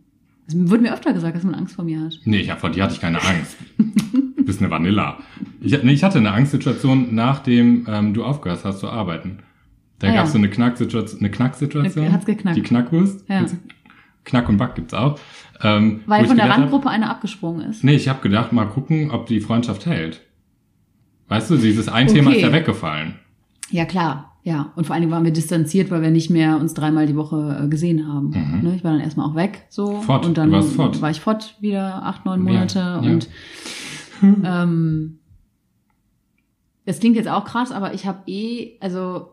Es 0.48 0.54
wurde 0.70 0.82
mir 0.82 0.92
öfter 0.94 1.12
gesagt, 1.12 1.36
dass 1.36 1.42
man 1.44 1.54
Angst 1.54 1.74
vor 1.74 1.84
mir 1.84 2.00
hat. 2.00 2.18
Nee, 2.24 2.38
ich 2.38 2.50
hab, 2.50 2.60
vor 2.60 2.70
dir 2.70 2.84
hatte 2.84 2.94
ich 2.94 3.00
keine 3.00 3.20
Angst. 3.22 3.56
Du 3.78 4.44
bist 4.44 4.60
eine 4.60 4.70
Vanilla. 4.70 5.18
Ich, 5.60 5.82
nee, 5.82 5.92
ich 5.92 6.04
hatte 6.04 6.18
eine 6.18 6.30
Angstsituation, 6.32 7.14
nachdem 7.14 7.84
ähm, 7.88 8.14
du 8.14 8.22
aufgehört 8.24 8.64
hast 8.64 8.78
zu 8.80 8.88
arbeiten. 8.88 9.38
Da 9.98 10.08
Ah, 10.08 10.14
gab's 10.14 10.28
ja. 10.28 10.32
so 10.34 10.38
eine 10.38 10.48
Knacksituation. 10.50 11.20
Eine 11.20 11.30
Knacksituation. 11.30 12.12
Hat's 12.12 12.26
geknackt. 12.26 12.56
Die 12.56 12.62
Knackwurst. 12.62 13.28
Ja. 13.28 13.44
Knack 14.24 14.48
und 14.48 14.56
Back 14.58 14.74
gibt's 14.76 14.92
auch. 14.94 15.18
Ähm, 15.62 16.02
Weil 16.06 16.26
von 16.26 16.36
der 16.36 16.48
hab- 16.48 16.58
Randgruppe 16.58 16.90
einer 16.90 17.10
abgesprungen 17.10 17.70
ist. 17.70 17.82
Nee, 17.82 17.94
ich 17.94 18.08
habe 18.08 18.20
gedacht, 18.20 18.52
mal 18.52 18.66
gucken, 18.66 19.10
ob 19.10 19.26
die 19.26 19.40
Freundschaft 19.40 19.86
hält. 19.86 20.20
Weißt 21.28 21.50
du, 21.50 21.56
dieses 21.56 21.88
ein 21.88 22.06
Thema 22.08 22.28
Okay. 22.30 22.36
ist 22.38 22.42
ja 22.44 22.52
weggefallen. 22.52 23.14
Ja, 23.70 23.84
klar. 23.84 24.35
Ja, 24.46 24.70
und 24.76 24.86
vor 24.86 24.94
allen 24.94 25.02
Dingen 25.02 25.12
waren 25.12 25.24
wir 25.24 25.32
distanziert, 25.32 25.90
weil 25.90 26.02
wir 26.02 26.12
nicht 26.12 26.30
mehr 26.30 26.60
uns 26.60 26.72
dreimal 26.72 27.06
die 27.06 27.16
Woche 27.16 27.62
äh, 27.64 27.68
gesehen 27.68 28.06
haben. 28.06 28.30
Ne? 28.62 28.76
Ich 28.76 28.84
war 28.84 28.92
dann 28.92 29.00
erstmal 29.00 29.28
auch 29.28 29.34
weg, 29.34 29.66
so. 29.70 29.96
Mhm. 29.96 30.02
Fort, 30.02 30.24
Und 30.24 30.38
dann 30.38 30.52
war 30.52 31.10
ich 31.10 31.20
fort 31.20 31.56
wieder 31.60 32.04
acht, 32.04 32.24
neun 32.24 32.46
Ja, 32.46 32.52
Monate. 32.52 32.78
ja. 32.78 32.98
Und 32.98 33.28
ähm, 34.22 35.18
das 36.84 37.00
klingt 37.00 37.16
jetzt 37.16 37.28
auch 37.28 37.44
krass, 37.44 37.72
aber 37.72 37.92
ich 37.92 38.06
habe 38.06 38.20
eh, 38.30 38.78
also 38.78 39.30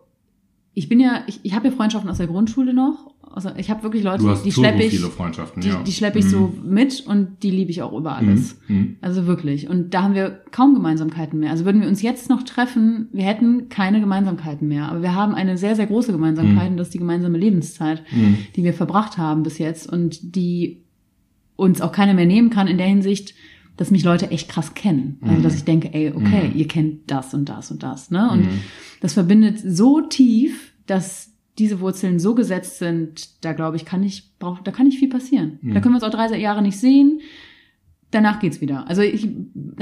ich 0.73 0.89
bin 0.89 0.99
ja, 0.99 1.21
ich, 1.27 1.41
ich 1.43 1.53
habe 1.53 1.67
ja 1.67 1.71
Freundschaften 1.75 2.09
aus 2.09 2.17
der 2.17 2.25
Grundschule 2.25 2.73
noch. 2.73 3.12
Also 3.35 3.49
ich 3.57 3.69
habe 3.69 3.83
wirklich 3.83 4.03
Leute, 4.03 4.37
die 4.45 4.51
schleppe 4.51 4.83
ich, 4.83 4.91
viele 4.91 5.09
Freundschaften, 5.09 5.61
die, 5.61 5.69
ja. 5.69 5.81
die 5.83 5.91
schleppe 5.91 6.19
ich 6.19 6.25
Mhm. 6.25 6.29
so 6.29 6.53
mit 6.63 7.01
und 7.07 7.41
die 7.43 7.49
liebe 7.51 7.71
ich 7.71 7.81
auch 7.81 7.91
über 7.97 8.15
alles. 8.15 8.59
Mhm. 8.67 8.97
Also 9.01 9.25
wirklich. 9.25 9.67
Und 9.67 9.93
da 9.93 10.03
haben 10.03 10.13
wir 10.13 10.41
kaum 10.51 10.73
Gemeinsamkeiten 10.75 11.39
mehr. 11.39 11.49
Also 11.51 11.65
würden 11.65 11.81
wir 11.81 11.87
uns 11.87 12.01
jetzt 12.01 12.29
noch 12.29 12.43
treffen, 12.43 13.07
wir 13.11 13.23
hätten 13.23 13.69
keine 13.69 13.99
Gemeinsamkeiten 13.99 14.67
mehr. 14.67 14.87
Aber 14.89 15.01
wir 15.01 15.15
haben 15.15 15.33
eine 15.33 15.57
sehr, 15.57 15.75
sehr 15.75 15.87
große 15.87 16.11
Gemeinsamkeit 16.11 16.69
und 16.71 16.77
das 16.77 16.87
ist 16.87 16.93
die 16.93 16.99
gemeinsame 16.99 17.37
Lebenszeit, 17.37 18.03
Mhm. 18.11 18.37
die 18.55 18.63
wir 18.63 18.73
verbracht 18.73 19.17
haben 19.17 19.43
bis 19.43 19.57
jetzt 19.57 19.91
und 19.91 20.35
die 20.35 20.83
uns 21.55 21.81
auch 21.81 21.91
keiner 21.91 22.13
mehr 22.13 22.25
nehmen 22.25 22.49
kann 22.51 22.67
in 22.67 22.77
der 22.77 22.87
Hinsicht, 22.87 23.33
dass 23.77 23.89
mich 23.89 24.03
Leute 24.03 24.29
echt 24.29 24.49
krass 24.49 24.75
kennen. 24.75 25.17
Also 25.21 25.41
dass 25.41 25.55
ich 25.55 25.63
denke, 25.63 25.91
ey, 25.93 26.11
okay, 26.15 26.51
ihr 26.53 26.67
kennt 26.67 27.09
das 27.09 27.33
und 27.33 27.49
das 27.49 27.71
und 27.71 27.81
das. 27.81 28.11
Ne? 28.11 28.29
Und 28.31 28.47
das 29.01 29.13
verbindet 29.13 29.59
so 29.65 30.01
tief, 30.01 30.73
dass 30.85 31.32
diese 31.59 31.79
Wurzeln 31.79 32.19
so 32.19 32.33
gesetzt 32.35 32.79
sind, 32.79 33.43
da 33.45 33.53
glaube 33.53 33.77
ich, 33.77 33.85
kann 33.85 34.03
ich, 34.03 34.31
brauch, 34.39 34.59
da 34.59 34.71
kann 34.71 34.87
nicht 34.87 34.99
viel 34.99 35.09
passieren. 35.09 35.59
Da 35.61 35.79
können 35.79 35.93
wir 35.93 35.97
uns 35.97 36.03
auch 36.03 36.09
drei 36.09 36.35
Jahre 36.37 36.61
nicht 36.61 36.77
sehen. 36.77 37.21
Danach 38.09 38.39
geht's 38.39 38.61
wieder. 38.61 38.87
Also 38.87 39.01
ich 39.01 39.27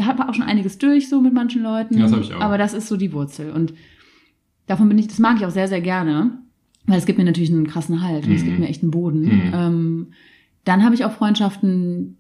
habe 0.01 0.27
auch 0.27 0.33
schon 0.33 0.43
einiges 0.43 0.77
durch 0.77 1.09
so 1.09 1.21
mit 1.21 1.33
manchen 1.33 1.63
Leuten. 1.63 1.97
Ja, 1.97 2.03
das 2.03 2.13
hab 2.13 2.21
ich 2.21 2.33
auch. 2.33 2.41
Aber 2.41 2.57
das 2.57 2.73
ist 2.73 2.87
so 2.87 2.97
die 2.97 3.13
Wurzel. 3.13 3.51
Und 3.51 3.73
davon 4.67 4.87
bin 4.89 4.97
ich, 4.97 5.07
das 5.07 5.19
mag 5.19 5.37
ich 5.37 5.45
auch 5.45 5.51
sehr, 5.51 5.67
sehr 5.67 5.81
gerne, 5.81 6.39
weil 6.85 6.97
es 6.97 7.05
gibt 7.05 7.17
mir 7.17 7.25
natürlich 7.25 7.51
einen 7.51 7.67
krassen 7.67 8.01
Halt 8.01 8.25
und 8.25 8.33
es 8.33 8.43
gibt 8.43 8.59
mir 8.59 8.67
echt 8.67 8.83
einen 8.83 8.91
Boden. 8.91 9.21
Mhm. 9.21 9.51
Ähm, 9.53 10.07
dann 10.63 10.83
habe 10.83 10.95
ich 10.95 11.05
auch 11.05 11.11
Freundschaften, 11.11 12.17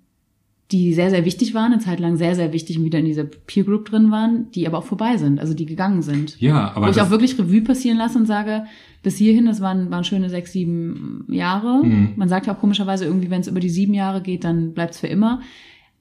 die 0.71 0.93
sehr, 0.93 1.09
sehr 1.09 1.25
wichtig 1.25 1.53
waren, 1.53 1.73
eine 1.73 1.81
Zeit 1.81 1.99
lang 1.99 2.15
sehr, 2.17 2.35
sehr 2.35 2.53
wichtig 2.53 2.77
und 2.77 2.85
wieder 2.85 2.99
in 2.99 3.05
dieser 3.05 3.23
Peer 3.25 3.63
Group 3.63 3.89
drin 3.89 4.11
waren, 4.11 4.49
die 4.51 4.65
aber 4.67 4.77
auch 4.77 4.83
vorbei 4.85 5.17
sind, 5.17 5.39
also 5.39 5.53
die 5.53 5.65
gegangen 5.65 6.01
sind. 6.01 6.39
Ja, 6.39 6.71
aber 6.75 6.87
Wo 6.87 6.91
ich 6.91 7.01
auch 7.01 7.09
wirklich 7.09 7.37
Revue 7.37 7.61
passieren 7.61 7.97
lasse 7.97 8.17
und 8.17 8.25
sage, 8.25 8.65
bis 9.03 9.17
hierhin, 9.17 9.45
das 9.45 9.61
waren, 9.61 9.89
waren 9.91 10.03
schöne 10.03 10.29
sechs, 10.29 10.51
sieben 10.53 11.25
Jahre. 11.29 11.83
Mhm. 11.85 12.13
Man 12.15 12.29
sagt 12.29 12.47
ja 12.47 12.53
auch 12.55 12.59
komischerweise 12.59 13.05
irgendwie, 13.05 13.29
wenn 13.29 13.41
es 13.41 13.47
über 13.47 13.59
die 13.59 13.69
sieben 13.69 13.93
Jahre 13.93 14.21
geht, 14.21 14.43
dann 14.43 14.73
bleibt 14.73 14.93
es 14.93 14.99
für 14.99 15.07
immer. 15.07 15.41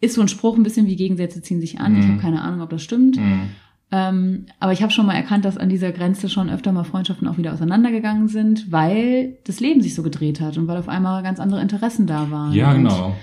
Ist 0.01 0.15
so 0.15 0.21
ein 0.21 0.29
Spruch 0.29 0.57
ein 0.57 0.63
bisschen 0.63 0.87
wie 0.87 0.97
Gegensätze 0.97 1.43
ziehen 1.43 1.61
sich 1.61 1.81
an. 1.81 1.99
Ich 1.99 2.07
Mhm. 2.07 2.13
habe 2.13 2.21
keine 2.23 2.43
Ahnung, 2.43 2.61
ob 2.63 2.71
das 2.71 2.83
stimmt. 2.83 3.17
Mhm. 3.17 3.43
Ähm, 3.93 4.47
aber 4.61 4.73
ich 4.73 4.83
habe 4.83 4.93
schon 4.93 5.05
mal 5.07 5.15
erkannt, 5.15 5.45
dass 5.45 5.59
an 5.59 5.69
dieser 5.69 5.91
Grenze 5.91 6.29
schon 6.29 6.49
öfter 6.49 6.71
mal 6.71 6.85
Freundschaften 6.85 7.27
auch 7.27 7.39
wieder 7.39 7.53
auseinandergegangen 7.53 8.29
sind, 8.29 8.71
weil 8.71 9.39
das 9.45 9.59
Leben 9.59 9.81
sich 9.83 9.95
so 9.97 10.03
gedreht 10.05 10.41
hat 10.41 10.57
und 10.59 10.69
weil 10.69 10.77
auf 10.77 10.89
einmal 10.89 11.23
ganz 11.25 11.41
andere 11.41 11.61
Interessen 11.61 12.07
da 12.07 12.31
waren. 12.31 12.53
Ja, 12.53 12.71
und 12.71 12.85
genau. 12.85 13.17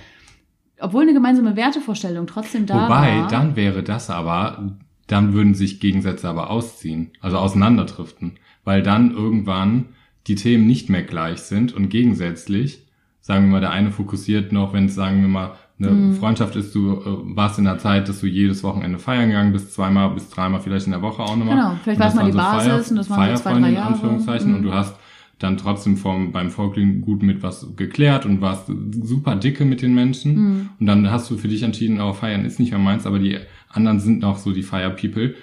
Obwohl 0.79 1.03
eine 1.03 1.13
gemeinsame 1.13 1.55
Wertevorstellung 1.55 2.27
trotzdem 2.27 2.65
da 2.65 2.85
Wobei, 2.85 3.21
war. 3.21 3.27
dann 3.27 3.55
wäre 3.55 3.83
das 3.83 4.09
aber, 4.09 4.75
dann 5.07 5.33
würden 5.33 5.53
sich 5.55 5.79
Gegensätze 5.79 6.27
aber 6.29 6.49
ausziehen, 6.49 7.11
also 7.21 7.37
auseinanderdriften, 7.37 8.33
weil 8.63 8.83
dann 8.83 9.11
irgendwann 9.11 9.85
die 10.27 10.35
Themen 10.35 10.67
nicht 10.67 10.89
mehr 10.89 11.03
gleich 11.03 11.39
sind 11.39 11.73
und 11.73 11.89
gegensätzlich, 11.89 12.85
sagen 13.21 13.45
wir 13.45 13.51
mal, 13.53 13.61
der 13.61 13.71
eine 13.71 13.91
fokussiert 13.91 14.51
noch, 14.51 14.73
wenn 14.73 14.85
es, 14.85 14.95
sagen 14.95 15.21
wir 15.21 15.27
mal, 15.29 15.51
eine 15.79 15.91
Mhm. 15.91 16.13
Freundschaft 16.15 16.55
ist, 16.55 16.73
du 16.73 16.93
äh, 16.93 17.35
warst 17.35 17.59
in 17.59 17.65
der 17.65 17.77
Zeit, 17.77 18.09
dass 18.09 18.19
du 18.21 18.25
jedes 18.27 18.63
Wochenende 18.63 18.97
feiern 18.97 19.27
gegangen 19.29 19.53
bist, 19.53 19.73
zweimal 19.73 20.09
bis 20.09 20.27
dreimal 20.29 20.59
vielleicht 20.59 20.87
in 20.87 20.91
der 20.91 21.03
Woche 21.03 21.21
auch 21.21 21.35
nochmal. 21.35 21.55
Genau, 21.55 21.75
vielleicht 21.83 21.99
war 21.99 22.07
es 22.07 22.15
mal 22.15 22.25
die 22.31 22.37
Basis 22.37 22.89
und 22.91 22.97
das 22.97 23.09
waren 23.11 23.35
zwei, 23.37 23.53
drei 23.53 23.67
in 23.69 23.75
Jahre. 23.75 23.87
Anführungszeichen 23.93 24.49
Mhm. 24.49 24.55
und 24.57 24.63
du 24.63 24.73
hast 24.73 24.95
dann 25.39 25.57
trotzdem 25.57 25.97
vom, 25.97 26.31
beim 26.31 26.49
Folkling 26.49 27.01
gut 27.01 27.21
mit 27.21 27.43
was 27.43 27.75
geklärt 27.75 28.25
und 28.25 28.41
warst 28.41 28.71
super 29.03 29.35
dicke 29.35 29.65
mit 29.65 29.81
den 29.81 29.93
Menschen. 29.93 30.35
Mhm. 30.35 30.69
Und 30.79 30.85
dann 30.87 31.11
hast 31.11 31.29
du 31.29 31.37
für 31.37 31.47
dich 31.47 31.63
entschieden, 31.63 32.01
oh, 32.01 32.13
feiern 32.13 32.43
ist 32.45 32.59
nicht 32.59 32.71
mehr 32.71 32.79
meins, 32.79 33.05
aber 33.05 33.19
die 33.19 33.37
anderen 33.69 33.99
sind 33.99 34.19
noch 34.19 34.37
so 34.37 34.51
die 34.51 34.63
Fire 34.63 34.89
People. 34.99 35.35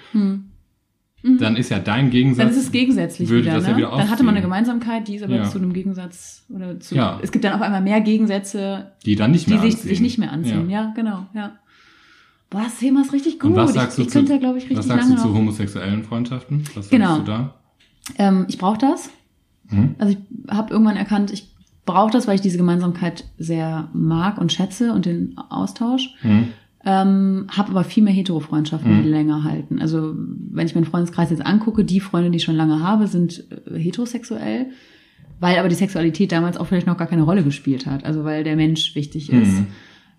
Dann 1.23 1.55
ist 1.55 1.69
ja 1.69 1.79
dein 1.79 2.11
Gegensatz. 2.11 2.45
Mhm. 2.45 2.49
Dann 2.49 2.57
ist 2.59 2.63
es 2.65 2.71
gegensätzlich 2.71 3.29
würde 3.29 3.45
wieder, 3.45 3.55
das 3.55 3.63
ne? 3.63 3.69
ja 3.71 3.77
wieder 3.77 3.89
dann 3.97 4.09
hatte 4.11 4.23
man 4.23 4.35
eine. 4.35 4.43
Gemeinsamkeit, 4.43 5.07
die 5.07 5.15
ist 5.15 5.23
aber 5.23 5.35
Ja. 5.35 5.43
zu 5.45 5.57
einem 5.57 5.73
Gegensatz 5.73 6.45
oder 6.49 6.79
zu. 6.79 6.93
Ja. 6.93 7.19
Es 7.23 7.31
gibt 7.31 7.43
dann 7.45 7.53
auf 7.53 7.61
einmal 7.61 7.81
mehr 7.81 7.99
Gegensätze, 8.01 8.91
die 9.05 9.15
dann 9.15 9.31
nicht 9.31 9.47
die 9.47 9.51
mehr 9.53 9.61
sich, 9.61 9.73
anziehen. 9.73 9.89
sich 9.89 10.01
nicht 10.01 10.17
mehr 10.19 10.31
anziehen. 10.31 10.69
Ja, 10.69 10.93
genau, 10.95 11.25
ja. 11.33 11.53
Boah, 12.51 12.61
das 12.65 12.77
Thema 12.77 13.01
ist 13.01 13.11
richtig 13.11 13.39
gut. 13.39 13.51
Und 13.51 13.55
was 13.55 13.73
sagst 13.73 13.97
ich 13.97 14.03
du 14.03 14.07
ich 14.07 14.09
zu, 14.13 14.19
könnte, 14.19 14.39
glaube 14.39 14.59
ich, 14.59 14.65
richtig 14.65 14.77
was 14.77 14.85
sagst 14.87 15.09
du 15.09 15.15
zu 15.15 15.33
homosexuellen 15.33 16.03
Freundschaften? 16.03 16.63
Was 16.75 16.89
Genau. 16.89 17.15
sagst 17.15 17.21
du 17.27 17.31
da? 17.31 17.55
Ähm, 18.19 18.45
ich 18.47 18.59
brauche 18.59 18.77
das. 18.77 19.09
Mhm. 19.69 19.95
Also 19.97 20.13
ich 20.13 20.51
habe 20.53 20.71
irgendwann 20.73 20.97
erkannt, 20.97 21.31
ich 21.31 21.53
brauche 21.85 22.11
das, 22.11 22.27
weil 22.27 22.35
ich 22.35 22.41
diese 22.41 22.57
Gemeinsamkeit 22.57 23.25
sehr 23.37 23.89
mag 23.93 24.37
und 24.39 24.51
schätze 24.51 24.91
und 24.93 25.05
den 25.05 25.37
Austausch. 25.49 26.09
Mhm. 26.23 26.47
Ähm, 26.87 27.47
habe 27.49 27.71
aber 27.71 27.83
viel 27.83 28.03
mehr 28.03 28.13
Hetero-Freundschaften, 28.13 28.99
Mhm. 28.99 29.03
die 29.03 29.09
länger 29.09 29.43
halten. 29.43 29.81
Also 29.81 30.13
wenn 30.15 30.67
ich 30.67 30.75
meinen 30.75 30.85
Freundeskreis 30.85 31.31
jetzt 31.31 31.45
angucke, 31.45 31.83
die 31.83 31.99
Freunde, 31.99 32.29
die 32.29 32.37
ich 32.37 32.43
schon 32.43 32.55
lange 32.55 32.81
habe, 32.83 33.07
sind 33.07 33.43
äh, 33.71 33.79
heterosexuell, 33.79 34.67
weil 35.39 35.57
aber 35.57 35.67
die 35.69 35.75
Sexualität 35.75 36.31
damals 36.31 36.57
auch 36.57 36.67
vielleicht 36.67 36.85
noch 36.87 36.97
gar 36.97 37.07
keine 37.07 37.23
Rolle 37.23 37.43
gespielt 37.43 37.85
hat. 37.87 38.03
Also 38.05 38.23
weil 38.23 38.43
der 38.43 38.55
Mensch 38.55 38.93
wichtig 38.95 39.31
ist. 39.31 39.53
Mhm. 39.59 39.67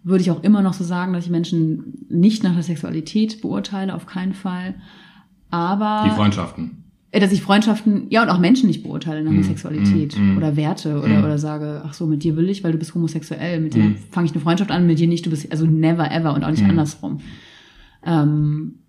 Würde 0.03 0.23
ich 0.23 0.31
auch 0.31 0.43
immer 0.45 0.63
noch 0.63 0.73
so 0.73 0.85
sagen, 0.85 1.13
dass 1.13 1.25
ich 1.25 1.31
Menschen 1.31 2.05
nicht 2.09 2.43
nach 2.45 2.55
der 2.55 2.63
Sexualität 2.63 3.41
beurteile, 3.43 3.95
auf 3.95 4.07
keinen 4.07 4.35
Fall. 4.35 4.75
Aber 5.51 6.05
Die 6.09 6.15
Freundschaften. 6.15 6.85
Äh, 7.13 7.21
dass 7.21 7.33
ich 7.33 7.43
Freundschaften, 7.43 8.07
ja 8.11 8.23
und 8.23 8.29
auch 8.29 8.39
Menschen 8.39 8.67
nicht 8.67 8.83
beurteile 8.83 9.23
nach 9.23 9.33
der 9.33 9.45
Sexualität 9.45 10.19
mm, 10.19 10.35
mm. 10.35 10.37
oder 10.37 10.57
Werte 10.57 10.99
oder, 10.99 11.19
oder 11.21 11.39
sage, 11.39 11.83
ach 11.85 11.95
so, 11.95 12.07
mit 12.07 12.23
dir 12.23 12.37
will 12.37 12.49
ich, 12.49 12.65
weil 12.65 12.73
du 12.73 12.79
bist 12.79 12.95
homosexuell, 12.95 13.61
mit 13.61 13.75
dir 13.75 13.85
Mm. 13.85 13.97
fange 14.11 14.27
ich 14.27 14.33
eine 14.33 14.41
Freundschaft 14.41 14.71
an, 14.71 14.87
mit 14.87 14.99
dir 14.99 15.09
nicht, 15.09 15.25
du 15.25 15.31
bist, 15.31 15.51
also 15.51 15.67
never 15.67 16.11
ever 16.11 16.35
und 16.35 16.45
auch 16.45 16.51
nicht 16.51 16.65
andersrum. 16.65 17.21
Ähm, 18.05 18.81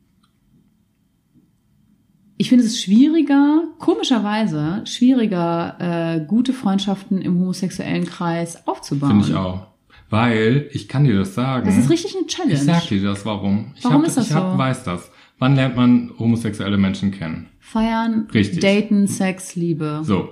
ich 2.37 2.49
finde 2.49 2.65
es 2.65 2.79
schwieriger, 2.79 3.63
komischerweise, 3.79 4.81
schwieriger, 4.85 5.75
äh, 5.79 6.25
gute 6.25 6.53
Freundschaften 6.53 7.19
im 7.21 7.39
homosexuellen 7.39 8.05
Kreis 8.05 8.67
aufzubauen. 8.67 9.09
Finde 9.09 9.27
ich 9.27 9.35
auch. 9.35 9.67
Weil, 10.09 10.69
ich 10.71 10.87
kann 10.87 11.03
dir 11.03 11.17
das 11.17 11.33
sagen. 11.33 11.65
Das 11.65 11.77
ist 11.77 11.89
richtig 11.89 12.15
eine 12.15 12.27
Challenge. 12.27 12.53
Ich 12.53 12.61
sag 12.61 12.87
dir 12.87 13.03
das, 13.03 13.25
warum. 13.25 13.73
Ich 13.75 13.83
Warum 13.83 14.01
hab, 14.01 14.07
ist 14.07 14.17
das 14.17 14.29
ich 14.29 14.33
hab, 14.33 14.53
so? 14.53 14.57
weiß 14.57 14.83
das. 14.83 15.11
Wann 15.39 15.55
lernt 15.55 15.75
man 15.75 16.11
homosexuelle 16.17 16.77
Menschen 16.77 17.11
kennen? 17.11 17.47
Feiern, 17.59 18.27
Richtig. 18.33 18.59
daten, 18.59 19.07
Sex, 19.07 19.55
Liebe. 19.55 20.01
So, 20.03 20.29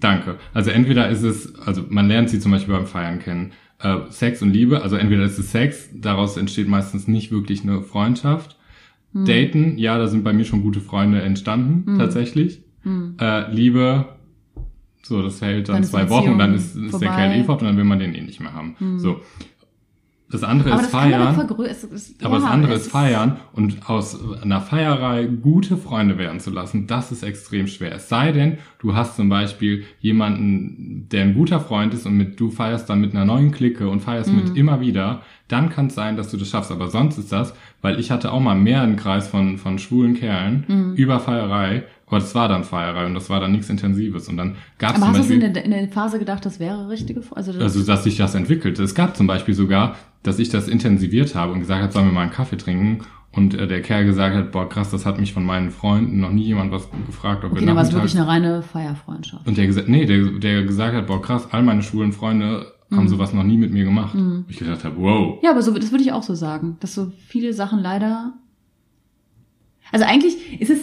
danke. 0.00 0.38
Also 0.54 0.70
entweder 0.70 1.08
ist 1.08 1.22
es, 1.22 1.54
also 1.56 1.84
man 1.88 2.08
lernt 2.08 2.30
sie 2.30 2.40
zum 2.40 2.52
Beispiel 2.52 2.74
beim 2.74 2.86
Feiern 2.86 3.18
kennen. 3.18 3.52
Äh, 3.80 3.98
Sex 4.10 4.40
und 4.42 4.50
Liebe, 4.52 4.82
also 4.82 4.96
entweder 4.96 5.24
ist 5.24 5.38
es 5.38 5.50
Sex, 5.50 5.90
daraus 5.92 6.36
entsteht 6.36 6.68
meistens 6.68 7.08
nicht 7.08 7.30
wirklich 7.30 7.62
eine 7.62 7.82
Freundschaft. 7.82 8.56
Hm. 9.12 9.24
Daten, 9.26 9.78
ja, 9.78 9.98
da 9.98 10.06
sind 10.06 10.24
bei 10.24 10.32
mir 10.32 10.44
schon 10.44 10.62
gute 10.62 10.80
Freunde 10.80 11.20
entstanden, 11.20 11.98
tatsächlich. 11.98 12.62
Äh, 13.20 13.52
Liebe, 13.52 14.06
so, 15.02 15.22
das 15.22 15.40
hält 15.42 15.68
dann, 15.68 15.76
Dann 15.76 15.84
zwei 15.84 16.08
Wochen, 16.08 16.38
dann 16.38 16.54
ist, 16.54 16.76
ist 16.76 17.00
der. 17.00 17.10
Kerl 17.10 17.38
eh 17.38 17.44
fort 17.44 17.60
und 17.60 17.68
dann 17.68 17.76
will 17.76 17.84
man 17.84 17.98
den 17.98 18.14
eh 18.14 18.20
nicht 18.22 18.40
mehr 18.40 18.54
haben. 18.54 18.76
So. 18.98 19.20
Das 20.32 20.42
andere 20.42 20.72
Aber 20.72 20.80
ist 20.80 20.92
das 20.92 21.00
Feiern. 21.00 21.26
doch 21.36 21.46
vergrößern. 21.46 21.90
Aber 22.22 22.34
das 22.36 22.44
ja, 22.44 22.50
andere 22.50 22.72
es 22.72 22.82
ist 22.82 22.90
feiern 22.90 23.36
und 23.52 23.88
aus 23.88 24.18
einer 24.42 24.60
Feierei 24.62 25.26
gute 25.26 25.76
Freunde 25.76 26.16
werden 26.18 26.40
zu 26.40 26.50
lassen, 26.50 26.86
das 26.86 27.12
ist 27.12 27.22
extrem 27.22 27.66
schwer. 27.66 27.94
Es 27.94 28.08
sei 28.08 28.32
denn, 28.32 28.58
du 28.80 28.94
hast 28.96 29.16
zum 29.16 29.28
Beispiel 29.28 29.84
jemanden, 30.00 31.06
der 31.10 31.22
ein 31.22 31.34
guter 31.34 31.60
Freund 31.60 31.94
ist 31.94 32.06
und 32.06 32.16
mit, 32.16 32.40
du 32.40 32.50
feierst 32.50 32.88
dann 32.88 33.00
mit 33.00 33.14
einer 33.14 33.24
neuen 33.24 33.50
Clique 33.52 33.88
und 33.88 34.00
feierst 34.00 34.30
Mhm. 34.32 34.36
mit 34.36 34.56
immer 34.56 34.80
wieder, 34.80 35.22
dann 35.52 35.68
kann 35.70 35.86
es 35.88 35.94
sein, 35.94 36.16
dass 36.16 36.30
du 36.30 36.36
das 36.36 36.48
schaffst. 36.48 36.70
Aber 36.72 36.88
sonst 36.88 37.18
ist 37.18 37.30
das, 37.32 37.54
weil 37.82 38.00
ich 38.00 38.10
hatte 38.10 38.32
auch 38.32 38.40
mal 38.40 38.54
mehr 38.56 38.82
einen 38.82 38.96
Kreis 38.96 39.28
von, 39.28 39.58
von 39.58 39.78
schwulen 39.78 40.14
Kerlen 40.14 40.64
Mhm. 40.68 40.94
über 40.94 41.20
Feierei, 41.20 41.84
aber 42.06 42.18
das 42.20 42.34
war 42.34 42.48
dann 42.48 42.64
Feierei 42.64 43.06
und 43.06 43.14
das 43.14 43.30
war 43.30 43.40
dann 43.40 43.52
nichts 43.52 43.68
Intensives. 43.70 44.28
Und 44.28 44.36
dann 44.36 44.56
gab 44.78 44.96
es 44.96 45.02
Aber 45.02 45.12
hast 45.18 45.28
du 45.30 45.34
in 45.34 45.40
der, 45.52 45.64
in 45.64 45.70
der 45.70 45.88
Phase 45.88 46.18
gedacht, 46.18 46.44
das 46.44 46.58
wäre 46.60 46.88
richtige 46.88 47.20
also, 47.34 47.52
das, 47.52 47.62
Also, 47.62 47.84
dass 47.84 48.04
sich 48.04 48.16
das 48.16 48.34
entwickelt. 48.34 48.78
Es 48.78 48.94
gab 48.94 49.16
zum 49.16 49.26
Beispiel 49.26 49.54
sogar, 49.54 49.96
dass 50.22 50.38
ich 50.38 50.48
das 50.50 50.68
intensiviert 50.68 51.34
habe 51.34 51.52
und 51.52 51.60
gesagt 51.60 51.82
habe, 51.82 51.92
sollen 51.92 52.06
wir 52.06 52.12
mal 52.12 52.22
einen 52.22 52.30
Kaffee 52.32 52.56
trinken? 52.56 53.00
Und 53.34 53.54
äh, 53.54 53.66
der 53.66 53.80
Kerl 53.80 54.04
gesagt 54.04 54.36
hat, 54.36 54.52
boah, 54.52 54.68
krass, 54.68 54.90
das 54.90 55.06
hat 55.06 55.18
mich 55.18 55.32
von 55.32 55.42
meinen 55.42 55.70
Freunden 55.70 56.20
noch 56.20 56.30
nie 56.30 56.42
jemand 56.44 56.70
was 56.70 56.86
gefragt, 57.06 57.44
ob 57.44 57.52
okay, 57.52 57.60
wir 57.60 57.66
dann 57.66 57.76
war 57.76 57.82
es 57.82 57.90
wirklich 57.92 58.14
eine 58.14 58.26
reine 58.28 58.62
Feierfreundschaft. 58.62 59.46
und 59.46 59.56
der 59.56 59.66
gesagt, 59.66 59.88
nee, 59.88 60.04
der, 60.04 60.22
der 60.38 60.64
gesagt 60.64 60.94
hat, 60.94 61.06
boah, 61.06 61.22
krass, 61.22 61.48
all 61.50 61.62
meine 61.62 61.82
schwulen 61.82 62.12
Freunde 62.12 62.66
Mhm. 62.92 62.98
haben 62.98 63.08
sowas 63.08 63.32
noch 63.32 63.44
nie 63.44 63.56
mit 63.56 63.72
mir 63.72 63.84
gemacht. 63.84 64.16
Ich 64.48 64.58
gedacht 64.58 64.84
habe, 64.84 64.96
wow. 64.98 65.38
Ja, 65.42 65.50
aber 65.50 65.62
so, 65.62 65.72
das 65.72 65.90
würde 65.90 66.04
ich 66.04 66.12
auch 66.12 66.22
so 66.22 66.34
sagen, 66.34 66.76
dass 66.80 66.94
so 66.94 67.12
viele 67.26 67.52
Sachen 67.52 67.80
leider. 67.80 68.34
Also 69.90 70.04
eigentlich 70.04 70.60
ist 70.60 70.70
es. 70.70 70.78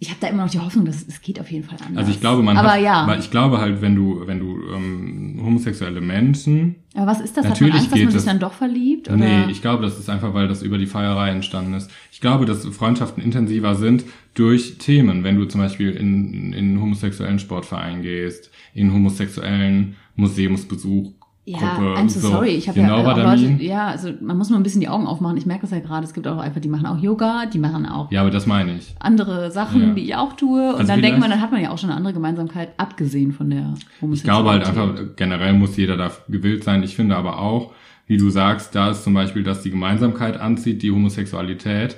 Ich 0.00 0.10
habe 0.10 0.20
da 0.20 0.26
immer 0.28 0.44
noch 0.44 0.50
die 0.50 0.58
Hoffnung, 0.58 0.84
dass 0.84 1.06
es 1.06 1.22
geht 1.22 1.40
auf 1.40 1.50
jeden 1.50 1.64
Fall 1.64 1.78
anders. 1.80 1.98
Also 1.98 2.10
ich 2.10 2.20
glaube, 2.20 2.42
man 2.42 2.56
Aber 2.56 2.72
hat, 2.72 2.80
ja. 2.82 3.06
weil 3.06 3.20
ich 3.20 3.30
glaube 3.30 3.58
halt, 3.58 3.80
wenn 3.80 3.94
du, 3.94 4.26
wenn 4.26 4.38
du 4.40 4.60
ähm, 4.74 5.40
homosexuelle 5.42 6.00
Menschen 6.00 6.76
Aber 6.94 7.06
was 7.06 7.20
ist 7.20 7.36
das? 7.36 7.44
Natürlich 7.44 7.74
Hat 7.74 7.80
man 7.80 7.80
Angst, 7.80 7.92
dass 7.92 7.98
man 8.00 8.08
sich 8.08 8.14
das. 8.16 8.24
dann 8.24 8.38
doch 8.40 8.52
verliebt? 8.52 9.08
Oder? 9.08 9.16
Nee, 9.16 9.50
ich 9.50 9.62
glaube, 9.62 9.82
das 9.82 9.98
ist 9.98 10.10
einfach, 10.10 10.34
weil 10.34 10.48
das 10.48 10.62
über 10.62 10.78
die 10.78 10.86
Feierei 10.86 11.30
entstanden 11.30 11.74
ist. 11.74 11.90
Ich 12.12 12.20
glaube, 12.20 12.44
dass 12.44 12.66
Freundschaften 12.66 13.22
intensiver 13.22 13.76
sind 13.76 14.04
durch 14.34 14.78
Themen. 14.78 15.24
Wenn 15.24 15.36
du 15.36 15.46
zum 15.46 15.60
Beispiel 15.60 15.92
in, 15.92 16.52
in 16.52 16.54
einen 16.54 16.80
homosexuellen 16.80 17.38
Sportverein 17.38 18.02
gehst, 18.02 18.50
in 18.74 18.88
einen 18.88 18.94
homosexuellen 18.94 19.96
Museumsbesuch, 20.16 21.12
ja, 21.46 21.58
Gruppe, 21.74 21.94
I'm 22.00 22.08
so, 22.08 22.20
sorry. 22.20 22.50
Ich 22.50 22.68
habe 22.68 22.80
you 22.80 22.86
ja 22.86 22.94
auch 22.94 23.16
Leute, 23.16 23.62
ja, 23.62 23.88
also 23.88 24.10
man 24.20 24.38
muss 24.38 24.48
mal 24.48 24.56
ein 24.56 24.62
bisschen 24.62 24.80
die 24.80 24.88
Augen 24.88 25.06
aufmachen. 25.06 25.36
Ich 25.36 25.44
merke 25.46 25.62
das 25.62 25.72
ja 25.72 25.80
gerade. 25.80 26.04
Es 26.04 26.14
gibt 26.14 26.26
auch 26.26 26.38
einfach, 26.38 26.60
die 26.60 26.68
machen 26.68 26.86
auch 26.86 26.98
Yoga, 26.98 27.46
die 27.46 27.58
machen 27.58 27.86
auch 27.86 28.10
Ja, 28.10 28.22
aber 28.22 28.30
das 28.30 28.46
meine 28.46 28.76
ich. 28.76 28.94
andere 28.98 29.50
Sachen, 29.50 29.82
Ja. 29.88 29.94
die 29.94 30.02
ich 30.04 30.16
auch 30.16 30.32
tue. 30.34 30.70
Und 30.70 30.76
Also 30.76 30.86
dann 30.86 31.02
denkt 31.02 31.20
man, 31.20 31.28
dann 31.30 31.40
hat 31.40 31.52
man 31.52 31.60
ja 31.62 31.70
auch 31.70 31.78
schon 31.78 31.90
eine 31.90 31.96
andere 31.98 32.14
Gemeinsamkeit, 32.14 32.70
abgesehen 32.78 33.32
von 33.32 33.50
der 33.50 33.74
Homosexualität. 34.00 34.14
Ich 34.14 34.22
glaube 34.24 34.50
halt 34.50 34.66
einfach, 34.66 35.16
generell 35.16 35.52
muss 35.52 35.76
jeder 35.76 35.96
da 35.96 36.10
gewillt 36.28 36.64
sein. 36.64 36.82
Ich 36.82 36.96
finde 36.96 37.16
aber 37.16 37.38
auch, 37.40 37.72
wie 38.06 38.16
du 38.16 38.30
sagst, 38.30 38.74
da 38.74 38.90
ist 38.90 39.04
zum 39.04 39.12
Beispiel, 39.14 39.42
dass 39.42 39.62
die 39.62 39.70
Gemeinsamkeit 39.70 40.38
anzieht, 40.40 40.82
die 40.82 40.90
Homosexualität, 40.90 41.96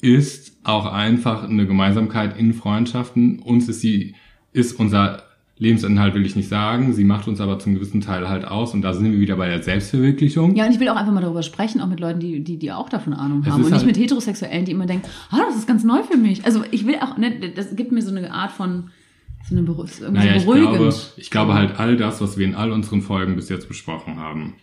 ist 0.00 0.56
auch 0.64 0.86
einfach 0.92 1.44
eine 1.48 1.66
Gemeinsamkeit 1.66 2.36
in 2.38 2.52
Freundschaften. 2.52 3.40
Uns 3.40 3.68
ist 3.68 3.80
sie, 3.80 4.14
ist 4.52 4.78
unser 4.78 5.22
Lebensinhalt, 5.60 6.14
will 6.14 6.24
ich 6.24 6.36
nicht 6.36 6.48
sagen. 6.48 6.92
Sie 6.92 7.02
macht 7.04 7.26
uns 7.26 7.40
aber 7.40 7.58
zum 7.58 7.74
gewissen 7.74 8.00
Teil 8.00 8.28
halt 8.28 8.44
aus. 8.44 8.74
Und 8.74 8.82
da 8.82 8.92
sind 8.94 9.10
wir 9.10 9.18
wieder 9.20 9.36
bei 9.36 9.48
der 9.48 9.62
Selbstverwirklichung. 9.62 10.54
Ja, 10.54 10.66
und 10.66 10.72
ich 10.72 10.78
will 10.80 10.88
auch 10.88 10.96
einfach 10.96 11.12
mal 11.12 11.20
darüber 11.20 11.42
sprechen, 11.42 11.80
auch 11.80 11.88
mit 11.88 11.98
Leuten, 12.00 12.20
die, 12.20 12.44
die, 12.44 12.58
die 12.58 12.70
auch 12.72 12.88
davon 12.88 13.12
Ahnung 13.12 13.42
Es 13.44 13.50
haben. 13.50 13.56
Und 13.64 13.70
nicht 13.70 13.72
halt- 13.78 13.86
mit 13.86 13.98
Heterosexuellen, 13.98 14.64
die 14.64 14.72
immer 14.72 14.86
denken, 14.86 15.06
ah, 15.30 15.38
das 15.48 15.56
ist 15.56 15.66
ganz 15.66 15.82
neu 15.84 16.02
für 16.04 16.16
mich. 16.16 16.44
Also 16.44 16.62
ich 16.70 16.86
will 16.86 16.96
auch, 17.00 17.16
ne, 17.18 17.50
das 17.54 17.74
gibt 17.74 17.90
mir 17.92 18.02
so 18.02 18.14
eine 18.14 18.32
Art 18.32 18.52
von, 18.52 18.90
so 19.48 19.54
eine 19.56 19.64
Beru 19.64 19.84
irgendwie 20.00 20.12
Naja, 20.20 20.36
ich 20.36 20.42
so 20.42 20.52
beruhigend. 20.52 20.76
glaube, 20.76 20.94
ich 21.16 21.30
glaube 21.30 21.54
halt 21.54 21.78
all 21.80 21.96
das, 21.96 22.20
was 22.20 22.38
wir 22.38 22.46
in 22.46 22.54
all 22.54 22.70
unseren 22.70 23.02
Folgen 23.02 23.34
bis 23.34 23.48
jetzt 23.48 23.66
besprochen 23.68 24.16
haben, 24.16 24.54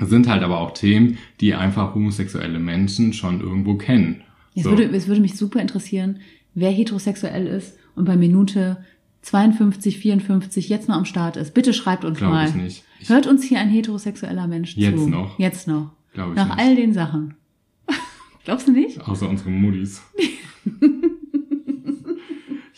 sind 0.00 0.28
halt 0.28 0.42
aber 0.42 0.58
auch 0.60 0.72
Themen, 0.72 1.18
die 1.40 1.54
einfach 1.54 1.94
homosexuelle 1.94 2.58
Menschen 2.58 3.12
schon 3.12 3.40
irgendwo 3.40 3.74
kennen. 3.74 4.22
Es, 4.56 4.64
So. 4.64 4.70
würde, 4.70 4.84
es 4.84 5.06
würde 5.06 5.20
mich 5.20 5.36
super 5.36 5.60
interessieren, 5.60 6.18
wer 6.54 6.70
heterosexuell 6.70 7.46
ist 7.46 7.76
und 7.94 8.06
bei 8.06 8.16
Minute 8.16 8.78
52, 9.22 9.98
54 9.98 10.68
jetzt 10.68 10.88
noch 10.88 10.96
am 10.96 11.04
Start 11.04 11.36
ist. 11.36 11.52
Bitte 11.54 11.72
schreibt 11.74 12.04
uns 12.04 12.18
Glaube 12.18 12.34
mal. 12.34 12.48
ich 12.48 12.54
nicht. 12.54 12.84
Ich- 13.00 13.08
Hört 13.08 13.26
uns 13.26 13.42
hier 13.44 13.58
ein 13.60 13.68
heterosexueller 13.68 14.46
Mensch 14.46 14.76
Jetzt 14.76 14.98
zu? 14.98 15.08
noch? 15.08 15.38
Jetzt 15.38 15.68
noch. 15.68 15.92
Glaube 16.14 16.30
ich 16.32 16.36
Nach 16.36 16.56
nicht. 16.56 16.58
all 16.58 16.74
den 16.76 16.92
Sachen. 16.92 17.34
Glaubst 18.44 18.66
du 18.68 18.72
nicht? 18.72 19.00
Außer 19.06 19.28
unsere 19.28 19.50
Muddis. 19.50 20.02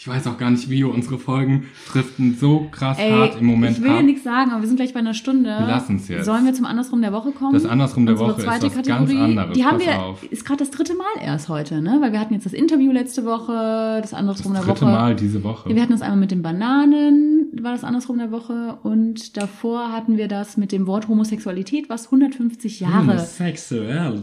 ich 0.03 0.09
weiß 0.09 0.27
auch 0.27 0.37
gar 0.37 0.51
nicht, 0.51 0.69
wie 0.69 0.83
unsere 0.83 1.17
Folgen 1.17 1.67
driften 1.93 2.37
so 2.37 2.67
krass 2.73 2.99
hart 2.99 3.41
im 3.41 3.47
Moment 3.47 3.77
ich 3.77 3.85
will 3.85 3.93
ja 3.93 3.99
ab. 3.99 4.03
nichts 4.03 4.25
sagen, 4.25 4.51
aber 4.51 4.61
wir 4.61 4.67
sind 4.67 4.75
gleich 4.75 4.93
bei 4.93 4.99
einer 4.99 5.15
Stunde. 5.15 5.51
Wir 5.51 5.65
lassen's 5.65 6.09
jetzt. 6.09 6.25
Sollen 6.25 6.45
wir 6.45 6.53
zum 6.55 6.65
Andersrum 6.67 7.01
der 7.03 7.13
Woche 7.13 7.31
kommen? 7.31 7.53
Das 7.53 7.65
Andersrum 7.65 8.07
der 8.07 8.15
Unsere 8.17 8.31
Woche 8.33 8.41
ist 8.41 8.45
zweite 8.49 8.67
was 8.67 8.75
ganz 8.75 8.87
Kategorie. 8.89 9.17
anderes. 9.23 9.57
Die 9.57 9.65
haben 9.65 9.79
Pass 9.79 9.87
wir, 9.87 10.03
auf. 10.03 10.25
ist 10.25 10.45
gerade 10.45 10.59
das 10.59 10.73
dritte 10.73 10.95
Mal 10.97 11.25
erst 11.25 11.49
heute, 11.49 11.81
ne? 11.81 11.99
Weil 12.01 12.11
wir 12.11 12.19
hatten 12.19 12.35
jetzt 12.35 12.47
das 12.47 12.53
Interview 12.53 12.91
letzte 12.91 13.25
Woche, 13.25 14.01
das 14.03 14.13
Andersrum 14.13 14.55
Das 14.55 14.65
der 14.65 14.73
dritte 14.75 14.87
Woche. 14.87 14.93
Mal 14.93 15.15
diese 15.15 15.45
Woche. 15.45 15.69
Ja, 15.69 15.77
wir 15.77 15.83
hatten 15.83 15.93
das 15.93 16.03
einmal 16.03 16.19
mit 16.19 16.33
den 16.33 16.43
Bananen, 16.43 17.47
war 17.63 17.71
das 17.71 17.85
andersrum 17.85 18.19
der 18.19 18.33
Woche. 18.33 18.79
Und 18.83 19.37
davor 19.37 19.93
hatten 19.93 20.17
wir 20.17 20.27
das 20.27 20.57
mit 20.57 20.73
dem 20.73 20.89
Wort 20.89 21.07
Homosexualität, 21.07 21.89
was 21.89 22.07
150 22.07 22.81
Hm, 22.81 22.89
Jahre 22.91 23.25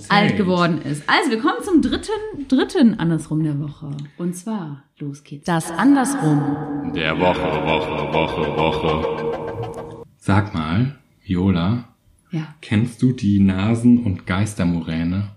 alt 0.10 0.36
geworden 0.36 0.82
ist. 0.82 1.04
Also, 1.08 1.32
wir 1.32 1.40
kommen 1.40 1.64
zum 1.64 1.82
dritten, 1.82 2.12
dritten 2.50 2.96
Andersrum 3.00 3.44
der 3.44 3.58
Woche. 3.62 3.92
Und 4.18 4.36
zwar, 4.36 4.84
los 5.00 5.24
geht's. 5.24 5.46
Das 5.46 5.72
Andersrum. 5.72 6.92
Der 6.96 7.20
Woche, 7.20 7.40
Woche, 7.42 8.14
Woche, 8.14 8.58
Woche. 8.58 10.04
Sag 10.18 10.54
mal, 10.54 10.98
Viola, 11.24 11.86
Ja, 12.32 12.56
kennst 12.62 13.02
du 13.02 13.12
die 13.14 13.40
Nasen- 13.40 14.04
und 14.04 14.26
Geistermoräne? 14.28 15.32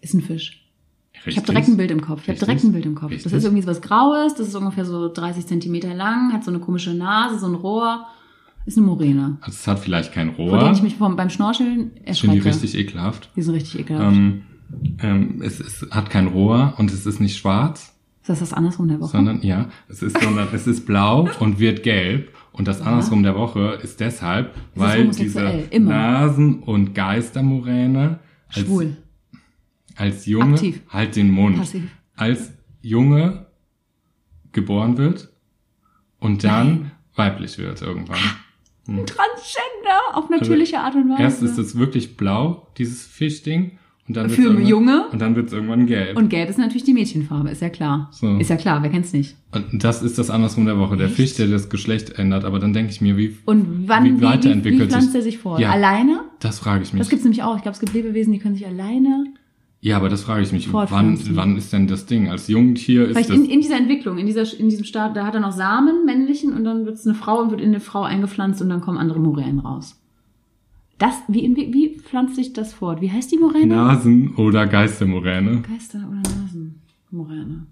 ist 0.00 0.14
ein 0.14 0.20
Fisch. 0.22 0.64
Ich 1.12 1.26
Richtig? 1.26 1.36
habe 1.42 1.46
direkt 1.52 1.68
ein 1.68 1.76
Bild 1.76 1.90
im 1.90 2.00
Kopf. 2.00 2.22
Ich 2.22 2.28
habe 2.28 2.38
direkt 2.38 2.62
ein 2.62 2.72
Bild 2.72 2.86
im 2.86 2.94
Kopf. 2.94 3.10
Richtig? 3.10 3.24
Das 3.24 3.32
ist 3.32 3.44
irgendwie 3.44 3.62
so 3.62 3.68
was 3.68 3.82
Graues, 3.82 4.34
das 4.36 4.46
ist 4.48 4.54
ungefähr 4.54 4.84
so 4.84 5.12
30 5.12 5.44
Zentimeter 5.46 5.92
lang, 5.92 6.32
hat 6.32 6.44
so 6.44 6.50
eine 6.52 6.60
komische 6.60 6.94
Nase, 6.94 7.38
so 7.40 7.46
ein 7.46 7.54
Rohr. 7.54 8.06
Ist 8.64 8.76
eine 8.78 8.86
Moräne. 8.86 9.38
Also 9.40 9.56
es 9.56 9.66
hat 9.66 9.78
vielleicht 9.80 10.12
kein 10.12 10.34
Vor 10.36 10.50
Rohr. 10.50 10.58
denen 10.60 10.74
ich 10.74 10.82
mich 10.82 10.94
vom, 10.96 11.16
beim 11.16 11.30
Schnorcheln 11.30 11.90
Ich 12.04 12.20
finde 12.20 12.36
die 12.38 12.46
erschrecke. 12.46 12.64
richtig 12.64 12.74
ekelhaft. 12.78 13.30
Die 13.34 13.42
sind 13.42 13.54
richtig 13.54 13.80
ekelhaft. 13.80 14.14
Ähm, 14.16 14.42
ähm, 15.00 15.42
es, 15.42 15.58
es 15.58 15.86
hat 15.90 16.10
kein 16.10 16.26
Rohr 16.28 16.74
und 16.76 16.92
es 16.92 17.06
ist 17.06 17.18
nicht 17.18 17.36
schwarz, 17.38 17.97
ist 18.28 18.40
das 18.42 18.50
das 18.50 18.52
Andersrum 18.56 18.88
der 18.88 19.00
Woche? 19.00 19.10
sondern 19.10 19.42
ja, 19.42 19.68
es 19.88 20.02
ist 20.02 20.20
sondern 20.20 20.48
es 20.52 20.66
ist 20.66 20.84
blau 20.86 21.28
und 21.40 21.58
wird 21.58 21.82
gelb. 21.82 22.34
Und 22.52 22.66
das 22.66 22.80
andersrum 22.80 23.22
der 23.22 23.36
Woche 23.36 23.78
ist 23.82 24.00
deshalb, 24.00 24.56
ist 24.56 24.62
weil 24.74 25.02
homosexuell, 25.02 25.58
diese 25.58 25.70
immer. 25.70 25.90
Nasen- 25.90 26.62
und 26.62 26.94
Geistermoräne 26.94 28.18
als, 28.48 28.58
Schwul. 28.58 28.96
als 29.96 30.26
Junge 30.26 30.54
Aktiv. 30.54 30.80
halt 30.88 31.16
den 31.16 31.30
Mund. 31.30 31.56
Passiv. 31.58 31.84
Als 32.16 32.52
Junge 32.82 33.46
geboren 34.52 34.98
wird 34.98 35.28
und 36.18 36.42
dann 36.42 36.90
weiblich 37.14 37.58
wird 37.58 37.80
irgendwann. 37.80 38.18
Transgender 38.86 40.14
auf 40.14 40.30
natürliche 40.30 40.80
Art 40.80 40.94
und 40.94 41.10
Weise. 41.10 41.22
Erst 41.22 41.42
ist 41.42 41.58
es 41.58 41.78
wirklich 41.78 42.16
blau, 42.16 42.66
dieses 42.78 43.06
Fischding, 43.06 43.78
und 44.08 44.16
dann 44.16 44.30
Für 44.30 44.58
Junge? 44.60 45.06
und 45.12 45.20
dann 45.20 45.36
wird 45.36 45.48
es 45.48 45.52
irgendwann 45.52 45.86
gelb. 45.86 46.16
und 46.16 46.30
gelb 46.30 46.48
ist 46.48 46.58
natürlich 46.58 46.84
die 46.84 46.94
Mädchenfarbe, 46.94 47.50
ist 47.50 47.60
ja 47.62 47.68
klar. 47.68 48.08
So. 48.10 48.36
Ist 48.38 48.48
ja 48.50 48.56
klar, 48.56 48.82
wer 48.82 48.90
kennt's 48.90 49.12
nicht? 49.12 49.36
Und 49.52 49.84
das 49.84 50.02
ist 50.02 50.18
das 50.18 50.30
andersrum 50.30 50.64
der 50.64 50.78
Woche. 50.78 50.96
Der 50.96 51.06
Echt? 51.06 51.16
Fisch, 51.16 51.34
der 51.34 51.46
das 51.48 51.68
Geschlecht 51.68 52.18
ändert. 52.18 52.44
Aber 52.44 52.58
dann 52.58 52.72
denke 52.72 52.90
ich 52.90 53.00
mir, 53.00 53.16
wie, 53.16 53.36
Und 53.44 53.86
wann, 53.88 54.04
Wie 54.04 54.12
wie, 54.14 54.20
wie, 54.20 54.22
weiterentwickelt 54.24 54.82
wie 54.82 54.86
pflanzt 54.88 55.14
er 55.14 55.22
sich 55.22 55.38
fort? 55.38 55.60
Ja. 55.60 55.70
Alleine? 55.70 56.20
das 56.40 56.58
frage 56.58 56.82
ich 56.82 56.92
mich. 56.92 57.00
Das 57.00 57.08
gibt's 57.08 57.24
nämlich 57.24 57.42
auch. 57.42 57.56
Ich 57.56 57.62
glaube, 57.62 57.74
es 57.74 57.80
gibt 57.80 57.92
Lebewesen, 57.94 58.32
die 58.32 58.38
können 58.38 58.54
sich 58.54 58.66
alleine. 58.66 59.26
ja, 59.80 59.96
aber 59.96 60.08
das 60.08 60.22
frage 60.22 60.42
ich 60.42 60.52
mich. 60.52 60.72
Wann, 60.72 61.18
wann 61.36 61.56
ist 61.56 61.72
denn 61.72 61.86
das 61.86 62.06
Ding? 62.06 62.28
Als 62.30 62.48
Jungtier 62.48 63.04
ist 63.04 63.12
Vielleicht 63.12 63.30
das. 63.30 63.36
in, 63.36 63.44
in 63.46 63.60
dieser 63.60 63.76
Entwicklung, 63.76 64.18
in, 64.18 64.26
dieser, 64.26 64.44
in 64.58 64.68
diesem 64.68 64.84
Start, 64.84 65.16
da 65.16 65.24
hat 65.26 65.34
er 65.34 65.40
noch 65.40 65.52
Samen, 65.52 66.04
männlichen, 66.04 66.52
und 66.52 66.64
dann 66.64 66.84
wird's 66.86 67.06
eine 67.06 67.14
Frau 67.14 67.40
und 67.42 67.50
wird 67.50 67.60
in 67.60 67.68
eine 67.68 67.80
Frau 67.80 68.02
eingepflanzt 68.02 68.60
und 68.62 68.68
dann 68.70 68.80
kommen 68.80 68.98
andere 68.98 69.20
Moränen 69.20 69.60
raus. 69.60 70.00
Das, 70.98 71.14
wie, 71.28 71.54
wie, 71.54 71.72
wie 71.72 71.98
pflanzt 72.00 72.34
sich 72.34 72.52
das 72.52 72.72
fort? 72.74 73.00
Wie 73.00 73.10
heißt 73.10 73.30
die 73.30 73.38
Moräne? 73.38 73.74
Nasen- 73.74 74.34
oder 74.34 74.66
Geistermoräne. 74.66 75.62
Geister 75.62 75.98
oder 75.98 76.22
Nasenmoräne. 76.28 77.66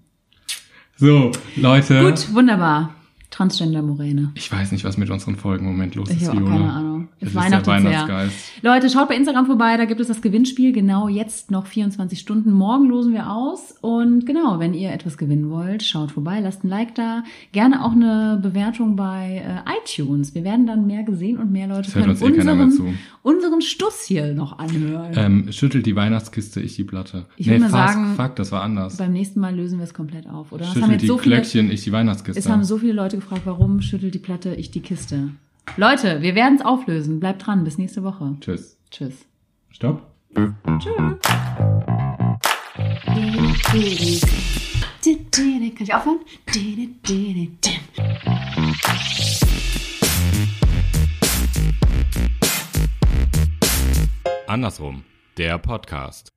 So, 0.95 1.31
Leute. 1.57 2.01
Gut, 2.01 2.33
wunderbar. 2.33 2.95
Transgender-Moräne. 3.29 4.31
Ich 4.35 4.51
weiß 4.51 4.71
nicht, 4.71 4.85
was 4.85 4.97
mit 4.97 5.09
unseren 5.09 5.35
Folgen 5.35 5.65
im 5.65 5.71
Moment 5.73 5.95
los 5.95 6.09
Ich 6.09 6.21
ist, 6.21 6.29
habe 6.29 6.37
auch 6.37 6.45
Viola. 6.45 6.57
keine 6.57 6.71
Ahnung. 6.71 7.07
Es 7.19 7.27
Es 7.27 7.29
ist. 7.29 7.35
Weihnachtsgeist. 7.35 8.35
Leute, 8.61 8.89
schaut 8.89 9.09
bei 9.09 9.15
Instagram 9.15 9.45
vorbei, 9.45 9.75
da 9.75 9.85
gibt 9.85 9.99
es 9.99 10.07
das 10.07 10.21
Gewinnspiel. 10.21 10.71
Genau 10.71 11.07
jetzt 11.09 11.51
noch 11.51 11.67
24 11.67 12.19
Stunden. 12.19 12.51
Morgen 12.51 12.87
losen 12.87 13.13
wir 13.13 13.29
aus. 13.29 13.75
Und 13.81 14.25
genau, 14.25 14.59
wenn 14.59 14.73
ihr 14.73 14.91
etwas 14.91 15.17
gewinnen 15.17 15.49
wollt, 15.49 15.83
schaut 15.83 16.11
vorbei, 16.11 16.39
lasst 16.39 16.63
ein 16.63 16.69
Like 16.69 16.95
da. 16.95 17.23
Gerne 17.51 17.83
auch 17.83 17.91
eine 17.91 18.39
Bewertung 18.41 18.95
bei 18.95 19.43
äh, 19.45 19.71
iTunes. 19.83 20.33
Wir 20.33 20.43
werden 20.45 20.65
dann 20.65 20.87
mehr 20.87 21.03
gesehen 21.03 21.37
und 21.37 21.51
mehr 21.51 21.67
Leute 21.67 21.91
können 21.91 22.09
uns 22.09 22.21
eh 22.21 22.25
unseren, 22.25 22.97
unseren 23.23 23.61
Stuss 23.61 24.03
hier 24.05 24.33
noch 24.33 24.57
anhören. 24.57 25.11
Ähm, 25.15 25.51
schüttelt 25.51 25.85
die 25.85 25.95
Weihnachtskiste, 25.95 26.61
ich 26.61 26.75
die 26.75 26.85
Platte. 26.85 27.25
Ich 27.35 27.49
würd 27.49 27.59
mal 27.59 27.69
fast, 27.69 27.93
sagen, 27.93 28.15
fuck, 28.15 28.35
das 28.37 28.51
war 28.53 28.63
anders. 28.63 28.97
Beim 28.97 29.11
nächsten 29.11 29.41
Mal 29.41 29.53
lösen 29.53 29.79
wir 29.79 29.83
es 29.83 29.93
komplett 29.93 30.27
auf, 30.29 30.51
oder? 30.51 30.65
Schüttelt 30.65 31.01
die 31.01 31.07
so 31.07 31.17
viele, 31.17 31.35
Glöckchen, 31.35 31.69
ich 31.71 31.83
die 31.83 31.91
Weihnachtskiste. 31.91 32.39
es 32.39 32.49
haben 32.49 32.63
so 32.63 32.77
viele 32.77 32.93
Leute 32.93 33.16
gefragt, 33.17 33.41
warum 33.45 33.81
schüttelt 33.81 34.13
die 34.13 34.19
Platte, 34.19 34.55
ich 34.55 34.71
die 34.71 34.81
Kiste. 34.81 35.31
Leute, 35.75 36.21
wir 36.21 36.35
werden 36.35 36.55
es 36.55 36.65
auflösen. 36.65 37.19
Bleibt 37.19 37.45
dran, 37.45 37.63
bis 37.63 37.77
nächste 37.77 38.03
Woche. 38.03 38.37
Tschüss. 38.39 38.77
Tschüss. 38.89 39.25
Stopp. 39.69 40.01
Kann 40.33 40.79
ich 45.79 45.93
aufhören? 45.93 46.19
Andersrum, 54.47 55.03
der 55.37 55.57
Podcast. 55.57 56.36